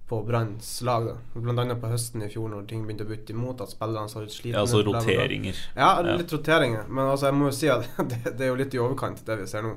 på 0.07 0.21
Branns 0.23 0.81
lag. 0.81 1.05
da 1.05 1.15
Blant 1.33 1.59
annet 1.59 1.81
på 1.81 1.89
høsten 1.89 2.23
i 2.25 2.29
fjor, 2.29 2.49
når 2.51 2.67
ting 2.69 2.85
begynte 2.85 3.07
å 3.07 3.09
butte 3.09 3.33
imot. 3.33 3.63
At 3.65 3.73
spillerne 3.73 4.11
så 4.11 4.21
litt 4.21 4.35
slitne 4.35 4.59
Ja, 4.59 4.65
altså 4.65 4.83
ut, 4.83 4.91
roteringer. 4.91 5.61
Ja, 5.75 5.89
litt 6.05 6.33
roteringer. 6.33 6.85
Men 6.89 7.09
altså, 7.09 7.31
jeg 7.31 7.39
må 7.39 7.49
jo 7.49 7.57
si 7.57 7.71
at 7.73 7.87
det, 8.11 8.21
det 8.37 8.45
er 8.45 8.51
jo 8.53 8.59
litt 8.61 8.77
i 8.77 8.81
overkant, 8.81 9.23
det 9.25 9.39
vi 9.41 9.49
ser 9.49 9.65
nå. 9.65 9.75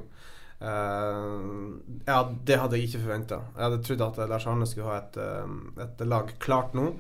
Uh, 0.59 1.79
ja, 2.03 2.19
det 2.45 2.59
hadde 2.59 2.81
jeg 2.81 2.91
ikke 2.91 3.05
forventa. 3.07 3.41
Jeg 3.55 3.65
hadde 3.69 3.81
trodd 3.87 4.05
at 4.09 4.21
Lars 4.35 4.49
Arne 4.51 4.69
skulle 4.69 4.91
ha 4.91 4.99
et, 4.99 5.17
eh, 5.23 5.57
et 5.87 6.05
lag 6.09 6.35
klart 6.43 6.77
nå. 6.77 6.91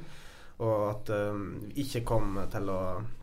Og 0.58 0.80
at 0.88 1.10
vi 1.12 1.68
vi 1.68 1.84
ikke 1.84 2.00
kom 2.02 2.32
til 2.50 2.66
å, 2.74 2.80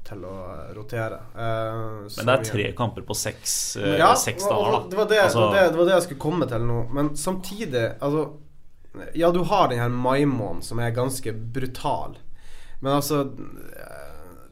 til 0.07 0.21
å 0.23 0.35
rotere. 0.77 1.17
Uh, 1.35 2.05
Men 2.21 2.29
det 2.29 2.35
er 2.37 2.45
tre 2.47 2.67
kamper 2.77 3.03
på 3.03 3.17
seks, 3.17 3.75
eh, 3.81 3.97
ja, 3.99 4.13
seks 4.15 4.45
dager, 4.47 4.71
da. 4.71 4.79
Det 4.87 4.99
var 5.01 5.09
det, 5.09 5.19
Altså, 5.25 5.41
det, 5.41 5.47
var 5.49 5.57
det, 5.57 5.73
det 5.73 5.79
var 5.81 5.89
det 5.89 5.97
jeg 5.97 6.05
skulle 6.05 6.23
komme 6.29 6.47
til 6.47 6.67
nå. 6.69 6.77
Men 6.95 7.11
samtidig, 7.19 7.83
altså 7.99 8.23
Ja, 9.13 9.31
du 9.31 9.39
har 9.39 9.69
den 9.69 9.79
her 9.79 9.89
maimånen 9.89 10.61
som 10.61 10.79
er 10.79 10.95
ganske 10.95 11.33
brutal. 11.33 12.17
Men 12.79 12.97
altså 12.97 13.23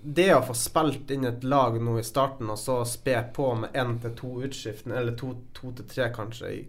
Det 0.04 0.30
å 0.36 0.42
få 0.44 0.54
spilt 0.58 1.12
inn 1.16 1.24
et 1.26 1.44
lag 1.48 1.78
nå 1.82 1.96
i 2.00 2.04
starten, 2.04 2.50
og 2.52 2.60
så 2.60 2.82
spe 2.88 3.22
på 3.36 3.54
med 3.56 3.76
én 3.80 3.94
til 4.04 4.16
to 4.20 4.32
utskiftninger, 4.44 5.00
eller 5.00 5.16
to, 5.16 5.30
to 5.56 5.72
til 5.78 5.88
tre 5.88 6.10
kanskje, 6.12 6.50
i, 6.52 6.64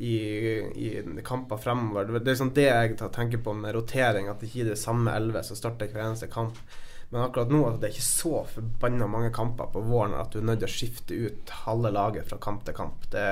i, 0.00 0.14
i 0.88 1.24
kamper 1.24 1.60
fremover. 1.60 2.08
Det 2.08 2.22
er 2.22 2.30
liksom 2.30 2.54
det 2.56 2.64
jeg 2.70 2.96
tenker 3.12 3.42
på 3.44 3.52
med 3.52 3.76
rotering, 3.76 4.30
at 4.32 4.40
det 4.40 4.48
ikke 4.48 4.64
er 4.64 4.72
det 4.72 4.80
samme 4.80 5.12
elleve 5.12 5.44
som 5.44 5.60
starter 5.60 5.92
hver 5.92 6.06
eneste 6.06 6.30
kamp. 6.32 6.56
Men 7.10 7.26
akkurat 7.26 7.50
nå 7.50 7.60
at 7.66 7.80
det 7.82 7.88
er 7.88 7.96
ikke 7.96 8.06
så 8.06 8.44
forbanna 8.54 9.08
mange 9.10 9.32
kamper 9.34 9.72
på 9.74 9.82
våren 9.82 10.14
at 10.14 10.30
du 10.30 10.38
er 10.38 10.46
nødt 10.46 10.60
til 10.62 10.70
å 10.70 10.74
skifte 10.78 11.16
ut 11.26 11.54
halve 11.64 11.90
laget 11.90 12.28
fra 12.30 12.38
kamp 12.40 12.62
til 12.64 12.76
kamp. 12.76 13.08
Det 13.10 13.24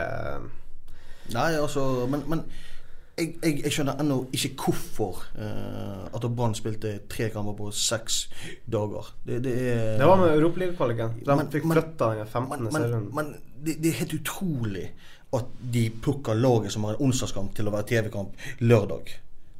Nei, 1.28 1.52
altså 1.60 2.06
Men, 2.10 2.24
men 2.26 2.42
jeg, 3.18 3.34
jeg, 3.42 3.58
jeg 3.64 3.74
skjønner 3.74 4.00
ennå 4.02 4.18
ikke 4.36 4.50
hvorfor 4.62 5.20
uh, 5.38 6.08
at 6.14 6.26
Brann 6.36 6.56
spilte 6.56 6.94
tre 7.10 7.28
kamper 7.34 7.56
på 7.58 7.70
seks 7.74 8.24
dager. 8.70 9.12
Det, 9.26 9.42
det 9.44 9.54
er 9.72 9.98
Det 10.00 10.08
var 10.08 10.20
med 10.22 10.34
Europaligakvaliken. 10.36 11.20
De 11.26 11.36
Men- 11.36 11.52
fikk 11.52 11.68
flytta 11.68 12.10
den 12.20 12.26
15. 12.26 12.48
Men, 12.48 12.64
men, 12.64 12.82
serien. 12.82 13.08
men 13.14 13.32
det, 13.64 13.78
det 13.82 13.92
er 13.92 14.00
helt 14.04 14.18
utrolig 14.20 14.88
at 15.36 15.48
de 15.60 15.90
plukker 16.02 16.38
laget 16.38 16.72
som 16.72 16.86
har 16.86 16.96
en 16.96 17.08
onsdagskamp, 17.08 17.50
til 17.56 17.68
å 17.68 17.74
være 17.74 17.88
TV-kamp 17.90 18.46
lørdag. 18.64 19.10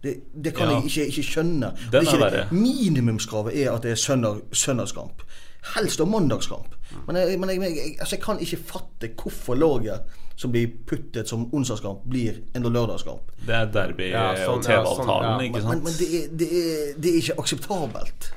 Det, 0.03 0.15
det 0.45 0.55
kan 0.55 0.69
Ja. 0.69 0.75
jeg 0.75 0.85
ikke, 0.85 1.07
ikke 1.07 1.23
skjønne. 1.23 1.73
Den 1.93 1.95
er 1.95 2.01
ikke 2.01 2.13
det- 2.13 2.21
verre. 2.21 2.47
Minimumskravet 2.53 3.57
er 3.63 3.73
at 3.73 3.83
det 3.83 3.91
er 3.91 3.95
søndag, 3.95 4.41
søndagskamp. 4.53 5.23
Helst 5.75 6.01
om 6.01 6.09
mandagskamp. 6.09 6.75
Men, 7.07 7.17
jeg, 7.17 7.39
men 7.41 7.51
jeg, 7.51 7.61
jeg, 7.61 7.97
altså 8.01 8.17
jeg 8.17 8.23
kan 8.25 8.39
ikke 8.41 8.57
fatte 8.57 9.11
hvorfor 9.23 9.55
laget 9.55 10.01
som 10.37 10.53
blir 10.53 10.69
puttet 10.87 11.29
som 11.29 11.49
onsdagskamp, 11.55 11.99
blir 12.11 12.33
en 12.55 12.63
lørdagskamp. 12.63 13.21
det 13.47 13.55
er 13.55 13.65
derby 13.75 14.11
Ja, 14.13 14.35
sånn, 14.37 14.55
og 14.55 14.63
TV-avtalen, 14.63 15.09
ja, 15.09 15.15
sånn, 15.15 15.23
ja. 15.25 15.39
ikke 15.41 15.53
Men, 15.53 15.63
sant? 15.63 15.85
men 15.85 15.93
det, 15.99 16.09
er, 16.15 16.29
det, 16.39 16.49
er, 16.53 17.01
det 17.03 17.11
er 17.11 17.17
ikke 17.17 17.39
akseptabelt. 17.43 18.33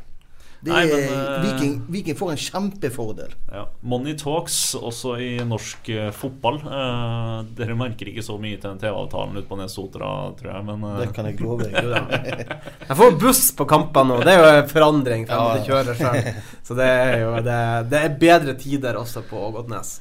Det 0.61 0.69
Nei, 0.69 0.81
er, 0.85 0.91
men, 1.09 1.13
uh, 1.17 1.41
Viking, 1.41 1.71
Viking 1.89 2.17
får 2.19 2.31
en 2.35 2.37
kjempefordel. 2.37 3.31
Ja. 3.49 3.63
Money 3.81 4.13
talks 4.19 4.57
også 4.77 5.15
i 5.17 5.29
norsk 5.41 5.87
uh, 5.89 6.11
fotball. 6.13 6.59
Uh, 6.61 7.39
dere 7.57 7.73
merker 7.79 8.11
ikke 8.11 8.21
så 8.21 8.35
mye 8.37 8.59
til 8.59 8.67
den 8.67 8.81
TV-avtalen 8.83 9.39
ute 9.39 9.47
på 9.49 9.57
Nesotra, 9.57 10.11
tror 10.37 10.51
jeg, 10.51 10.65
men 10.67 10.85
Det 10.99 11.07
kan 11.15 11.29
jeg 11.31 11.39
love 11.41 11.65
deg. 11.65 12.43
Jeg 12.91 12.97
får 12.99 13.15
buss 13.23 13.41
på 13.57 13.65
kampene 13.71 14.19
nå. 14.19 14.19
Det 14.27 14.35
er 14.35 14.41
jo 14.43 14.51
en 14.59 14.69
forandring 14.69 15.23
fra 15.29 15.39
Ja, 15.39 15.55
jeg 15.57 15.65
kjører 15.71 15.97
sjøl. 15.97 16.43
Så 16.67 16.77
det 16.77 16.89
er 16.91 17.15
jo 17.23 17.31
det, 17.45 17.57
det 17.89 18.01
er 18.05 18.19
bedre 18.21 18.55
tider 18.59 18.99
også 18.99 19.23
på 19.29 19.39
Ågotnes. 19.47 19.95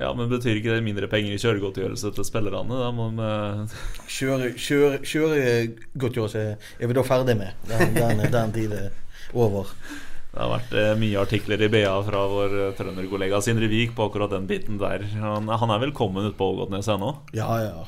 ja, 0.00 0.12
men 0.14 0.30
betyr 0.30 0.60
ikke 0.60 0.76
det 0.78 0.84
mindre 0.86 1.08
penger 1.12 1.34
i 1.34 1.40
kjøregodtgjørelse 1.42 2.12
til 2.16 2.24
spillerne? 2.28 2.78
Da 2.80 2.88
må 2.94 3.10
de 3.18 3.28
Kjøre, 4.08 4.52
kjøre, 4.56 5.02
kjøregodtgjørelse 5.04 6.46
er 6.80 6.86
vi 6.92 6.96
da 6.96 7.04
ferdig 7.04 7.36
med. 7.40 7.52
Den, 7.68 7.92
den, 7.98 8.24
den 8.32 8.56
tid 8.56 8.72
er 8.78 8.88
over. 9.34 9.72
Det 10.28 10.40
har 10.44 10.50
vært 10.52 10.74
eh, 10.76 10.92
mye 11.00 11.22
artikler 11.22 11.62
i 11.64 11.70
BA 11.72 11.94
fra 12.06 12.20
vår 12.30 12.56
eh, 12.60 12.74
trønderkollega 12.78 13.40
Sindre 13.42 13.68
Vik 13.70 13.94
på 13.96 14.06
akkurat 14.08 14.30
den 14.34 14.46
biten 14.50 14.78
der. 14.80 15.06
Han, 15.18 15.48
han 15.48 15.72
er 15.74 15.82
velkommen 15.88 16.28
ute 16.28 16.36
på 16.38 16.50
Ågotnes 16.52 16.88
ennå? 16.92 17.14
Ja, 17.36 17.48
ja. 17.64 17.86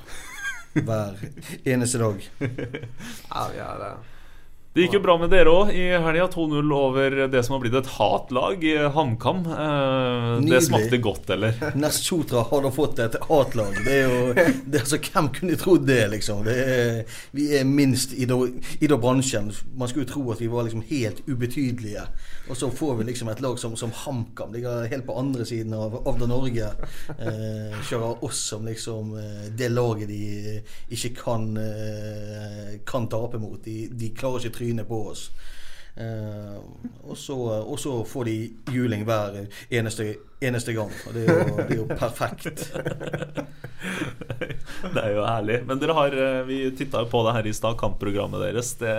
Hver 0.74 1.18
eneste 1.64 2.00
dag. 2.00 2.24
Ja, 3.30 3.46
vi 3.52 3.60
har 3.60 3.78
det. 3.78 3.92
Det 4.70 4.84
gikk 4.84 4.92
jo 4.94 4.98
bra 5.02 5.16
med 5.18 5.32
dere 5.32 5.50
òg 5.50 5.72
i 5.74 5.88
helga. 5.98 6.28
2-0 6.30 6.68
over 6.76 7.14
det 7.32 7.40
som 7.42 7.56
har 7.56 7.62
blitt 7.64 7.74
et 7.74 7.88
hatlag 7.96 8.62
i 8.62 8.76
HamKam. 8.94 9.40
Eh, 9.50 10.34
det 10.46 10.60
smakte 10.62 11.00
godt, 11.02 11.32
eller? 11.34 11.56
Nest 11.82 12.06
Sotra 12.06 12.44
har 12.46 12.62
da 12.62 12.70
fått 12.70 13.02
et 13.02 13.16
hatlag. 13.26 13.80
Det 13.82 13.96
er 13.96 14.06
jo 14.06 14.20
det 14.70 14.84
altså, 14.84 15.00
Hvem 15.02 15.32
kunne 15.34 15.58
trodd 15.58 15.88
det, 15.90 16.04
liksom? 16.12 16.44
Det 16.46 16.54
er, 16.62 17.16
vi 17.34 17.48
er 17.58 17.66
minst 17.66 18.14
i 18.14 18.28
da, 18.30 18.38
i 18.78 18.90
da 18.92 19.00
bransjen. 19.02 19.50
Man 19.74 19.90
skulle 19.90 20.06
jo 20.06 20.12
tro 20.12 20.22
at 20.36 20.44
vi 20.44 20.52
var 20.54 20.68
liksom 20.68 20.86
helt 20.92 21.24
ubetydelige. 21.26 22.06
Og 22.50 22.56
så 22.56 22.70
får 22.74 22.96
vi 22.98 23.04
liksom 23.04 23.28
et 23.30 23.40
lag 23.40 23.58
som, 23.62 23.76
som 23.78 23.92
HamKam. 23.94 24.52
Ligger 24.52 24.88
helt 24.90 25.06
på 25.06 25.18
andre 25.18 25.46
siden 25.46 25.74
av, 25.74 25.94
av 26.08 26.18
det 26.18 26.26
Norge. 26.30 26.72
Eh, 27.14 27.78
kjører 27.86 28.24
oss 28.26 28.42
som 28.50 28.66
liksom 28.66 29.14
eh, 29.20 29.46
det 29.54 29.70
laget 29.70 30.10
de 30.10 30.58
ikke 30.90 31.14
kan, 31.22 31.46
eh, 31.56 32.74
kan 32.86 33.06
tape 33.10 33.38
mot. 33.38 33.60
De, 33.64 33.86
de 33.94 34.10
klarer 34.16 34.42
ikke 34.42 34.58
trynet 34.58 34.90
på 34.90 35.02
oss. 35.12 35.28
Eh, 36.00 36.58
og, 37.02 37.16
så, 37.78 37.94
får 38.06 38.24
de 38.24 38.36
juling 38.72 39.04
hver 39.06 39.44
eneste, 39.70 40.14
eneste 40.42 40.74
gang. 40.74 40.92
Og 41.06 41.14
det 41.16 41.26
er 41.26 41.38
jo, 41.38 41.56
det 41.56 41.70
er 41.70 41.80
jo 41.82 41.88
perfekt. 41.94 42.66
Det 44.80 44.96
er 44.96 45.12
jo 45.12 45.24
herlig. 45.24 45.58
Men 45.68 45.80
dere 45.80 45.94
har 45.96 46.14
eh, 46.16 46.40
Vi 46.48 46.58
titta 46.76 47.02
jo 47.04 47.08
på 47.12 47.20
det 47.26 47.34
her 47.36 47.46
i 47.48 47.52
stad, 47.56 47.76
kampprogrammet 47.80 48.42
deres. 48.42 48.72
Det, 48.80 48.94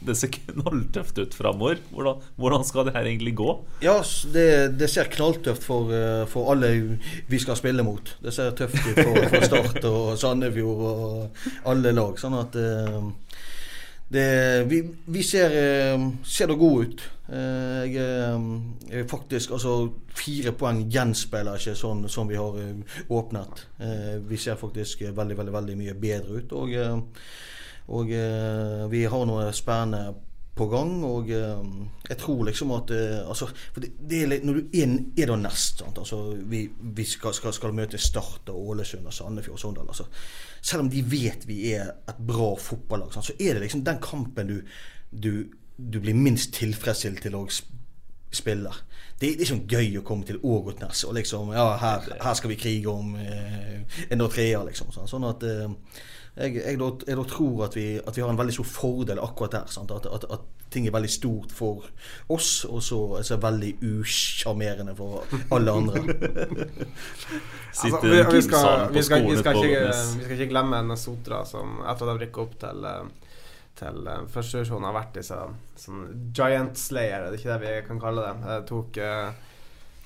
det 0.00 0.14
ser 0.18 0.30
knalltøft 0.30 1.18
ut 1.18 1.34
framover. 1.34 1.80
Hvordan, 1.90 2.22
hvordan 2.38 2.64
skal 2.66 2.86
det 2.86 2.94
her 2.94 3.08
egentlig 3.08 3.34
gå? 3.38 3.50
Ja, 3.82 3.98
det, 4.32 4.46
det 4.78 4.90
ser 4.92 5.10
knalltøft 5.10 5.64
for, 5.66 5.92
eh, 5.94 6.24
for 6.30 6.52
alle 6.52 6.70
vi 7.28 7.40
skal 7.42 7.58
spille 7.58 7.84
mot. 7.86 8.14
Det 8.22 8.34
ser 8.34 8.54
tøft 8.58 8.78
ut 8.78 9.00
for, 9.00 9.18
for 9.32 9.46
Start 9.48 9.88
og 9.90 10.18
Sandefjord 10.20 10.84
og 10.86 11.70
alle 11.72 11.94
lag. 11.96 12.18
Sånn 12.20 12.38
at 12.38 12.58
eh, 12.62 12.98
det, 14.08 14.28
vi, 14.70 14.82
vi 15.10 15.24
ser, 15.26 15.56
eh, 15.58 16.08
ser 16.24 16.52
det 16.52 16.60
gode 16.60 16.88
ut. 16.88 17.08
Jeg 17.28 18.00
er 18.00 19.02
faktisk 19.04 19.50
Altså, 19.52 19.90
fire 20.16 20.54
poeng 20.56 20.78
gjenspeiler 20.88 21.58
ikke 21.60 21.74
sånn 21.76 22.06
som 22.08 22.30
vi 22.30 22.38
har 22.40 22.56
åpnet. 23.12 23.60
Vi 24.30 24.38
ser 24.40 24.56
faktisk 24.56 25.02
veldig, 25.04 25.36
veldig, 25.36 25.52
veldig 25.58 25.76
mye 25.76 25.96
bedre 26.00 26.40
ut. 26.40 26.54
Og, 26.56 26.72
og 27.88 28.10
eh, 28.12 28.86
vi 28.92 29.04
har 29.08 29.22
noe 29.28 29.50
spennende 29.56 30.14
på 30.58 30.66
gang, 30.72 30.90
og 31.06 31.28
eh, 31.30 31.60
jeg 32.10 32.18
tror 32.18 32.40
liksom 32.48 32.72
at 32.74 32.90
eh, 32.90 33.20
altså, 33.30 33.46
for 33.72 33.84
det, 33.84 33.92
det 34.10 34.22
er 34.24 34.30
litt, 34.32 34.44
Når 34.48 34.56
du 34.58 34.74
er, 34.80 34.94
er 35.22 35.30
da 35.30 35.36
nest 35.38 35.84
sant? 35.84 36.00
Altså, 36.02 36.18
Vi, 36.50 36.64
vi 36.98 37.04
skal, 37.06 37.32
skal, 37.36 37.54
skal 37.54 37.76
møte 37.78 38.00
Start 38.02 38.50
og 38.50 38.72
Ålesund 38.74 39.06
og 39.06 39.14
Sandefjord 39.14 39.54
og 39.54 39.62
Sogndal. 39.62 39.92
Altså. 39.94 40.08
Selv 40.60 40.82
om 40.82 40.90
de 40.90 41.04
vet 41.06 41.46
vi 41.46 41.60
er 41.76 41.92
et 42.10 42.18
bra 42.26 42.50
fotballag, 42.58 43.14
sant? 43.14 43.28
så 43.30 43.36
er 43.38 43.54
det 43.54 43.62
liksom 43.68 43.84
den 43.86 44.02
kampen 44.02 44.50
du, 44.50 44.56
du, 45.14 45.32
du 45.78 46.00
blir 46.02 46.18
minst 46.18 46.52
tilfredsstilt 46.58 47.22
til 47.28 47.38
å 47.38 47.44
sp- 47.46 47.70
spille. 48.34 48.74
Det 49.18 49.30
er 49.30 49.38
liksom 49.40 49.62
gøy 49.70 49.96
å 50.00 50.04
komme 50.06 50.26
til 50.26 50.42
Ågotnes 50.44 51.06
og 51.08 51.14
liksom 51.16 51.54
Ja, 51.54 51.70
her, 51.80 52.04
her 52.20 52.34
skal 52.36 52.50
vi 52.52 52.58
krige 52.60 52.90
om 52.92 53.14
eh, 53.16 53.78
en 54.10 54.26
og 54.26 54.34
treer, 54.34 54.60
liksom. 54.66 54.90
Sånn, 54.94 55.08
sånn 55.08 55.24
at 55.30 55.46
eh, 55.46 55.70
Jeg, 56.38 56.54
jeg, 56.54 56.78
da, 56.78 56.92
jeg 57.06 57.18
da 57.18 57.24
tror 57.26 57.64
at 57.66 57.76
vi, 57.76 57.86
at 57.98 58.16
vi 58.16 58.22
har 58.22 58.30
en 58.30 58.38
veldig 58.38 58.54
stor 58.54 58.68
fordel 58.70 59.18
akkurat 59.22 59.56
der. 59.56 59.70
Sant? 59.74 59.90
At, 59.90 60.06
at, 60.06 60.26
at 60.30 60.70
ting 60.70 60.86
er 60.86 60.94
veldig 60.94 61.10
stort 61.10 61.52
for 61.54 61.86
oss, 62.30 62.64
og 62.68 62.82
så 62.84 62.98
det 63.24 63.38
veldig 63.42 63.72
usjarmerende 63.82 64.94
for 64.96 65.24
alle 65.54 65.78
andre. 65.80 66.04
Altså, 67.78 67.98
vi, 68.02 68.08
vi, 68.10 68.40
skal, 68.42 68.88
vi, 68.90 69.02
skal, 69.02 69.22
vi, 69.22 69.36
skal 69.38 69.56
ikke, 69.62 69.82
vi 70.18 70.24
skal 70.24 70.32
ikke 70.34 70.46
glemme 70.50 70.80
Nesotra, 70.88 71.44
som 71.46 71.76
etter 71.86 72.08
at 72.08 72.16
de 72.18 72.24
rykka 72.24 72.40
opp 72.42 72.56
til 72.58 72.86
eh, 72.90 73.28
til 73.78 74.08
uh, 74.08 74.24
første 74.32 74.58
divisjon 74.58 74.86
har 74.88 74.96
vært 74.96 75.20
disse 75.20 75.36
sånn 75.78 76.32
Giant 76.34 76.80
Slayer, 76.80 77.28
det 77.28 77.36
er 77.36 77.38
ikke 77.38 77.52
det 77.52 77.58
vi 77.62 77.74
kan 77.86 78.00
kalle 78.02 78.24
det? 78.24 78.50
Jeg 78.50 78.64
tok 78.72 78.98
uh, 79.04 79.28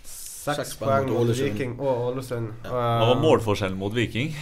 seks 0.05 0.75
poeng 0.81 1.09
mot 1.09 1.33
Viking 1.33 1.79
og 1.79 2.11
Ålesund. 2.11 2.53
Ja. 2.67 2.75
Hva 2.75 3.09
var 3.15 3.23
målforskjellen 3.23 3.79
mot 3.81 3.95
Viking? 3.97 4.35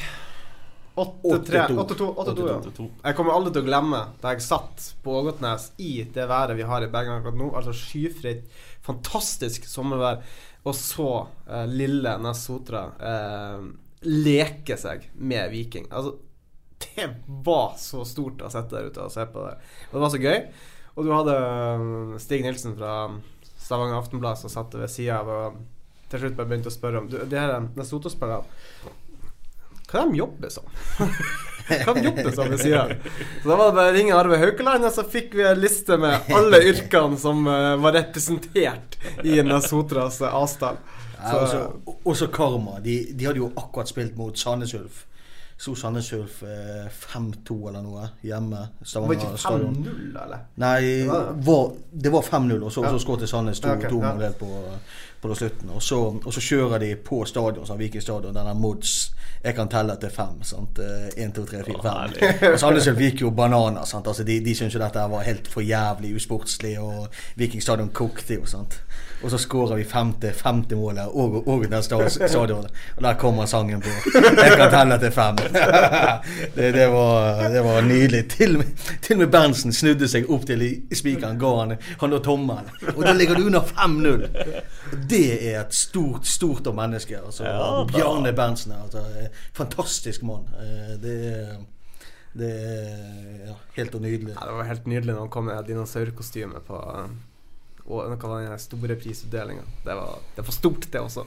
8-2. 0.95 2.86
Jeg 3.05 3.16
kommer 3.16 3.34
aldri 3.34 3.53
til 3.55 3.62
å 3.62 3.68
glemme 3.68 4.01
da 4.20 4.32
jeg 4.34 4.45
satt 4.45 4.88
på 5.05 5.14
Ågotnes 5.20 5.70
i 5.80 6.03
det 6.14 6.26
været 6.30 6.59
vi 6.59 6.66
har 6.66 6.84
i 6.84 6.91
Bergen 6.91 7.20
akkurat 7.20 7.38
nå. 7.38 7.51
Altså 7.57 7.74
skyfritt, 7.76 8.49
fantastisk 8.86 9.68
sommervær. 9.70 10.24
Og 10.66 10.76
så 10.76 11.11
uh, 11.24 11.66
lille 11.70 12.16
Nessotra 12.20 12.82
uh, 13.01 13.62
leke 14.05 14.76
seg 14.80 15.07
med 15.16 15.49
Viking. 15.55 15.88
Altså, 15.88 16.16
det 16.80 17.09
var 17.45 17.76
så 17.80 18.05
stort 18.09 18.43
å 18.45 18.51
sitte 18.53 18.76
der 18.76 18.91
ute 18.91 19.07
og 19.07 19.14
se 19.14 19.24
på 19.30 19.47
det. 19.47 19.57
Og 19.91 19.97
det 19.97 20.05
var 20.05 20.12
så 20.12 20.20
gøy. 20.20 20.38
Og 20.97 21.07
du 21.07 21.12
hadde 21.14 21.36
uh, 21.36 22.16
Stig 22.20 22.45
Nilsen 22.45 22.76
fra 22.76 22.95
Stavanger 23.61 24.01
Aftenblad 24.01 24.41
som 24.41 24.53
satt 24.53 24.74
ved 24.76 24.91
sida 24.91 25.20
av 25.22 25.30
og 25.30 25.61
til 26.11 26.24
slutt 26.24 26.34
bare 26.34 26.51
begynte 26.51 26.72
å 26.72 26.74
spørre 26.74 27.01
om 27.05 27.07
du, 27.07 27.20
de 27.30 27.38
her 27.38 27.53
Ness 27.76 27.93
Sotra-spillerne 27.93 28.99
hva 29.91 30.07
de 30.07 30.20
jobber 30.20 30.53
som? 30.55 30.66
Hva 31.70 31.95
de 31.95 32.03
jobber 32.09 32.32
som 32.34 32.49
ved 32.51 32.62
sida 32.62 32.86
Så 33.43 33.49
da 33.49 33.57
var 33.57 33.68
det 33.68 33.76
bare 33.76 33.91
å 33.93 33.95
ringe 33.95 34.16
Arve 34.16 34.38
Haukeland, 34.41 34.86
og 34.86 34.95
så 34.95 35.05
fikk 35.07 35.36
vi 35.38 35.45
en 35.47 35.61
liste 35.61 35.99
med 36.01 36.32
alle 36.34 36.62
yrkene 36.70 37.18
som 37.20 37.45
uh, 37.47 37.76
var 37.82 37.95
representert 37.99 38.99
i 39.22 39.38
Nesotras 39.47 40.18
uh, 40.24 40.32
avstand. 40.34 40.80
Ja, 41.20 41.68
også 42.09 42.30
Karma. 42.32 42.80
De, 42.80 42.97
de, 43.12 43.28
hadde 43.28 43.43
jo 43.43 43.53
akkurat 43.55 43.91
spilt 43.91 44.16
mot 44.18 44.38
Sandnes 44.38 44.74
Ulf. 44.74 45.05
Slo 45.61 45.74
Sandnes 45.76 46.07
Ulf 46.16 46.38
eh, 46.49 46.86
5-2 46.88 47.57
eller 47.68 47.82
noe 47.84 48.07
hjemme. 48.24 48.62
Stavanger, 48.80 49.26
var 49.26 49.34
ikke 49.36 49.43
5-0, 49.43 50.14
eller? 50.22 50.47
Nei, 50.62 50.78
det 51.93 52.12
var, 52.14 52.24
5-0, 52.24 52.55
og 52.64 52.72
så, 52.72 52.86
ja. 52.86 52.95
så 52.95 53.03
skåret 53.05 53.28
Sandnes 53.28 53.61
2 53.61 53.74
okay, 53.74 53.93
ja. 53.93 54.30
på, 54.41 54.49
på 55.21 55.35
slutten. 55.35 55.71
Og 55.71 55.83
så, 55.83 55.99
og 56.25 56.33
så, 56.33 56.41
kjører 56.41 56.81
de 56.83 56.95
på 57.05 57.25
stadion, 57.29 57.66
sånn, 57.66 57.81
Viking 57.81 58.03
stadion, 58.05 58.35
denne 58.35 58.55
Mods 58.57 59.11
jeg 59.41 59.55
kan 59.57 59.68
telle 59.73 59.97
til 60.01 60.11
fem. 60.12 60.43
sant? 60.45 60.81
Én, 61.16 61.33
to, 61.33 61.47
tre, 61.49 61.62
fire, 61.64 61.81
fem. 61.81 62.59
Sandnes 62.61 62.89
Ulf 62.91 63.01
gikk 63.01 63.23
jo 63.25 63.31
bananer. 63.33 63.87
sant? 63.89 64.09
Altså, 64.09 64.25
de 64.25 64.41
de 64.45 64.55
syntes 64.57 64.77
jo 64.77 64.83
dette 64.83 65.05
var 65.12 65.25
helt 65.25 65.49
for 65.49 65.64
jævlig 65.64 66.12
usportslig, 66.16 66.75
og 66.81 67.09
Viking 67.41 67.64
stadion 67.64 67.89
kokte 67.89 68.41
jo. 68.41 68.49
sant? 68.49 68.81
Og 69.23 69.31
så 69.31 69.39
skårer 69.39 69.77
vi 69.77 69.85
femte, 69.85 70.33
femte 70.33 70.77
målet 70.77 71.09
og, 71.12 71.49
og 71.49 71.64
den 71.68 71.83
stadionet. 72.09 72.71
Og 72.97 73.03
der 73.05 73.14
kommer 73.21 73.47
sangen 73.47 73.83
på. 73.85 73.93
Jeg 74.14 74.57
kan 74.57 74.71
telle 74.73 74.99
til 75.03 75.12
fem. 75.12 75.41
det, 76.57 76.71
det, 76.75 76.87
var, 76.93 77.43
det, 77.53 77.64
var, 77.64 77.81
nydelig. 77.81 78.23
Til, 78.31 78.57
og 78.59 79.18
med 79.18 79.27
Berntsen 79.33 79.75
snudde 79.77 80.09
seg 80.09 80.31
opp 80.31 80.47
til 80.49 80.64
spikeren, 80.97 81.39
ga 81.41 81.55
han, 81.61 81.75
han 82.01 82.14
da 82.14 82.23
tommelen. 82.25 82.71
Og 82.95 83.03
da 83.05 83.12
ligger 83.16 83.37
du 83.37 83.51
under 83.51 83.61
5-0. 83.61 84.25
Det 85.11 85.27
er 85.53 85.61
et 85.61 85.75
stort, 85.77 86.27
stort 86.27 86.71
av 86.71 86.79
mennesker. 86.79 87.21
Altså, 87.27 87.45
ja, 87.49 87.85
Bjarne 87.91 88.33
Berntsen. 88.37 88.73
Altså, 88.79 89.05
fantastisk 89.57 90.25
mann. 90.27 90.49
Eh, 90.61 90.97
det 91.03 91.18
er 91.35 91.53
det 92.33 92.47
er 92.47 93.47
ja, 93.49 93.55
helt 93.75 93.97
nydelig. 94.01 94.35
Ja, 94.37 94.47
det 94.47 94.55
var 94.55 94.68
helt 94.68 94.87
nydelig 94.87 95.14
når 95.14 95.25
han 95.25 95.33
kom 95.35 95.49
med 95.51 95.66
dinosaurkostyme 95.66 96.62
på 96.66 96.79
og 97.87 98.11
noe 98.11 98.31
av 98.31 98.45
den 98.45 98.62
store 98.62 98.97
prisutdelinga. 99.01 99.64
Det, 99.85 99.97
det, 100.37 100.45
for 100.45 100.57
stort, 100.57 100.87
det 100.93 101.01
også. 101.03 101.24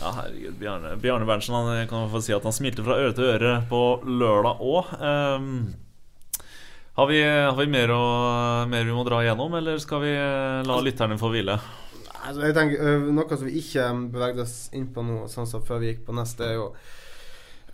Ja, 0.00 0.12
herregud. 0.18 0.58
Bjarne, 0.60 0.92
Bjarne 1.00 1.28
Berntsen 1.28 1.56
han 1.56 1.88
kan 1.88 2.10
få 2.12 2.20
si 2.24 2.34
at 2.36 2.44
han 2.44 2.54
smilte 2.54 2.84
fra 2.84 2.98
øre 3.00 3.14
til 3.16 3.30
øre 3.30 3.56
på 3.70 3.82
lørdag 4.04 4.60
òg. 4.60 4.92
Um, 5.00 5.08
ehm, 5.08 5.56
har 6.96 7.08
vi, 7.10 7.22
har 7.24 7.56
vi 7.58 7.66
mer, 7.68 7.92
å, 7.92 8.04
mer, 8.72 8.84
vi 8.88 8.94
må 8.96 9.02
dra 9.04 9.22
igjennom, 9.24 9.56
eller 9.58 9.80
skal 9.82 10.00
vi 10.04 10.12
la 10.68 10.78
lytterne 10.84 11.18
få 11.20 11.28
hvile? 11.32 11.58
Altså, 12.26 12.40
jeg 12.42 12.56
tenker, 12.56 13.02
Noe 13.12 13.36
som 13.36 13.48
vi 13.48 13.58
ikke 13.60 13.88
bevegde 14.14 14.44
oss 14.46 14.56
inn 14.76 14.88
på 14.92 15.04
nå, 15.04 15.26
sånn 15.30 15.48
som 15.48 15.64
før 15.64 15.82
vi 15.82 15.92
gikk 15.92 16.06
på 16.06 16.16
neste, 16.16 16.48
er 16.48 16.56
jo 16.56 16.70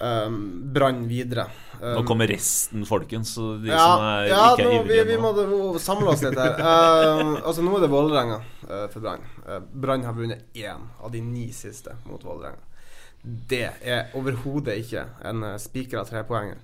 um, 0.03 0.73
Brann 0.73 1.09
videre. 1.09 1.47
Um, 1.81 1.95
nå 1.95 2.03
kommer 2.07 2.27
resten, 2.27 2.87
folkens. 2.87 3.35
De 3.35 3.71
ja, 3.71 3.79
som 3.79 4.05
er 4.07 4.27
ja, 4.31 4.43
ikke 4.53 4.67
er 4.67 4.75
ivrige 4.81 5.05
vi, 5.05 5.15
vi 5.15 5.21
må, 5.23 5.33
må 5.51 5.83
samle 5.83 6.13
oss 6.15 6.25
litt 6.25 6.39
her. 6.39 6.59
uh, 6.59 7.39
altså 7.47 7.65
Nå 7.65 7.77
er 7.79 7.87
det 7.87 7.93
Vålerenga 7.93 8.41
uh, 8.43 8.85
for 8.93 9.01
Brann. 9.03 9.25
Uh, 9.47 9.61
Brann 9.73 10.07
har 10.07 10.19
vunnet 10.19 10.59
én 10.59 10.91
av 11.01 11.15
de 11.15 11.23
ni 11.25 11.49
siste 11.57 11.97
mot 12.09 12.23
Vålerenga. 12.25 12.69
Det 13.23 13.69
er 13.87 14.13
overhodet 14.19 14.81
ikke 14.83 15.07
en 15.27 15.47
uh, 15.47 15.57
spikra 15.63 16.05
trepoenger. 16.07 16.61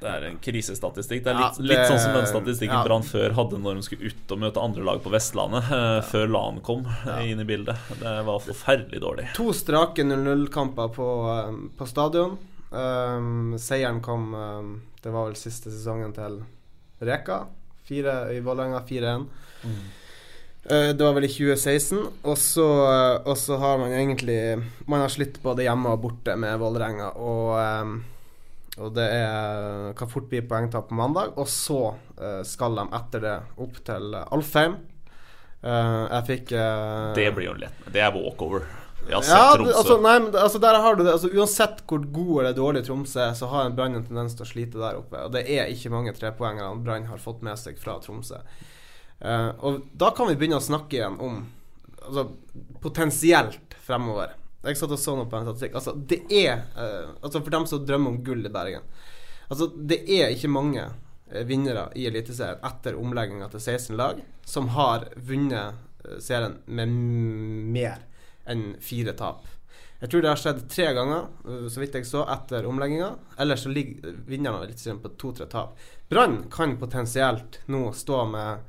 Det 0.00 0.08
er 0.08 0.22
en 0.30 0.38
krisestatistikk. 0.40 1.26
Det 1.26 1.32
er 1.32 1.36
litt, 1.36 1.58
ja, 1.58 1.64
det, 1.64 1.68
litt 1.68 1.90
sånn 1.90 1.98
som 2.00 2.14
den 2.16 2.28
statistikken 2.30 2.78
ja. 2.78 2.84
Brann 2.86 3.02
før 3.04 3.34
hadde 3.36 3.58
når 3.60 3.76
de 3.76 3.82
skulle 3.84 4.08
ut 4.08 4.32
og 4.32 4.40
møte 4.40 4.62
andre 4.62 4.86
lag 4.86 5.02
på 5.04 5.12
Vestlandet, 5.12 5.66
ja. 5.68 5.98
før 6.08 6.30
LAN 6.30 6.62
kom 6.64 6.86
inn 7.20 7.42
i 7.42 7.44
bildet. 7.44 7.90
Det 8.00 8.14
var 8.24 8.40
forferdelig 8.46 9.02
dårlig. 9.04 9.26
To 9.36 9.50
strake 9.52 10.06
0-0-kamper 10.08 10.94
på, 10.96 11.10
på 11.76 11.90
stadion. 11.90 12.38
Um, 12.70 13.56
seieren 13.58 13.98
kom 13.98 14.34
um, 14.34 14.74
Det 15.02 15.10
var 15.10 15.26
vel 15.26 15.38
siste 15.38 15.72
sesongen 15.72 16.12
til 16.14 16.38
Reka. 17.02 17.42
Fire, 17.86 18.28
I 18.30 18.38
Vålerenga 18.44 18.84
4-1. 18.86 19.24
Mm. 19.64 19.80
Uh, 20.70 20.90
det 20.94 21.02
var 21.02 21.16
vel 21.16 21.26
i 21.26 21.32
2016. 21.32 22.04
Og 22.22 22.38
så, 22.38 22.68
uh, 23.26 23.34
så 23.34 23.58
har 23.58 23.80
man 23.82 23.94
egentlig 23.96 24.60
Man 24.86 25.02
har 25.02 25.10
slitt 25.10 25.40
både 25.42 25.66
hjemme 25.66 25.96
og 25.96 26.04
borte 26.04 26.36
med 26.38 26.60
Vålerenga. 26.62 27.10
Og, 27.18 27.56
um, 27.58 27.96
og 28.78 28.94
det 28.94 29.08
er, 29.16 29.90
kan 29.98 30.12
fort 30.12 30.30
bli 30.30 30.44
poengtap 30.46 30.86
på 30.92 31.00
mandag. 31.00 31.34
Og 31.40 31.50
så 31.50 31.80
uh, 31.96 32.42
skal 32.46 32.78
de 32.78 32.86
etter 33.00 33.26
det 33.26 33.36
opp 33.66 33.82
til 33.88 34.14
Alfheim. 34.22 34.78
jeg 35.60 36.24
fikk 36.24 36.52
Det 37.16 37.26
blir 37.36 37.50
jo 37.50 37.58
lett. 37.60 37.82
Det 37.92 38.00
er 38.00 38.14
walkover. 38.14 38.64
Ja, 39.08 39.20
Tromsø. 39.56 39.72
Altså, 39.74 39.96
nei, 40.02 40.16
men, 40.20 40.34
altså, 40.36 40.58
der 40.62 40.76
har 40.82 40.96
du 40.96 41.04
det. 41.04 41.12
Altså, 41.12 41.30
uansett 41.32 41.82
hvor 41.88 42.02
god 42.14 42.32
eller 42.42 42.56
dårlig 42.56 42.82
Tromsø 42.86 43.22
er, 43.24 43.32
så 43.38 43.48
har 43.50 43.66
en 43.66 43.76
Brann 43.76 43.96
en 43.96 44.04
tendens 44.06 44.36
til 44.36 44.44
å 44.44 44.50
slite 44.50 44.80
der 44.80 44.98
oppe. 45.00 45.22
Og 45.24 45.32
det 45.34 45.46
er 45.50 45.70
ikke 45.72 45.92
mange 45.92 46.14
trepoengere 46.16 46.70
Brann 46.84 47.08
har 47.10 47.22
fått 47.22 47.42
med 47.46 47.58
seg 47.60 47.80
fra 47.80 47.96
Tromsø. 48.02 48.42
Uh, 49.20 49.50
og 49.60 49.80
da 50.00 50.12
kan 50.16 50.30
vi 50.30 50.36
begynne 50.40 50.60
å 50.60 50.64
snakke 50.64 50.96
igjen 50.96 51.18
om 51.20 51.42
altså, 52.06 52.28
potensielt 52.80 53.76
fremover. 53.84 54.36
Jeg 54.64 54.76
satt 54.76 54.92
og 54.92 55.00
så 55.00 55.16
noe 55.16 55.28
på 55.28 55.38
en 55.38 55.48
statistikk. 55.48 55.76
Altså, 55.80 55.96
det 55.96 56.22
er 56.28 56.64
uh, 56.76 57.16
Altså, 57.20 57.40
for 57.40 57.52
dem 57.52 57.66
som 57.68 57.84
drømmer 57.84 58.12
om 58.12 58.18
gull 58.24 58.44
i 58.44 58.52
Bergen 58.52 58.84
Altså, 59.48 59.70
det 59.72 60.02
er 60.12 60.34
ikke 60.34 60.52
mange 60.52 60.84
uh, 60.84 61.42
vinnere 61.48 61.88
i 61.96 62.04
Eliteserien 62.08 62.60
etter 62.68 62.98
omlegginga 63.00 63.48
til 63.52 63.64
16 63.64 63.96
lag 64.00 64.20
som 64.48 64.72
har 64.76 65.08
vunnet 65.16 65.86
serien 66.24 66.54
med 66.64 66.92
mer 67.74 67.98
enn 68.48 68.74
fire 68.80 69.12
tap. 69.18 69.48
Jeg 70.00 70.08
tror 70.08 70.22
det 70.24 70.30
har 70.30 70.40
skjedd 70.40 70.60
tre 70.72 70.86
ganger, 70.96 71.26
øh, 71.44 71.66
så 71.68 71.82
vidt 71.82 71.96
jeg 71.98 72.06
så, 72.08 72.22
etter 72.32 72.64
omlegginga. 72.68 73.10
Ellers 73.42 73.66
så 73.66 73.72
ligger 73.72 74.14
vinnerne 74.28 74.64
litt 74.64 74.80
på 75.02 75.10
to-tre 75.20 75.46
tap. 75.50 75.74
Brann 76.08 76.46
kan 76.52 76.78
potensielt 76.80 77.60
nå 77.68 77.90
stå 77.92 78.22
med 78.30 78.62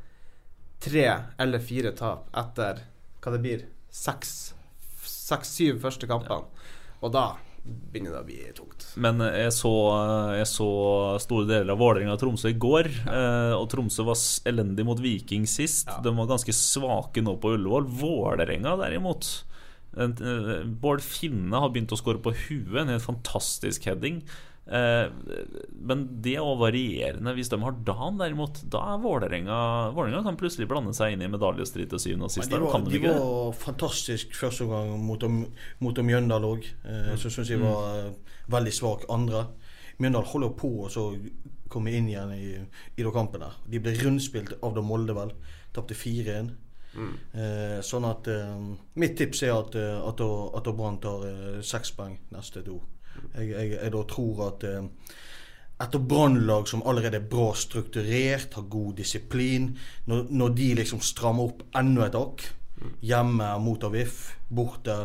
tre 0.83 1.05
eller 1.39 1.63
fire 1.63 1.93
tap 1.95 2.27
etter 2.35 2.83
hva 3.21 3.31
det 3.31 3.39
blir, 3.45 3.63
seks-syv 3.93 5.79
første 5.79 6.09
kampene. 6.09 6.43
Og 6.99 7.13
da 7.15 7.37
begynner 7.63 8.17
det 8.17 8.19
å 8.19 8.27
bli 8.27 8.51
tungt. 8.57 8.83
Men 8.99 9.21
jeg 9.23 9.53
så, 9.55 9.71
jeg 10.35 10.49
så 10.49 10.67
store 11.21 11.47
deler 11.47 11.71
av 11.75 11.79
Vålerenga 11.79 12.17
og 12.17 12.19
Tromsø 12.19 12.51
i 12.51 12.57
går. 12.59 12.89
Ja. 13.05 13.21
Eh, 13.21 13.53
og 13.55 13.69
Tromsø 13.71 14.03
var 14.09 14.19
elendig 14.49 14.83
mot 14.83 14.99
Viking 14.99 15.45
sist. 15.47 15.87
Ja. 15.87 16.01
De 16.03 16.11
var 16.17 16.27
ganske 16.33 16.55
svake 16.57 17.23
nå 17.23 17.37
på 17.39 17.53
Ullevål. 17.55 17.87
Vålerenga 18.01 18.75
derimot 18.81 19.29
Eh, 19.31 19.50
Bård 19.91 21.03
Finne 21.03 21.59
har 21.59 21.73
begynt 21.73 21.91
å 21.91 21.99
score 21.99 22.21
på 22.23 22.31
huet, 22.45 22.77
en 22.79 22.93
helt 22.93 23.03
fantastisk 23.03 23.89
heading. 23.89 24.21
Eh, 24.65 25.11
men 25.83 26.03
det 26.23 26.35
er 26.39 26.59
varierende. 26.59 27.33
Hvis 27.35 27.49
de 27.51 27.57
har 27.63 27.75
Dan, 27.85 28.19
derimot, 28.21 28.61
da 28.71 28.83
er 28.93 29.01
Vålerenga 29.03 29.57
Vålerenga 29.95 30.21
kan 30.27 30.37
plutselig 30.39 30.69
blande 30.69 30.93
seg 30.95 31.15
inn 31.15 31.25
i 31.25 31.31
medaljestrid 31.31 31.89
til 31.91 31.99
syvende 31.99 32.29
og 32.29 32.35
sist. 32.35 32.51
de 32.51 32.61
var, 32.61 32.85
de 32.85 33.01
var 33.03 33.57
fantastisk 33.57 34.35
første 34.37 34.69
gang 34.69 34.93
mot, 35.01 35.25
mot 35.83 36.03
Mjøndal 36.11 36.47
òg. 36.47 36.69
Eh, 36.85 37.13
så 37.19 37.33
syns 37.33 37.51
jeg 37.51 37.63
var 37.63 38.11
mm. 38.11 38.35
veldig 38.53 38.75
svak 38.77 39.07
andre. 39.11 39.47
Mjøndal 40.01 40.29
holder 40.31 40.53
på 40.57 40.71
å 40.87 41.07
komme 41.71 41.93
inn 41.95 42.09
igjen 42.11 42.31
i, 42.35 42.51
i 42.95 43.03
de 43.03 43.11
kampene. 43.13 43.51
De 43.67 43.81
ble 43.81 43.95
rundspilt 43.99 44.55
av 44.61 44.75
da 44.77 44.83
Molde, 44.85 45.17
vel. 45.17 45.33
Tapte 45.75 45.97
4-1. 45.97 46.53
Eh, 46.91 47.77
sånn 47.85 48.07
at 48.09 48.27
eh, 48.27 48.55
Mitt 48.99 49.13
tips 49.19 49.43
er 49.47 49.53
at, 49.55 49.75
eh, 49.79 49.99
at, 50.09 50.23
at 50.59 50.71
Brann 50.75 50.99
tar 51.03 51.27
eh, 51.27 51.59
seks 51.63 51.93
poeng 51.95 52.17
neste 52.35 52.63
to. 52.65 52.79
Jeg, 53.35 53.51
jeg, 53.51 53.69
jeg, 53.77 53.91
da 53.93 54.01
tror 54.07 54.41
at 54.49 54.65
etter 55.81 56.01
brannlag 56.05 56.67
som 56.69 56.83
allerede 56.85 57.17
er 57.17 57.27
bra 57.29 57.51
strukturert, 57.57 58.53
har 58.53 58.67
god 58.69 58.99
disiplin, 58.99 59.71
når, 60.05 60.27
når 60.29 60.55
de 60.57 60.67
liksom 60.77 61.01
strammer 61.03 61.49
opp 61.49 61.63
enda 61.77 62.05
et 62.05 62.17
hakk, 62.17 62.43
hjemme 63.01 63.47
mot 63.61 63.83
Avif, 63.87 64.19
borte 64.49 64.97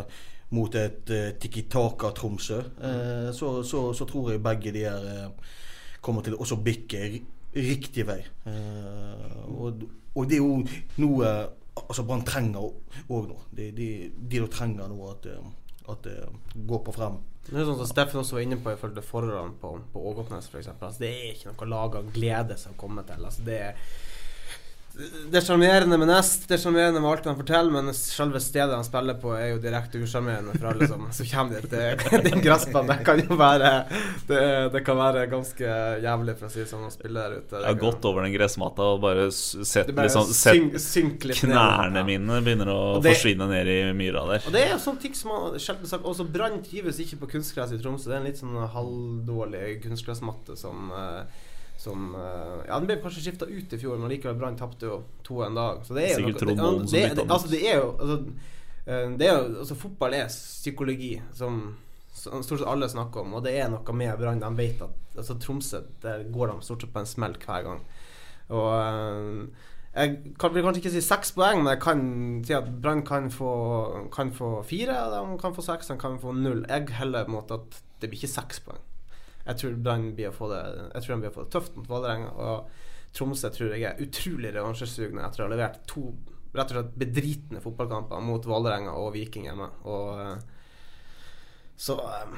mot 0.54 0.74
et 0.78 1.10
uh, 1.10 1.30
Tiki 1.40 1.64
Taka-Tromsø, 1.70 2.58
eh, 2.86 3.30
så, 3.34 3.62
så, 3.66 3.88
så 3.96 4.06
tror 4.06 4.30
jeg 4.30 4.42
begge 4.44 4.72
de 4.74 4.84
her 4.86 5.08
eh, 5.10 5.54
kommer 6.00 6.22
til 6.22 6.36
å 6.38 6.58
bikke 6.62 7.00
riktig 7.56 8.06
vei. 8.06 8.20
Eh, 8.46 9.40
og, 9.50 9.82
og 10.14 10.28
det 10.28 10.38
er 10.38 10.44
jo 10.44 10.60
noe 11.02 11.32
altså 11.84 12.04
Brann 12.06 12.24
trenger 12.26 12.66
òg 12.66 13.30
nå. 13.30 13.38
De, 13.56 13.70
de, 13.76 13.88
de 14.16 14.42
trenger 14.52 14.90
nå 14.90 15.10
at, 15.12 15.28
eh, 15.30 15.48
at 15.92 16.06
det 16.06 16.18
går 16.68 16.84
på 16.86 16.94
frem. 16.96 17.20
Det 17.46 17.54
er 17.54 17.68
sånn 17.68 17.78
som 17.78 17.86
Steffen 17.86 18.20
også 18.20 18.38
var 18.38 18.46
inne 18.46 18.58
på 18.58 18.72
i 18.72 18.78
forhold 18.80 18.96
til 18.98 19.06
forholdene 19.06 19.54
på, 19.60 19.70
på 19.92 20.02
Ågotnes 20.10 20.48
f.eks. 20.50 20.72
Altså, 20.74 20.98
det 21.04 21.12
er 21.12 21.28
ikke 21.30 21.52
noe 21.52 21.68
lag 21.70 21.98
av 22.00 22.08
glede 22.14 22.56
som 22.58 22.74
kommer 22.80 23.06
til. 23.06 23.22
Altså, 23.22 23.44
det 23.46 23.58
er 23.68 23.84
det 24.96 25.36
er 25.36 25.44
sjarmerende 25.44 25.98
med 26.00 26.08
Nest, 26.08 26.46
det 26.48 26.54
er 26.56 26.60
sjarmerende 26.62 27.00
med 27.04 27.10
alt 27.10 27.26
han 27.28 27.36
forteller, 27.36 27.68
men 27.74 27.90
selve 27.92 28.40
stedet 28.40 28.72
han 28.72 28.84
spiller 28.86 29.18
på, 29.20 29.34
er 29.36 29.50
jo 29.50 29.58
direkte 29.60 30.00
usjarmerende 30.00 30.54
for 30.56 30.70
alle 30.70 30.86
som 30.88 31.02
Så 31.12 31.26
kommer 31.28 31.60
det 31.60 31.98
til 32.00 32.22
den 32.24 32.40
gressbanen. 32.40 32.88
Det 32.94 33.04
kan 33.04 33.20
jo 33.20 33.36
være 33.36 33.72
det, 34.30 34.40
det 34.72 34.82
kan 34.86 34.96
være 34.96 35.26
ganske 35.28 35.74
jævlig, 36.00 36.36
for 36.38 36.48
å 36.48 36.52
si 36.54 36.62
det 36.62 36.68
sånn, 36.70 36.86
å 36.88 36.92
spille 36.94 37.20
der 37.26 37.36
ute. 37.42 37.60
Jeg 37.60 37.68
har 37.68 37.80
gått 37.82 38.08
over 38.08 38.24
den 38.24 38.32
gressmatta 38.38 38.86
og 38.94 39.02
bare 39.04 39.26
sett, 39.36 39.92
bare 39.92 40.08
liksom, 40.08 40.32
sett 40.32 40.78
synk- 40.86 41.26
ned. 41.28 41.36
Knærne 41.42 42.00
Ja. 42.00 42.04
mine 42.08 42.40
begynner 42.46 42.72
å 42.72 42.80
det- 43.02 43.12
forsvinne 43.18 43.50
ned 43.52 43.68
i 43.68 43.78
myra 43.92 44.24
der. 44.32 44.46
Og 44.48 44.52
det 44.56 44.62
er 44.64 44.72
jo 44.76 44.80
sånn 44.86 44.98
ting 45.02 45.12
som 45.14 45.28
man 45.34 45.58
sjelden 45.60 45.86
sagt 45.86 46.04
Også 46.08 46.24
Brann 46.32 46.62
trives 46.64 46.96
ikke 47.04 47.20
på 47.20 47.28
kunstgress 47.36 47.72
i 47.76 47.78
Tromsø. 47.82 48.08
Det 48.08 48.16
er 48.16 48.22
en 48.24 48.30
litt 48.30 48.40
sånn 48.40 48.56
halvdårlig 48.72 49.82
kunstgressmatte 49.84 50.56
som 50.56 50.90
eh, 50.96 51.22
som 51.76 52.14
eh, 52.14 52.66
Ja, 52.68 52.78
den 52.78 52.88
ble 52.88 52.98
kanskje 53.02 53.24
skifta 53.26 53.48
ut 53.48 53.72
i 53.72 53.80
fjor, 53.80 53.98
men 54.00 54.12
likevel 54.12 54.38
Brann 54.40 54.58
tapte 54.58 54.88
jo 54.88 55.00
to 55.26 55.42
en 55.44 55.58
dag. 55.58 55.82
Så 55.86 55.96
det 55.96 56.06
er 56.08 56.14
jo 56.14 56.22
Sikkert 56.24 56.56
Trond 56.56 56.86
det, 56.90 57.02
det, 57.02 57.16
det, 57.20 57.26
altså, 57.28 57.50
det 57.52 57.62
er 57.68 57.80
jo 57.82 57.90
altså, 57.94 58.18
eh, 58.86 59.10
det 59.20 59.28
er 59.28 59.34
jo 59.34 59.60
altså, 59.62 59.78
Fotball 59.84 60.16
er 60.18 60.32
psykologi, 60.32 61.12
som, 61.36 61.62
som 62.16 62.42
stort 62.46 62.62
sett 62.62 62.72
alle 62.72 62.90
snakker 62.90 63.26
om, 63.26 63.38
og 63.38 63.46
det 63.46 63.54
er 63.60 63.70
noe 63.72 63.96
med 64.00 64.18
Brann. 64.20 64.42
De 64.42 64.52
vet 64.58 64.82
at 64.88 65.16
altså, 65.16 65.38
Tromsø 65.42 65.84
Der 66.02 66.26
går 66.32 66.52
de 66.52 66.58
stort 66.66 66.84
sett 66.84 66.94
på 66.94 67.04
en 67.04 67.14
smell 67.14 67.38
hver 67.44 67.66
gang. 67.68 67.86
Og 68.56 68.68
eh, 68.80 69.64
jeg 69.96 70.34
kan, 70.40 70.52
vil 70.52 70.64
kanskje 70.64 70.82
ikke 70.84 70.96
si 70.96 71.04
seks 71.04 71.32
poeng, 71.32 71.62
men 71.62 71.72
jeg 71.72 71.80
kan 71.84 72.00
si 72.44 72.52
at 72.56 72.66
Brann 72.82 73.04
kan 73.06 73.30
få, 73.32 73.52
kan 74.12 74.32
få 74.32 74.58
fire. 74.68 74.96
De 75.12 75.38
kan 75.40 75.56
få 75.56 75.64
seks, 75.64 75.88
de 75.88 75.96
kan 76.00 76.18
få 76.20 76.34
null. 76.36 76.66
Jeg 76.68 76.98
heller 76.98 77.28
mot 77.32 77.50
at 77.52 77.80
det 78.00 78.10
blir 78.10 78.20
ikke 78.20 78.34
seks 78.34 78.60
poeng. 78.64 78.82
Jeg 79.46 79.60
tror 79.60 79.76
Brann 79.78 80.08
blir 80.16 80.30
å 80.30 80.34
få 80.34 80.50
det 80.50 81.32
tøft 81.54 81.76
mot 81.78 81.88
Vålerenga. 81.90 82.32
Og 82.34 83.14
Tromsø 83.16 83.50
tror 83.54 83.74
jeg 83.76 83.86
er 83.88 84.02
utrolig 84.02 84.50
revansjesugne 84.54 85.22
etter 85.24 85.42
å 85.42 85.46
ha 85.46 85.54
levert 85.54 85.84
to 85.88 86.10
rett 86.56 86.72
og 86.72 86.78
slett 86.78 86.96
bedritne 86.98 87.60
fotballkamper 87.60 88.22
mot 88.24 88.46
Vålerenga 88.48 88.94
og 88.96 89.12
Viking 89.16 89.48
hjemme. 89.48 89.68
Og 89.88 90.22
eh, 90.22 90.36
Så 91.76 91.98
eh, 92.00 92.36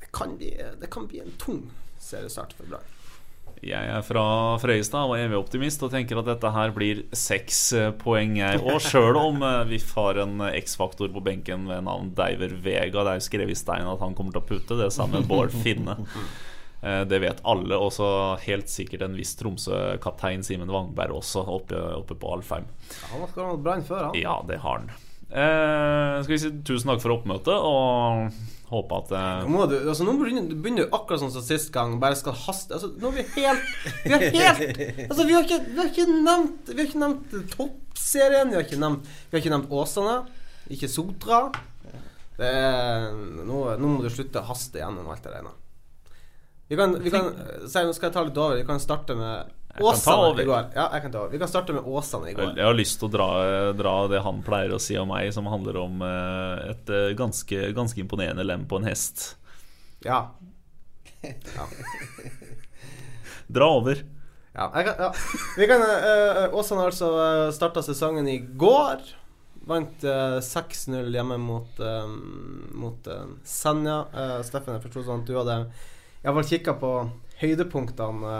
det 0.00 0.10
kan 0.12 0.36
bli, 0.36 0.50
det 0.80 0.90
kan 0.90 1.06
bli 1.06 1.22
en 1.22 1.34
tung 1.38 1.64
seriestart 2.02 2.56
for 2.58 2.68
Brann. 2.70 2.95
Jeg 3.64 3.88
er 3.88 4.02
fra 4.04 4.24
Frøyestad 4.60 5.08
og 5.08 5.16
evig 5.16 5.38
optimist 5.38 5.82
og 5.86 5.92
tenker 5.94 6.20
at 6.20 6.28
dette 6.28 6.50
her 6.52 6.74
blir 6.76 7.04
seks 7.16 7.60
eh, 7.76 7.92
poeng. 7.96 8.36
Og 8.60 8.80
sjøl 8.84 9.16
om 9.20 9.40
eh, 9.46 9.62
VIF 9.70 9.94
har 9.96 10.20
en 10.26 10.42
eh, 10.44 10.58
X-faktor 10.60 11.08
på 11.14 11.22
benken 11.24 11.64
ved 11.70 11.86
navn 11.88 12.12
Deiver 12.18 12.52
Vega, 12.52 13.02
det 13.06 13.14
er 13.14 13.20
jo 13.20 13.26
skrevet 13.28 13.56
i 13.56 13.58
stein 13.58 13.88
at 13.88 14.04
han 14.04 14.14
kommer 14.18 14.36
til 14.36 14.44
å 14.44 14.48
putte, 14.50 14.78
det 14.78 14.90
samme 14.94 15.24
Bård 15.26 15.54
Finne. 15.64 15.98
Det 16.86 17.18
vet 17.18 17.40
alle, 17.48 17.74
også 17.80 18.06
helt 18.44 18.68
sikkert 18.70 19.02
en 19.02 19.16
viss 19.18 19.32
Tromsø-kaptein 19.40 20.44
Simen 20.46 20.70
Wangberg 20.70 21.16
også, 21.16 21.42
oppe, 21.56 21.80
oppe 21.96 22.14
på 22.20 22.34
Alfheim. 22.36 22.68
Han 23.10 23.24
har 23.24 23.32
skåret 23.32 23.56
mot 23.56 23.64
Brann 23.64 23.82
før, 23.88 24.10
han. 24.10 24.18
Ja, 24.20 24.36
det 24.46 24.60
har 24.62 24.84
han. 24.84 24.92
Eh, 25.26 26.22
skal 26.22 26.34
vi 26.36 26.38
si 26.38 26.52
tusen 26.68 26.92
takk 26.92 27.02
for 27.02 27.16
oppmøtet, 27.16 27.56
og 27.56 28.30
håpe 28.70 28.98
at 28.98 29.12
eh, 29.14 29.42
Nå, 29.44 29.50
må 29.52 29.66
du, 29.70 29.76
altså, 29.78 30.06
nå 30.06 30.16
begynner 30.18 30.48
du 30.50 30.56
begynner 30.58 30.88
akkurat 30.90 31.22
sånn 31.22 31.34
som 31.34 31.44
sist 31.46 31.70
gang, 31.74 31.96
bare 32.02 32.18
skal 32.18 32.34
haste 32.46 32.74
altså, 32.74 32.90
Nå 32.98 33.12
er 33.12 33.20
vi 33.20 33.26
helt 33.36 33.68
Vi 34.02 34.14
har 34.14 34.24
helt 34.34 34.64
Altså, 35.06 35.26
vi 35.26 35.36
har 35.36 35.46
ikke, 35.46 35.60
vi 35.68 35.78
har 35.78 35.92
ikke 35.92 36.06
nevnt 36.10 36.72
Vi 36.72 36.80
har 36.80 36.88
ikke 36.88 37.02
nevnt 37.04 37.36
toppserien, 37.54 38.50
vi 38.50 38.58
har 38.58 38.66
ikke 38.66 38.80
nevnt 38.82 39.06
Vi 39.06 39.36
har 39.36 39.44
ikke 39.44 39.54
nevnt 39.54 39.76
Åsane, 39.76 40.16
ikke 40.72 40.90
Sotra. 40.90 41.44
Det 42.36 42.48
er, 42.50 43.12
nå, 43.16 43.60
nå 43.80 43.92
må 43.92 44.02
du 44.04 44.10
slutte 44.12 44.42
å 44.42 44.48
haste 44.50 44.82
gjennom 44.82 45.06
alt 45.08 45.24
det 45.24 45.32
der. 45.32 45.46
Vi 46.68 46.76
kan, 46.76 46.96
vi 47.00 47.12
kan 47.14 47.30
Nå 47.32 47.68
skal 47.70 48.08
jeg 48.08 48.14
ta 48.16 48.24
litt 48.26 48.40
over. 48.40 48.58
Vi 48.58 48.66
kan 48.68 48.82
starte 48.82 49.16
med 49.16 49.54
Åsane 49.80 50.42
i 50.42 50.44
går. 50.44 50.70
Ja, 50.74 50.86
jeg 50.94 51.02
kan 51.02 51.12
ta 51.12 51.20
over. 51.20 51.32
Vi 51.32 51.38
kan 51.38 51.50
starte 51.50 51.74
med 51.76 51.86
Åsane 51.86 52.30
i 52.30 52.34
går. 52.34 52.52
Jeg 52.56 52.66
har 52.66 52.76
lyst 52.76 52.98
til 53.00 53.08
å 53.08 53.12
dra, 53.12 53.28
dra 53.76 53.94
det 54.10 54.22
han 54.24 54.42
pleier 54.46 54.74
å 54.76 54.80
si 54.82 54.96
om 55.00 55.10
meg, 55.12 55.28
som 55.34 55.48
handler 55.50 55.78
om 55.80 56.02
eh, 56.06 56.70
et 56.72 56.92
eh, 56.92 57.12
ganske, 57.18 57.70
ganske 57.76 58.00
imponerende 58.00 58.46
lem 58.46 58.66
på 58.68 58.80
en 58.80 58.88
hest. 58.88 59.28
Ja. 60.04 60.20
ja. 61.58 61.68
Dra 63.46 63.70
over. 63.78 64.02
Ja, 64.56 64.70
jeg 64.72 64.88
kan, 64.88 65.04
ja. 65.04 65.10
Vi 65.58 65.68
kan 65.68 65.82
uh, 65.84 66.56
Åsane 66.56 66.86
altså 66.88 67.12
uh, 67.12 67.52
starta 67.52 67.82
sesongen 67.84 68.28
i 68.32 68.38
går. 68.40 69.04
Vant 69.68 70.06
uh, 70.06 70.38
6-0 70.40 71.12
hjemme 71.12 71.36
mot, 71.42 71.80
uh, 71.82 72.08
mot 72.72 73.10
Senja. 73.44 74.00
Uh, 74.14 74.40
Steffen, 74.46 74.78
jeg 74.78 74.86
forsto 74.86 75.04
sånn 75.04 75.26
at 75.26 75.28
du 75.28 75.36
hadde 75.36 75.58
iallfall 76.24 76.48
kikka 76.48 76.76
på 76.80 76.92
høydepunktene. 77.42 78.36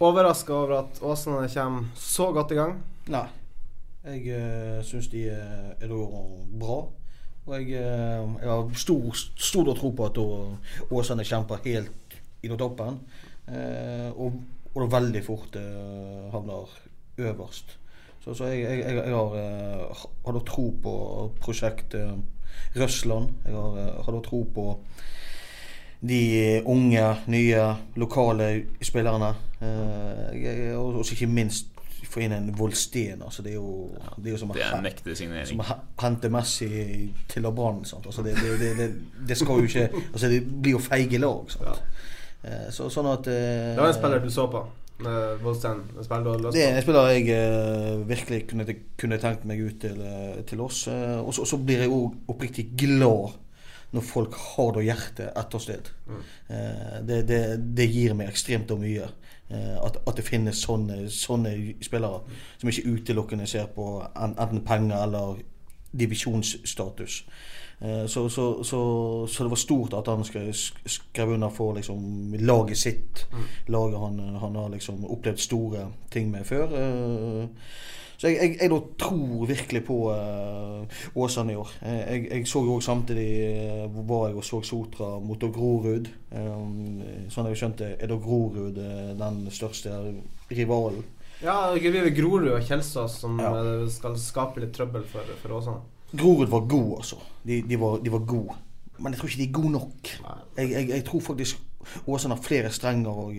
Overraska 0.00 0.54
over 0.54 0.78
at 0.78 1.02
Åsane 1.04 1.48
kommer 1.52 1.90
så 1.96 2.30
godt 2.32 2.54
i 2.54 2.56
gang. 2.56 2.78
Nei. 3.12 3.26
Jeg 4.04 4.22
uh, 4.32 4.78
syns 4.84 5.10
de 5.12 5.26
uh, 5.28 5.74
er 5.76 5.92
bra. 6.62 6.78
Og 7.46 7.52
jeg, 7.58 7.66
uh, 7.76 8.38
jeg 8.40 8.48
har 8.48 8.70
stor, 8.80 9.20
stor 9.36 9.74
tro 9.76 9.90
på 9.92 10.06
at 10.08 10.22
Åsane 10.90 11.26
kjemper 11.28 11.60
helt 11.66 12.16
i 12.42 12.48
toppen. 12.48 12.96
Uh, 13.44 14.08
og, 14.16 14.40
og 14.72 14.88
veldig 14.92 15.24
fort 15.26 15.60
uh, 15.60 16.32
havner 16.32 16.72
øverst. 17.20 17.76
Så, 18.24 18.34
så 18.34 18.48
jeg, 18.52 18.80
jeg, 18.80 18.96
jeg, 18.96 19.14
har, 19.14 19.96
uh, 20.32 20.42
tro 20.48 20.70
på 20.82 20.94
prosjektet 21.40 22.24
Røsland. 22.76 23.34
Jeg 23.44 23.54
har, 23.54 23.78
eh, 23.78 24.04
har 24.04 24.20
tro 24.22 24.44
på 24.54 24.78
de 26.00 26.62
unge, 26.64 27.04
nye, 27.28 27.64
lokale 28.00 28.50
spillerne. 28.82 29.34
Eh, 29.60 30.72
og 30.78 31.04
ikke 31.04 31.26
minst 31.28 31.66
få 32.10 32.24
inn 32.24 32.32
en 32.34 32.48
Volsten. 32.58 33.20
Altså 33.22 33.42
det 33.44 33.52
er 33.52 33.58
jo, 33.58 33.90
det 34.16 34.30
er 34.30 34.34
jo 34.34 34.40
som 34.40 34.52
Det 34.54 34.64
er 34.64 34.76
en 34.78 34.82
mektig 34.82 35.16
signering. 35.18 35.46
Som 35.46 35.60
hente 36.02 36.30
Messi 36.32 36.70
til 37.30 37.46
å 37.46 37.52
Brann. 37.54 37.84
Altså 37.84 38.24
det, 38.26 38.34
det, 38.40 38.56
det, 38.60 38.70
det, 38.78 38.88
det 39.28 39.36
skal 39.38 39.60
jo 39.60 39.68
ikke 39.68 39.88
Altså 40.14 40.30
det 40.32 40.40
blir 40.48 40.78
jo 40.78 40.82
feige 40.82 41.20
lag. 41.22 41.52
Sant? 41.52 41.82
Eh, 42.42 42.68
Så, 42.74 42.88
sånn 42.90 43.10
at 43.12 43.28
eh, 43.30 43.74
Det 43.76 43.82
var 43.82 43.92
en 43.92 43.98
spiller 43.98 44.24
du 44.24 44.30
så 44.32 44.48
på. 44.50 44.64
med 45.04 45.44
Volstein. 45.44 45.84
En 45.96 46.04
spiller 46.04 46.24
du 46.24 46.30
hadde 46.32 46.54
det 46.56 46.64
er 46.64 46.74
en 46.76 46.82
spiller 46.82 47.12
jeg 47.12 47.28
eh, 47.36 48.00
virkelig 48.08 48.40
kunne, 48.50 48.66
kunne 49.00 49.20
tenkt 49.22 49.46
meg 49.48 49.60
ut 49.60 49.78
til, 49.84 50.00
eh, 50.00 50.40
til 50.48 50.64
oss. 50.64 50.86
Eh, 50.88 51.20
og 51.20 51.32
så 51.36 51.60
blir 51.60 51.84
jeg 51.84 51.92
òg 51.94 52.32
oppriktig 52.32 52.70
glad 52.80 53.36
når 53.90 54.06
folk 54.06 54.34
har 54.34 54.74
da 54.76 54.84
hjertet 54.84 55.32
etter 55.38 55.62
sted. 55.62 55.90
Eh, 56.48 56.98
det, 57.06 57.22
det, 57.28 57.40
det 57.76 57.88
gir 57.90 58.14
meg 58.18 58.30
ekstremt 58.30 58.70
mye. 58.78 59.08
Eh, 59.50 59.76
at, 59.82 59.98
at 60.06 60.18
det 60.18 60.26
finnes 60.26 60.62
sånne, 60.62 61.08
sånne 61.10 61.54
spillere 61.82 62.22
som 62.60 62.70
ikke 62.70 62.92
utelukkende 62.94 63.48
ser 63.50 63.70
på 63.74 63.96
en, 64.14 64.36
enten 64.36 64.62
penger 64.66 65.02
eller 65.02 65.40
divisjonsstatus. 65.90 67.24
Eh, 67.80 68.04
så, 68.06 68.28
så, 68.30 68.46
så, 68.62 68.80
så 69.26 69.44
det 69.44 69.50
var 69.50 69.62
stort 69.64 69.96
at 69.98 70.10
han 70.12 70.22
skrev, 70.24 70.52
skrev 70.86 71.34
under 71.34 71.50
for 71.50 71.74
liksom, 71.74 72.34
laget 72.38 72.78
sitt. 72.78 73.26
Laget 73.66 73.98
han, 73.98 74.18
han 74.38 74.60
har 74.62 74.70
liksom 74.70 75.02
opplevd 75.04 75.42
store 75.42 75.88
ting 76.14 76.30
med 76.30 76.46
før. 76.46 76.78
Eh, 78.20 78.22
så 78.22 78.28
jeg, 78.28 78.56
jeg, 78.60 78.70
jeg 78.70 78.82
tror 79.00 79.46
virkelig 79.48 79.80
på 79.86 79.96
uh, 80.12 80.84
Åsane 81.16 81.52
i 81.52 81.56
år. 81.56 81.70
Eh, 81.82 82.00
Jeg, 82.12 82.26
jeg 82.30 82.46
så 82.46 82.60
jo 82.64 82.74
også 82.74 82.92
samtidig 82.92 83.28
uh, 83.86 84.08
var 84.08 84.28
jeg 84.28 84.36
og 84.36 84.44
så 84.44 84.60
Sotra 84.62 85.18
mot 85.20 85.40
Grorud. 85.40 86.08
Um, 86.32 87.00
sånn 87.32 87.48
jeg 87.48 87.56
skjønte, 87.56 87.94
er 87.98 88.06
da 88.10 88.18
Grorud 88.20 88.76
eh, 88.78 89.14
den 89.18 89.40
største 89.50 89.94
rivalen. 90.50 91.02
Ja, 91.40 91.72
det 91.72 91.88
blir 91.90 92.10
Grorud 92.12 92.50
og 92.52 92.60
Kjelsås 92.68 93.20
som 93.22 93.38
Ja. 93.40 93.54
eh, 93.56 93.88
skal 93.88 94.18
skape 94.20 94.60
litt 94.60 94.74
trøbbel 94.76 95.06
for, 95.08 95.24
for 95.40 95.56
Åsane. 95.56 95.80
Grorud 96.12 96.48
var 96.50 96.60
god, 96.68 96.92
altså. 96.98 97.16
De, 97.46 97.62
de, 97.62 97.76
var, 97.80 97.98
de 98.04 98.12
var 98.12 98.26
gode. 98.26 98.54
Men 98.98 99.12
jeg 99.14 99.20
tror 99.20 99.28
ikke 99.30 99.40
de 99.40 99.48
er 99.48 99.56
gode 99.56 99.72
nok. 99.72 100.10
Jeg, 100.58 100.70
jeg, 100.70 100.88
jeg 100.90 101.04
tror 101.08 101.20
faktisk 101.20 101.66
Åsane 102.06 102.36
har 102.36 102.42
flere 102.44 102.68
strenger 102.70 103.08
å, 103.10 103.30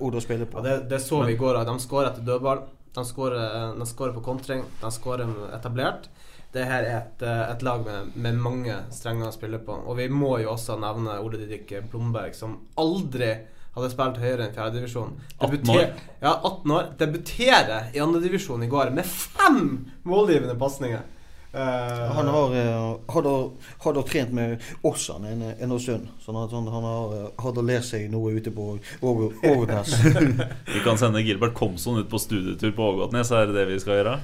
å, 0.00 0.08
å 0.08 0.20
spille 0.24 0.46
på. 0.48 0.62
Ja, 0.64 0.78
det, 0.78 0.88
det 0.88 1.02
så 1.04 1.20
vi 1.26 1.34
i 1.34 1.36
går. 1.36 1.58
De 1.68 1.74
skåra 1.84 2.14
etter 2.14 2.24
dødball. 2.24 2.62
De 2.94 3.04
skårer, 3.06 3.84
skårer 3.86 4.16
på 4.16 4.24
kontring. 4.24 4.64
De 4.80 4.90
skårer 4.92 5.30
etablert. 5.54 6.08
Det 6.50 6.64
her 6.66 6.82
er 6.82 6.96
et, 6.96 7.22
eh, 7.22 7.42
et 7.52 7.62
lag 7.62 7.84
med, 7.86 8.16
med 8.18 8.38
mange 8.42 8.74
strenger 8.90 9.28
å 9.28 9.34
spille 9.34 9.60
på. 9.62 9.76
Og 9.86 9.96
vi 10.00 10.08
må 10.10 10.40
jo 10.42 10.50
også 10.56 10.80
nevne 10.82 11.20
Ole 11.22 11.38
Didrik 11.38 11.70
Blomberg, 11.92 12.34
som 12.34 12.58
aldri 12.80 13.30
hadde 13.76 13.90
spilt 13.92 14.18
høyere 14.18 14.48
enn 14.48 14.56
fjerdedivisjon. 14.56 15.14
18 15.38 15.70
år. 15.76 15.84
Ja, 16.18 16.32
18 16.34 16.74
år. 16.74 16.90
Debuterer 16.98 17.94
i 17.94 18.02
andredivisjon 18.02 18.66
i 18.66 18.70
går 18.70 18.90
med 18.96 19.06
fem 19.06 19.62
målgivende 20.02 20.58
pasninger. 20.58 21.06
Eh, 21.52 22.10
Han 22.14 22.26
har, 22.28 22.48
har, 22.48 22.98
hadde, 23.12 23.50
har, 23.78 24.02
trent 24.02 24.32
med 24.32 24.62
Åssan 24.82 25.24
en, 25.24 25.42
en 25.42 25.80
stund. 25.80 26.06
Sånn 26.22 26.38
at 26.38 26.52
han, 26.54 26.68
han 26.70 26.86
har 26.86 27.16
eh, 27.16 27.24
hadde 27.42 27.64
lært 27.66 27.88
seg 27.88 28.06
noe 28.12 28.36
ute 28.36 28.52
på 28.54 28.76
Åg- 29.00 29.24
Ågotnes. 29.42 29.96
Vi 30.74 30.84
kan 30.84 31.00
sende 31.00 31.24
Gilbert 31.26 31.56
Komson 31.58 31.98
ut 31.98 32.10
på 32.10 32.22
studietur 32.22 32.70
på 32.76 32.92
Ågotnes, 32.92 33.32
er 33.34 33.50
det 33.50 33.58
det 33.58 33.66
vi 33.72 33.80
skal 33.82 33.98
gjøre? 34.00 34.14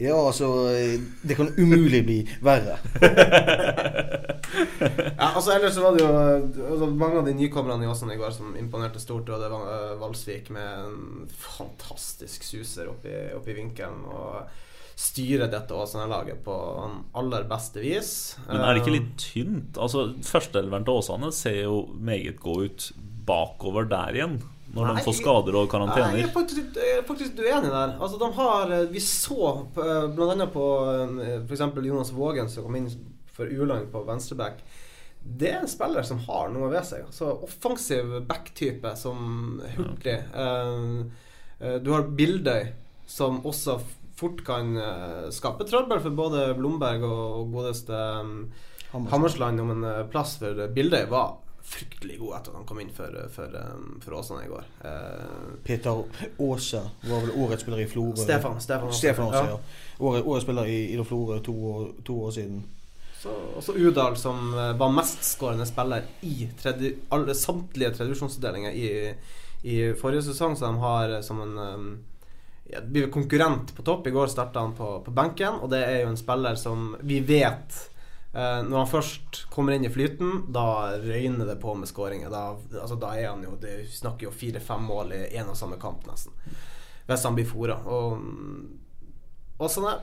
Ja, 0.00 0.14
altså 0.20 0.46
eh, 0.70 1.00
Det 1.26 1.34
kan 1.36 1.50
umulig 1.58 2.04
bli 2.06 2.20
verre. 2.44 2.78
Ja, 5.20 5.26
altså 5.36 5.52
ellers 5.52 5.74
så 5.76 5.82
var 5.84 5.94
det 5.94 6.00
jo 6.02 6.08
altså, 6.72 6.86
mange 6.96 7.18
av 7.20 7.26
de 7.26 7.34
nykommerne 7.36 7.84
i 7.84 7.88
Åsane 7.90 8.14
i 8.16 8.18
går 8.18 8.32
som 8.34 8.54
imponerte 8.58 8.98
stort. 9.02 9.28
Og 9.28 9.42
det 9.42 9.50
var 9.52 9.66
eh, 9.74 9.92
Valsvik 10.00 10.48
med 10.54 10.64
en 10.80 11.28
fantastisk 11.30 12.44
suser 12.48 12.88
oppi, 12.90 13.12
oppi 13.36 13.54
vinkelen. 13.54 14.00
Og 14.10 14.40
styrer 15.00 15.48
dette 15.48 15.72
Åsane-laget 15.72 16.42
på 16.44 16.54
aller 17.16 17.44
beste 17.48 17.80
vis. 17.80 18.10
Men 18.48 18.60
er 18.60 18.74
det 18.76 18.82
ikke 18.82 18.90
Eh, 18.92 18.96
litt 18.98 19.12
tynt? 19.22 19.78
Altså, 19.80 20.02
Førsteelveren 20.28 20.84
til 20.84 20.98
Åsane 21.00 21.30
ser 21.32 21.62
jo 21.62 21.78
meget 21.96 22.40
god 22.42 22.66
ut 22.68 22.90
bakover 23.26 23.88
der 23.88 24.18
igjen. 24.18 24.40
Når 24.74 24.86
Nei, 24.86 24.92
de 25.00 25.02
får 25.02 25.16
skader 25.18 25.56
og 25.58 25.64
Jeg 25.64 25.70
karantener. 25.72 26.18
er 26.22 26.28
faktisk, 26.34 26.76
jeg 26.78 26.98
er 26.98 27.06
faktisk 27.08 27.40
uenig 27.40 27.70
der. 27.72 27.94
Altså, 27.98 28.18
de 28.20 28.28
har, 28.36 28.70
eh, 28.76 28.84
vi 28.92 29.00
så 29.02 29.48
bl.a. 29.74 30.04
blant 30.14 30.52
på 30.52 30.66
eh, 31.24 31.40
f.eks. 31.48 31.64
Jonas 31.88 32.12
Vågen, 32.14 32.48
som 32.52 32.64
kom 32.68 32.76
inn 32.78 32.90
for 33.32 33.46
U-lag 33.50 33.88
på 33.90 34.04
venstreback. 34.06 34.60
Det 35.20 35.50
er 35.50 35.60
en 35.64 35.68
spiller 35.68 36.02
som 36.06 36.20
har 36.28 36.52
noe 36.52 36.68
ved 36.70 36.84
seg. 36.86 37.02
Altså, 37.08 37.32
offensiv 37.44 38.20
back-type 38.28 38.92
som 38.96 39.60
hurtig. 39.76 40.18
Ja. 40.34 40.52
eh, 41.60 41.78
du 41.82 41.90
har 41.92 42.06
Bildøy, 42.06 42.70
som 43.10 43.40
også 43.44 43.80
fort 44.20 44.42
kan 44.46 44.74
eh, 44.76 45.28
skape 45.34 45.64
trøbbel 45.68 46.00
for 46.04 46.14
både 46.18 46.46
Blomberg 46.58 47.04
og, 47.08 47.50
godeste 47.54 47.96
um, 48.20 48.34
Hammersland 49.10 49.60
om 49.64 49.70
en 49.78 49.86
eh, 49.88 50.02
plass. 50.12 50.36
For 50.42 50.66
Bildøy 50.76 51.06
var 51.10 51.38
fryktelig 51.70 52.16
god 52.18 52.32
etter 52.38 52.50
at 52.54 52.56
han 52.56 52.64
kom 52.66 52.78
inn 52.82 52.88
for, 52.96 53.14
for, 53.34 53.52
for 54.02 54.16
Åsane 54.18 54.46
i 54.46 54.50
går. 54.50 54.64
Eh, 54.88 55.54
Peter 55.66 56.00
Aase 56.40 56.80
var 57.04 57.20
vel 57.26 57.34
årets 57.44 57.62
spiller 57.66 57.82
i 57.84 57.88
Florø. 57.90 58.16
Stefan, 58.18 58.56
Stefan. 58.64 58.92
Stefan 58.96 59.28
Aase, 59.30 59.44
Ja. 59.44 59.56
ja. 59.56 59.86
Året, 60.00 60.24
årets 60.24 60.46
spiller 60.48 60.68
i, 60.72 60.78
i 60.94 61.04
Florø 61.04 61.36
to, 61.44 61.54
år- 61.74 61.90
to 62.08 62.16
år 62.24 62.30
siden. 62.38 62.62
Så, 63.20 63.34
også 63.60 63.74
Udal, 63.76 64.16
som 64.16 64.54
eh, 64.56 64.70
var 64.80 64.94
mestskårende 64.96 65.66
spiller 65.68 66.06
i 66.24 66.48
tredje, 66.62 66.94
alle, 67.12 67.34
samtlige 67.36 67.90
tredjevisjonsavdelinger 67.98 68.72
i, 68.72 68.86
i 69.68 69.80
forrige 70.00 70.24
sesong, 70.30 70.56
så 70.56 70.70
de 70.72 70.80
har 70.80 71.12
eh, 71.18 71.22
som 71.26 71.42
en 71.44 71.58
um, 71.60 71.90
blir 72.88 73.10
konkurrent 73.10 73.76
på 73.76 73.82
topp. 73.82 74.06
I 74.06 74.10
går 74.10 74.26
starta 74.26 74.60
han 74.60 74.74
på, 74.76 75.00
på 75.04 75.14
benken, 75.14 75.60
og 75.62 75.70
det 75.72 75.80
er 75.86 76.02
jo 76.02 76.10
en 76.12 76.20
spiller 76.20 76.58
som 76.58 76.92
vi 77.00 77.20
vet 77.24 77.78
eh, 78.34 78.60
Når 78.66 78.76
han 78.76 78.90
først 78.90 79.44
kommer 79.50 79.76
inn 79.76 79.86
i 79.86 79.92
flyten, 79.92 80.46
da 80.52 80.96
røyner 81.02 81.48
det 81.48 81.58
på 81.62 81.74
med 81.74 81.90
skåringer. 81.90 82.30
Da, 82.32 82.44
altså, 82.82 82.98
da 83.00 83.14
er 83.16 83.30
han 83.32 83.44
jo 83.46 83.56
det, 83.60 83.82
snakker 83.94 84.28
jo 84.28 84.34
fire-fem 84.34 84.86
mål 84.86 85.14
i 85.16 85.22
én 85.34 85.50
og 85.50 85.58
samme 85.58 85.80
kamp, 85.82 86.06
nesten. 86.10 86.36
Hvis 87.08 87.26
han 87.26 87.36
blir 87.38 87.48
fora. 87.48 87.80
Og, 87.90 88.20
og 89.58 89.70
sånn 89.70 89.90
er 89.90 90.02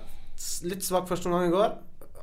litt 0.69 0.85
svak 0.85 1.07
første 1.09 1.31
omgang 1.31 1.49
i 1.49 1.55
går. 1.55 1.75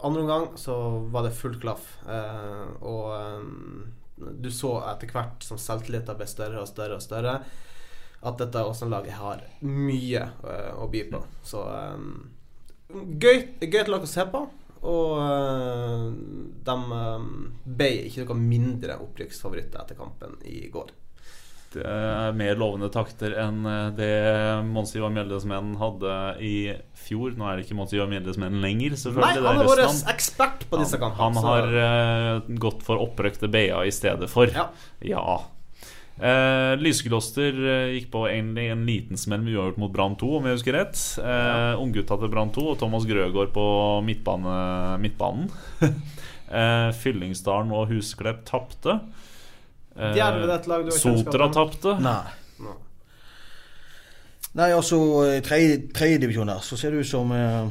Andre 0.05 0.25
omgang 0.27 0.49
så 0.61 0.77
var 1.13 1.25
det 1.25 1.37
full 1.39 1.57
klaff. 1.61 1.95
Eh, 2.05 2.65
og 2.85 3.13
eh, 3.17 3.93
du 4.17 4.51
så 4.53 4.77
etter 4.93 5.11
hvert 5.11 5.45
som 5.45 5.59
selvtilliten 5.61 6.19
ble 6.19 6.27
større 6.31 6.63
og 6.63 6.69
større 6.71 6.99
og 6.99 7.03
større, 7.03 7.39
at 8.25 8.41
dette 8.41 8.65
Åsen-laget 8.65 9.19
har 9.21 9.45
mye 9.69 10.27
uh, 10.45 10.83
å 10.83 10.89
by 10.91 11.05
på. 11.13 11.23
Så 11.45 11.63
um, 11.65 12.11
gøy, 13.21 13.45
gøy 13.61 13.85
lag 13.91 14.05
å 14.05 14.11
se 14.11 14.27
på. 14.33 14.45
Og 14.85 15.15
uh, 15.17 16.11
de 16.65 16.77
um, 16.77 17.31
ble 17.65 17.91
ikke 18.09 18.27
noe 18.27 18.37
mindre 18.41 18.99
opprykksfavoritter 19.05 19.81
etter 19.85 19.99
kampen 19.99 20.37
i 20.49 20.67
går. 20.73 20.93
Det 21.75 21.83
er 21.83 22.35
mer 22.39 22.59
lovende 22.59 22.87
takter 22.93 23.35
enn 23.43 23.65
eh, 23.67 23.87
det 23.99 24.11
Mons 24.69 24.93
Ivar 24.95 25.11
Mjeldesmenn 25.15 25.73
hadde 25.81 26.13
i 26.45 26.55
fjor. 26.95 27.35
Nå 27.35 27.49
er 27.49 27.59
det 27.59 27.67
ikke 27.67 27.79
Mons 27.79 27.95
Ivar 27.97 28.11
Mjeldesmenn 28.13 28.61
lenger, 28.63 28.95
selvfølgelig. 29.01 29.41
Nei, 29.43 29.49
han 29.49 29.63
er 29.65 29.71
vår 29.71 29.83
ekspert 30.13 30.67
på 30.71 30.79
disse 30.79 31.01
kampene. 31.03 31.25
han 31.25 31.41
han 31.41 31.49
har 31.49 31.75
uh, 31.75 32.53
gått 32.63 32.87
for 32.87 33.03
opprøkte 33.03 33.51
BA 33.51 33.83
i 33.89 33.95
stedet 33.95 34.31
for. 34.31 34.55
Ja. 34.55 34.69
Ja. 35.03 35.25
Eh, 36.15 36.73
Lysekloster 36.79 37.57
eh, 37.59 37.89
gikk 37.97 38.11
på 38.13 38.21
egentlig 38.31 38.69
en 38.71 38.85
liten 38.87 39.19
smell 39.19 39.43
med 39.43 39.57
uavgjort 39.57 39.81
mot 39.83 39.91
Brann 39.93 40.15
2, 40.21 40.29
om 40.39 40.45
jeg 40.47 40.59
husker 40.61 40.77
rett. 40.79 41.01
Eh, 41.19 41.81
Unggutta 41.83 42.19
til 42.23 42.31
Brann 42.31 42.53
2 42.55 42.67
og 42.71 42.79
Thomas 42.79 43.07
Grøgaard 43.09 43.51
på 43.57 43.65
midtbane, 44.07 44.55
midtbanen. 45.03 45.51
eh, 46.55 46.91
Fyllingsdalen 47.03 47.75
og 47.75 47.91
Husklepp 47.91 48.45
tapte. 48.47 49.01
Eh, 49.99 50.15
Sotra 51.03 51.51
tapte. 51.55 51.97
Nei. 52.03 52.21
Nei, 54.55 54.69
altså 54.71 55.01
tredje- 55.43 55.89
tredjedivisjon 55.99 56.53
her, 56.53 56.61
så 56.63 56.77
ser 56.79 56.95
det 56.95 57.03
ut 57.03 57.09
som 57.11 57.33
eh, 57.35 57.65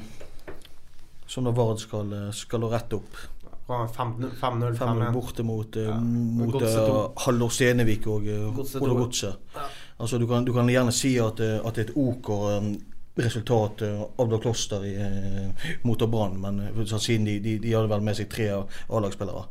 Som 1.32 1.46
når 1.48 1.56
Vard 1.56 1.80
skal, 1.80 2.12
eh, 2.14 2.32
skal 2.36 2.68
rette 2.68 3.00
opp. 3.00 3.22
5-0, 3.68 4.32
5-0 4.42 4.78
5-1. 4.78 5.12
borte 5.14 5.44
mot, 5.44 5.76
eh, 5.76 5.84
Ja, 5.84 6.00
mot 6.00 6.56
uh. 6.62 7.12
Haldor 7.26 7.50
Stenevik 7.50 8.08
og 8.08 8.28
Ola 8.82 8.94
Godset 8.94 9.36
Ja. 9.56 9.62
Altså, 10.00 10.18
du 10.18 10.28
kan, 10.28 10.46
du 10.46 10.54
kan 10.54 10.68
gjerne 10.68 10.92
si 10.92 11.18
at, 11.18 11.40
eh, 11.40 11.62
at 11.66 11.76
det 11.76 11.86
er 11.86 11.92
et 11.92 11.96
OK 11.96 12.30
um, 12.30 12.74
resultat 13.18 13.82
Abdal 14.20 14.40
Kloster 14.42 14.84
i, 14.84 14.96
uh, 14.98 15.68
mot 15.84 16.10
Brann, 16.10 16.42
men 16.42 16.62
siden 17.00 17.26
de, 17.26 17.40
de, 17.40 17.60
de 17.60 17.74
hadde 17.74 17.90
vel 17.90 18.02
med 18.02 18.18
seg 18.18 18.30
tre 18.30 18.50
A-lagsspillere. 18.90 19.46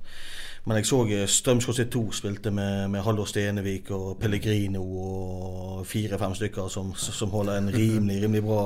Men 0.64 0.76
jeg 0.76 0.86
så 0.86 1.00
uh, 1.06 1.26
Strømsgodset 1.26 1.90
2 1.90 2.02
spilte 2.12 2.50
med, 2.50 2.88
med 2.88 3.02
Haldor 3.06 3.24
Stenevik 3.24 3.90
og 3.90 4.18
Pellegrino 4.20 4.82
og 4.82 5.86
fire-fem 5.86 6.34
stykker 6.34 6.68
som, 6.68 6.92
som 6.94 7.30
holder 7.30 7.58
en 7.58 7.72
rimelig, 7.72 8.22
rimelig 8.22 8.44
bra 8.44 8.62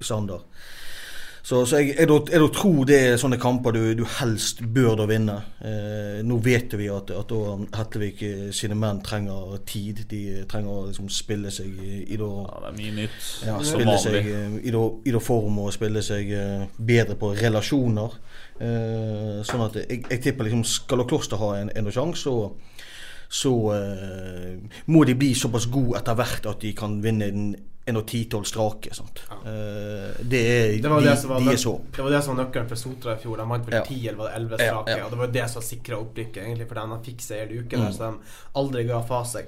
standard. 0.00 0.44
Så, 1.44 1.58
så 1.68 1.76
jeg, 1.76 1.90
jeg, 1.98 2.08
jeg, 2.08 2.20
jeg 2.32 2.46
tror 2.56 2.86
det 2.88 2.96
er 3.04 3.18
sånne 3.20 3.36
kamper 3.36 3.74
du, 3.76 3.82
du 3.98 4.06
helst 4.16 4.62
bør 4.72 4.94
da 4.96 5.04
vinne. 5.10 5.34
Eh, 5.60 6.22
nå 6.24 6.38
vet 6.40 6.72
vi 6.80 6.86
at, 6.88 7.10
at 7.12 7.34
Hetlevik 7.76 8.22
eh, 8.24 8.46
sine 8.56 8.78
menn 8.80 9.02
trenger 9.04 9.58
tid. 9.68 10.06
De 10.08 10.22
trenger 10.48 10.72
å 10.72 10.86
liksom 10.86 11.10
spille 11.12 11.52
seg 11.52 11.68
i, 11.84 11.98
i 12.14 12.16
da 12.16 12.30
Ja, 12.46 12.62
det 12.62 12.70
er 12.70 12.78
mye 12.78 12.94
nytt. 12.96 13.26
ja, 13.44 13.58
spille 13.60 13.98
seg 14.00 14.16
eh, 14.22 14.56
i, 14.62 14.72
da, 14.72 14.80
i 15.04 15.12
da 15.12 15.20
form 15.20 15.60
og 15.66 15.74
spille 15.76 16.00
seg 16.06 16.32
eh, 16.32 16.64
bedre 16.80 17.18
på 17.20 17.34
relasjoner. 17.36 18.16
Eh, 18.64 19.44
sånn 19.44 19.66
at 19.66 19.76
jeg, 19.82 20.00
tipper 20.24 20.48
liksom 20.48 20.64
skal 20.64 21.04
Kloster 21.10 21.44
ha 21.44 21.58
en, 21.58 21.74
en 21.76 21.92
sjanse, 21.92 22.24
så, 22.24 22.54
så 23.28 23.54
eh, 23.76 24.80
må 24.88 25.04
de 25.04 25.20
bli 25.20 25.34
såpass 25.36 25.68
gode 25.68 26.00
etter 26.00 26.16
hvert 26.16 26.48
at 26.54 26.64
de 26.64 26.72
kan 26.78 27.02
vinne 27.04 27.28
en, 27.28 27.46
en 27.86 27.96
og 28.00 28.06
ti-tolv 28.08 28.46
strake. 28.48 28.94
Sant? 28.96 29.20
Eh, 29.44 30.22
det 30.24 30.40
er 30.48 30.82
Det 30.82 30.88
var 30.90 31.00
de, 31.04 31.08
det, 31.10 31.18
som 31.20 31.30
var 31.34 31.40
de 31.44 31.52
er 31.52 31.60
så. 31.60 31.74
det 31.92 32.02
var 32.06 32.10
det 32.14 32.22
som 32.24 32.34
var 32.36 32.44
nøkkelen 32.44 32.68
for 32.70 32.80
Sotra 32.80 33.12
i 33.14 33.20
fjor. 33.20 33.36
De 33.42 33.48
vant 33.50 33.66
vel 33.68 33.74
Ja. 33.74 33.84
10 33.84 34.08
eller 34.08 34.30
elleve 34.38 34.56
det 34.56 34.64
11 34.64 34.64
Ja, 34.64 34.82
strake. 34.82 34.98
ja. 34.98 35.04
Og 35.04 35.10
det 35.10 35.18
var 35.18 35.32
det 35.38 35.50
som 35.50 35.62
sikra 35.62 35.98
opprykket, 36.00 36.42
egentlig, 36.46 36.68
fordi 36.68 36.86
de 36.94 37.00
fikk 37.10 37.20
seier 37.20 37.52
i 37.52 37.58
uken 37.60 37.78
Mm. 37.80 37.84
der, 37.84 37.92
så 37.92 38.10
de 38.10 38.18
aldri 38.62 38.84
ga 38.88 39.02
fra 39.02 39.22
seg. 39.24 39.46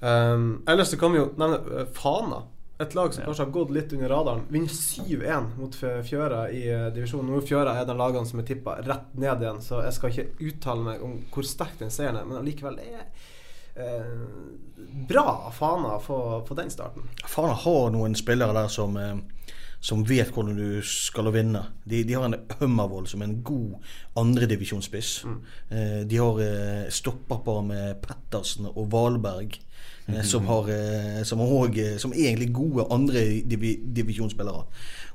Um, 0.00 0.62
ellers 0.66 0.88
så 0.90 0.96
kan 0.98 1.12
vi 1.12 1.18
jo 1.18 1.32
nevne 1.38 1.58
uh, 1.82 1.84
Fana. 1.94 2.42
Et 2.80 2.94
lag 2.94 3.12
som 3.14 3.24
kanskje 3.24 3.42
har 3.44 3.50
gått 3.50 3.70
litt 3.74 3.92
under 3.92 4.08
radaren. 4.08 4.44
Vinner 4.54 4.68
7-1 4.70 5.48
mot 5.58 5.74
Fjøra 6.06 6.44
i 6.54 6.60
uh, 6.70 6.90
divisjonen. 6.94 7.32
Nå 7.34 7.40
Fjøra 7.42 7.72
er 7.80 7.84
den 7.88 7.98
lagene 7.98 8.26
som 8.26 8.38
er 8.38 8.46
tippa 8.46 8.76
rett 8.86 9.08
ned 9.18 9.42
igjen, 9.42 9.58
så 9.62 9.80
jeg 9.82 9.92
skal 9.96 10.10
ikke 10.10 10.28
uttale 10.50 10.84
meg 10.84 11.02
om 11.02 11.16
hvor 11.34 11.42
sterk 11.46 11.78
den 11.80 11.90
seieren 11.90 12.16
er, 12.20 12.24
men 12.24 12.38
allikevel 12.38 12.76
det 12.78 12.86
er 12.94 13.08
bra 15.08 15.42
av 15.46 15.52
Fana 15.52 15.98
på, 15.98 16.44
få 16.48 16.54
den 16.54 16.70
starten. 16.70 17.08
Fana 17.26 17.54
har 17.54 17.90
noen 17.94 18.16
spillere 18.18 18.54
der 18.56 18.68
som, 18.72 18.96
eh, 18.96 19.16
som 19.80 20.02
vet 20.04 20.32
hvordan 20.34 20.58
du 20.58 20.82
skal 20.82 21.30
vinne. 21.34 21.64
De, 21.84 22.02
de 22.04 22.16
har 22.16 22.26
en 22.26 22.38
Hummervoll 22.58 23.06
som 23.10 23.22
er 23.22 23.30
en 23.30 23.40
god 23.46 23.78
andredivisjonsspiss. 24.18 25.12
Eh, 25.70 26.02
de 26.08 26.20
har 26.20 26.42
eh, 26.44 26.90
stopperpar 26.90 27.62
med 27.66 28.02
Pettersen 28.04 28.70
og 28.74 28.90
Valberg. 28.92 29.60
Eh, 30.08 30.22
som, 30.24 30.46
har, 30.48 30.70
eh, 30.72 31.22
som, 31.22 31.40
eh, 31.40 31.96
som 32.00 32.12
er 32.12 32.30
egentlig 32.30 32.52
gode 32.56 32.86
andredivisjonsspillere. 32.90 34.64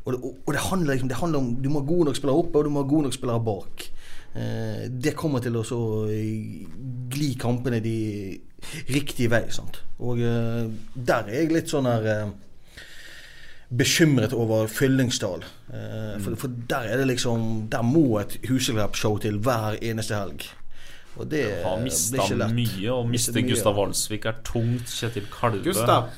Og, 0.06 0.14
og, 0.14 0.36
og 0.46 0.54
det, 0.54 0.62
handler, 0.70 0.94
liksom, 0.94 1.10
det 1.10 1.18
handler 1.18 1.40
om 1.40 1.56
Du 1.56 1.70
må 1.70 1.80
ha 1.80 1.88
gode 1.88 2.06
nok 2.06 2.16
spillere 2.16 2.38
oppe, 2.38 2.58
og 2.60 2.64
du 2.66 2.70
må 2.70 2.84
ha 2.84 2.90
gode 2.90 3.08
nok 3.08 3.16
spillere 3.16 3.44
bak. 3.44 3.88
Eh, 4.34 4.86
det 4.90 5.14
kommer 5.18 5.44
til 5.44 5.58
å 5.60 5.66
så 5.68 5.80
eh, 6.10 6.64
gli 7.14 7.34
kampene 7.40 7.82
de 7.84 7.98
riktig 8.90 9.30
vei. 9.34 9.46
Sant? 9.54 9.84
Og 10.02 10.22
eh, 10.24 10.66
der 10.94 11.30
er 11.30 11.44
jeg 11.44 11.54
litt 11.54 11.70
sånn 11.70 11.90
her 11.90 12.10
eh, 12.10 12.32
bekymret 13.74 14.34
over 14.34 14.68
Fyllingsdal. 14.72 15.46
Eh, 15.70 16.18
for, 16.24 16.40
for 16.40 16.58
der 16.70 16.90
er 16.94 17.02
det 17.02 17.08
liksom 17.14 17.70
Der 17.74 17.86
må 17.86 18.20
et 18.22 18.38
Huseklepp-show 18.50 19.20
til 19.24 19.40
hver 19.44 19.78
eneste 19.82 20.18
helg. 20.18 20.50
Og 21.14 21.28
det 21.30 21.44
Har 21.62 21.78
blir 21.78 21.84
mista 21.86 22.48
mye, 22.50 22.90
og 22.90 23.06
Mistet 23.06 23.36
miste 23.38 23.50
Gustav 23.52 23.76
ja. 23.76 23.84
Walsvik 23.84 24.26
er 24.26 24.40
tungt. 24.48 24.90
Kjetil 24.90 25.28
Kalve 25.30 25.62
Gustav. 25.62 26.10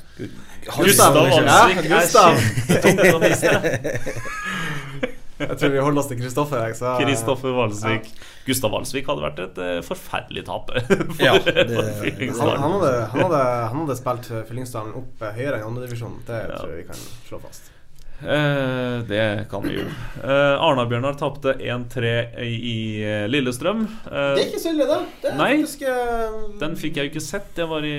Gustav 0.72 1.20
er 1.20 1.36
kjempetungt 1.36 3.12
å 3.12 3.20
miste. 3.26 5.12
Jeg 5.38 5.58
tror 5.60 5.72
vi 5.74 5.80
holder 5.84 6.00
oss 6.00 6.08
til 6.08 6.18
Kristoffer. 6.20 6.66
Kristoffer 6.72 6.96
Valsvik. 6.96 7.06
Kristoffer 7.06 7.56
Walsvik. 7.58 8.10
Gustav 8.46 8.72
Valsvik 8.72 9.08
hadde 9.10 9.24
vært 9.26 9.40
et 9.44 9.58
eh, 9.66 9.78
forferdelig 9.84 10.44
tap 10.48 10.70
for, 10.72 11.22
Ja, 11.22 11.34
det- 11.44 11.66
Han, 12.40 12.52
han, 12.56 12.76
hadde, 12.76 12.92
han, 13.12 13.24
hadde, 13.26 13.40
han 13.72 13.80
hadde 13.84 13.96
spilt 13.98 14.28
Fyllingsdalen 14.48 14.94
opp 15.02 15.24
eh, 15.26 15.34
høyere 15.36 15.58
enn 15.60 15.70
andredivisjon. 15.72 16.20
Det 16.28 16.42
tror 16.54 16.72
jeg 16.72 16.84
vi 16.84 16.86
kan 16.92 17.02
slå 17.28 17.40
fast. 17.44 17.72
Eh, 18.16 19.02
det 19.10 19.24
kan 19.50 19.60
vi 19.66 19.74
jo. 19.76 19.82
Eh, 20.24 20.54
Arna-Bjørnar 20.64 21.18
tapte 21.20 21.52
1-3 21.60 22.14
i, 22.46 22.54
i 22.56 22.76
eh, 23.04 23.26
Lillestrøm. 23.28 23.82
Eh, 24.08 24.30
Det 24.38 24.46
er 24.46 24.46
ikke 24.46 24.62
så 24.62 24.72
ille, 24.72 24.86
det. 24.88 25.00
det 25.20 25.34
er 25.34 25.36
Nei. 25.42 25.50
faktisk 25.58 25.84
uh... 25.84 26.38
den 26.62 26.78
fikk 26.80 26.96
jeg 26.96 27.10
jo 27.10 27.12
ikke 27.12 27.24
sett. 27.26 27.52
Jeg 27.60 27.68
var 27.74 27.84
i 27.84 27.96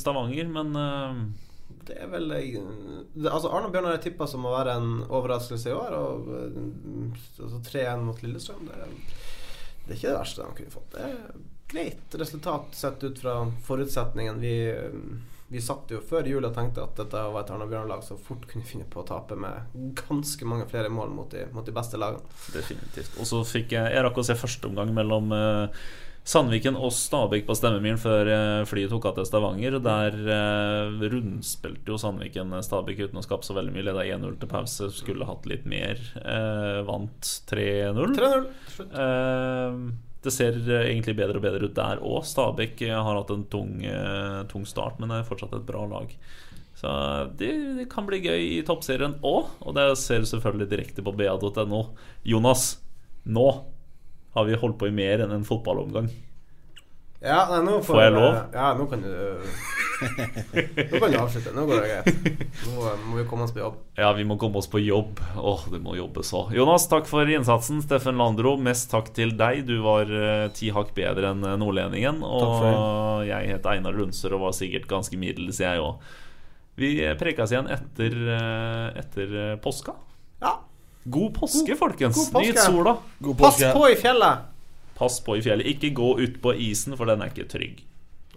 Stavanger, 0.00 0.48
men 0.56 0.72
Det 1.88 1.96
er 1.96 2.10
vel 2.12 2.28
det, 2.28 2.42
Altså 3.30 3.48
Arne 3.48 3.72
Bjørnar 3.72 3.96
er 3.96 4.04
tippa 4.04 4.28
som 4.28 4.44
å 4.44 4.52
være 4.52 4.76
en 4.76 4.90
overraskelse 5.06 5.72
i 5.72 5.76
år. 5.76 5.96
Og 5.96 6.30
eh, 6.36 6.60
altså 7.44 7.62
3-1 7.70 8.06
mot 8.06 8.22
Lillestrøm 8.22 8.68
det 8.68 8.82
det 9.88 9.94
er 9.94 10.00
ikke 10.02 10.10
det 10.10 10.18
verste 10.20 10.44
de 10.44 10.56
kunne 10.58 10.72
fått. 10.74 10.90
Det 10.92 11.04
er 11.06 11.36
greit 11.72 12.14
resultat 12.20 12.74
sett 12.76 13.04
ut 13.04 13.20
fra 13.22 13.38
forutsetningen. 13.64 14.40
Vi, 14.40 14.54
eh, 14.68 14.98
vi 15.48 15.62
satt 15.64 15.94
jo 15.94 16.02
før 16.04 16.28
jul 16.28 16.44
og 16.44 16.52
tenkte 16.56 16.84
at 16.84 16.98
dette 17.00 17.22
var 17.32 17.40
et 17.40 17.52
Arne 17.54 17.68
Bjørnar-lag 17.70 18.02
som 18.04 18.20
fort 18.20 18.44
kunne 18.50 18.68
finne 18.68 18.84
på 18.84 19.00
å 19.00 19.06
tape 19.08 19.38
med 19.40 19.78
ganske 20.02 20.44
mange 20.44 20.68
flere 20.68 20.92
mål 20.92 21.14
mot 21.16 21.32
de, 21.32 21.46
mot 21.56 21.64
de 21.64 21.72
beste 21.72 21.96
lagene. 21.96 22.36
definitivt. 22.52 23.16
Og 23.16 23.30
så 23.30 23.40
fikk 23.48 23.72
jeg 23.78 23.94
Jeg 23.94 24.04
rakk 24.04 24.20
å 24.20 24.26
se 24.28 24.36
første 24.36 24.68
omgang 24.68 24.92
mellom 24.92 25.32
eh, 25.32 25.80
Sandviken 26.28 26.76
og 26.76 26.90
Stabæk 26.92 27.46
på 27.48 27.54
stemmemilen 27.56 28.00
før 28.00 28.28
eh, 28.28 28.64
flyet 28.68 28.90
tok 28.92 29.06
av 29.08 29.14
til 29.16 29.28
Stavanger. 29.28 29.78
Der 29.80 30.16
eh, 30.34 31.06
rundspilte 31.08 31.88
jo 31.88 31.96
Sandviken 32.00 32.52
Stabæk 32.64 33.06
uten 33.06 33.20
å 33.20 33.24
skape 33.24 33.48
så 33.48 33.56
veldig 33.56 33.72
mye. 33.72 33.86
Leda 33.86 34.04
1-0 34.04 34.34
til 34.42 34.50
pause. 34.50 34.90
Skulle 34.92 35.28
hatt 35.28 35.48
litt 35.48 35.64
mer. 35.68 36.02
Eh, 36.20 36.82
vant 36.84 37.30
3-0. 37.48 38.12
3-0. 38.18 38.44
Eh, 38.88 39.80
det 40.24 40.34
ser 40.34 40.58
eh, 40.66 40.90
egentlig 40.90 41.16
bedre 41.16 41.40
og 41.40 41.46
bedre 41.46 41.70
ut 41.70 41.78
der 41.78 42.04
òg. 42.04 42.20
Stabæk 42.28 42.84
eh, 42.84 42.92
har 42.92 43.22
hatt 43.22 43.32
en 43.32 43.46
tung, 43.48 43.80
eh, 43.86 44.42
tung 44.52 44.68
start, 44.68 45.00
men 45.00 45.08
det 45.08 45.22
er 45.22 45.30
fortsatt 45.30 45.56
et 45.56 45.66
bra 45.68 45.86
lag. 45.88 46.12
Så 46.78 46.90
det, 47.40 47.50
det 47.80 47.88
kan 47.90 48.06
bli 48.06 48.20
gøy 48.22 48.44
i 48.58 48.62
toppserien 48.66 49.16
òg, 49.26 49.48
og 49.64 49.80
det 49.80 49.88
ser 49.98 50.22
du 50.22 50.28
selvfølgelig 50.30 50.68
direkte 50.74 51.06
på 51.06 51.16
ba.no. 51.16 51.82
Jonas, 52.28 52.68
nå 53.24 53.48
har 54.38 54.48
vi 54.48 54.58
holdt 54.58 54.78
på 54.80 54.88
i 54.88 54.94
mer 54.94 55.26
enn 55.26 55.34
en 55.34 55.46
fotballomgang. 55.46 56.08
Ja, 57.18 57.48
nei, 57.50 57.64
nå 57.66 57.80
Får 57.82 57.98
jeg 57.98 58.14
lov? 58.14 58.34
Ja, 58.54 58.68
nå 58.78 58.84
kan 58.86 59.00
du 59.02 59.10
Nå 59.98 61.00
kan 61.02 61.10
du 61.10 61.16
avslutte. 61.18 61.50
Nå 61.56 61.64
går 61.66 61.80
det 61.82 61.88
greit. 61.90 62.44
Nå 62.68 62.92
må 63.08 63.16
vi 63.18 63.24
komme 63.26 63.48
oss 63.48 63.54
på 63.56 63.58
jobb. 63.58 63.80
Ja, 63.98 64.12
vi 64.14 64.26
må 64.28 64.36
komme 64.38 64.60
oss 64.60 64.68
på 64.70 64.78
jobb. 64.78 65.18
Åh, 65.34 65.64
det 65.72 65.80
må 65.82 65.96
jobbes 65.98 66.30
òg. 66.38 66.52
Jonas, 66.54 66.86
takk 66.86 67.10
for 67.10 67.26
innsatsen. 67.26 67.82
Steffen 67.82 68.20
Landro, 68.20 68.54
mest 68.62 68.86
takk 68.94 69.10
til 69.16 69.34
deg. 69.34 69.64
Du 69.66 69.80
var 69.82 70.06
eh, 70.06 70.46
ti 70.54 70.70
hakk 70.74 70.94
bedre 70.94 71.32
enn 71.34 71.42
eh, 71.42 71.58
nordlendingen. 71.58 72.22
Og 72.22 73.26
jeg 73.26 73.50
het 73.50 73.66
Einar 73.66 73.98
Lundser 73.98 74.38
og 74.38 74.46
var 74.46 74.54
sikkert 74.54 74.86
ganske 74.90 75.18
middels, 75.18 75.58
jeg 75.64 75.82
òg. 75.82 75.98
Vi 76.78 76.94
prekes 77.18 77.50
igjen 77.50 77.66
etter, 77.74 78.14
eh, 78.38 78.86
etter 79.02 79.34
påska. 79.64 79.98
God 81.10 81.34
påske, 81.34 81.76
folkens. 81.76 82.16
god 82.16 82.32
påske. 82.32 82.48
Nyt 82.48 82.58
sola. 82.58 82.96
God 83.18 83.38
Pass 83.38 83.62
på 83.72 83.88
i 83.88 83.96
fjellet! 83.96 84.48
Pass 84.98 85.20
på 85.24 85.36
i 85.38 85.42
fjellet. 85.42 85.66
Ikke 85.70 85.90
gå 85.94 86.08
ut 86.20 86.40
på 86.42 86.52
isen, 86.68 86.96
for 86.98 87.08
den 87.08 87.22
er 87.22 87.30
ikke 87.32 87.46
trygg. 87.48 87.84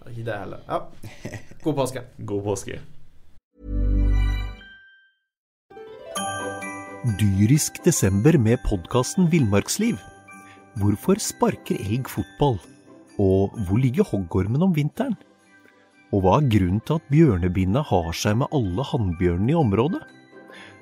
Ikke 0.08 0.24
det 0.24 0.38
heller. 0.38 0.62
Ja. 0.68 0.78
God 1.64 1.76
påske. 1.76 2.04
God 2.30 2.44
påske. 2.46 2.78
Dyrisk 7.18 7.82
desember 7.84 8.38
med 8.38 8.62
podkasten 8.64 9.28
Villmarksliv. 9.32 9.98
Hvorfor 10.80 11.20
sparker 11.20 11.76
elg 11.82 12.08
fotball? 12.08 12.56
Og 13.20 13.52
hvor 13.66 13.82
ligger 13.82 14.06
hoggormen 14.08 14.64
om 14.64 14.72
vinteren? 14.72 15.18
Og 16.12 16.24
hva 16.24 16.38
er 16.38 16.48
grunnen 16.52 16.80
til 16.86 17.00
at 17.00 17.12
bjørnebinna 17.12 17.82
har 17.90 18.12
seg 18.16 18.38
med 18.40 18.52
alle 18.54 18.86
hannbjørnene 18.86 19.52
i 19.52 19.60
området? 19.60 20.00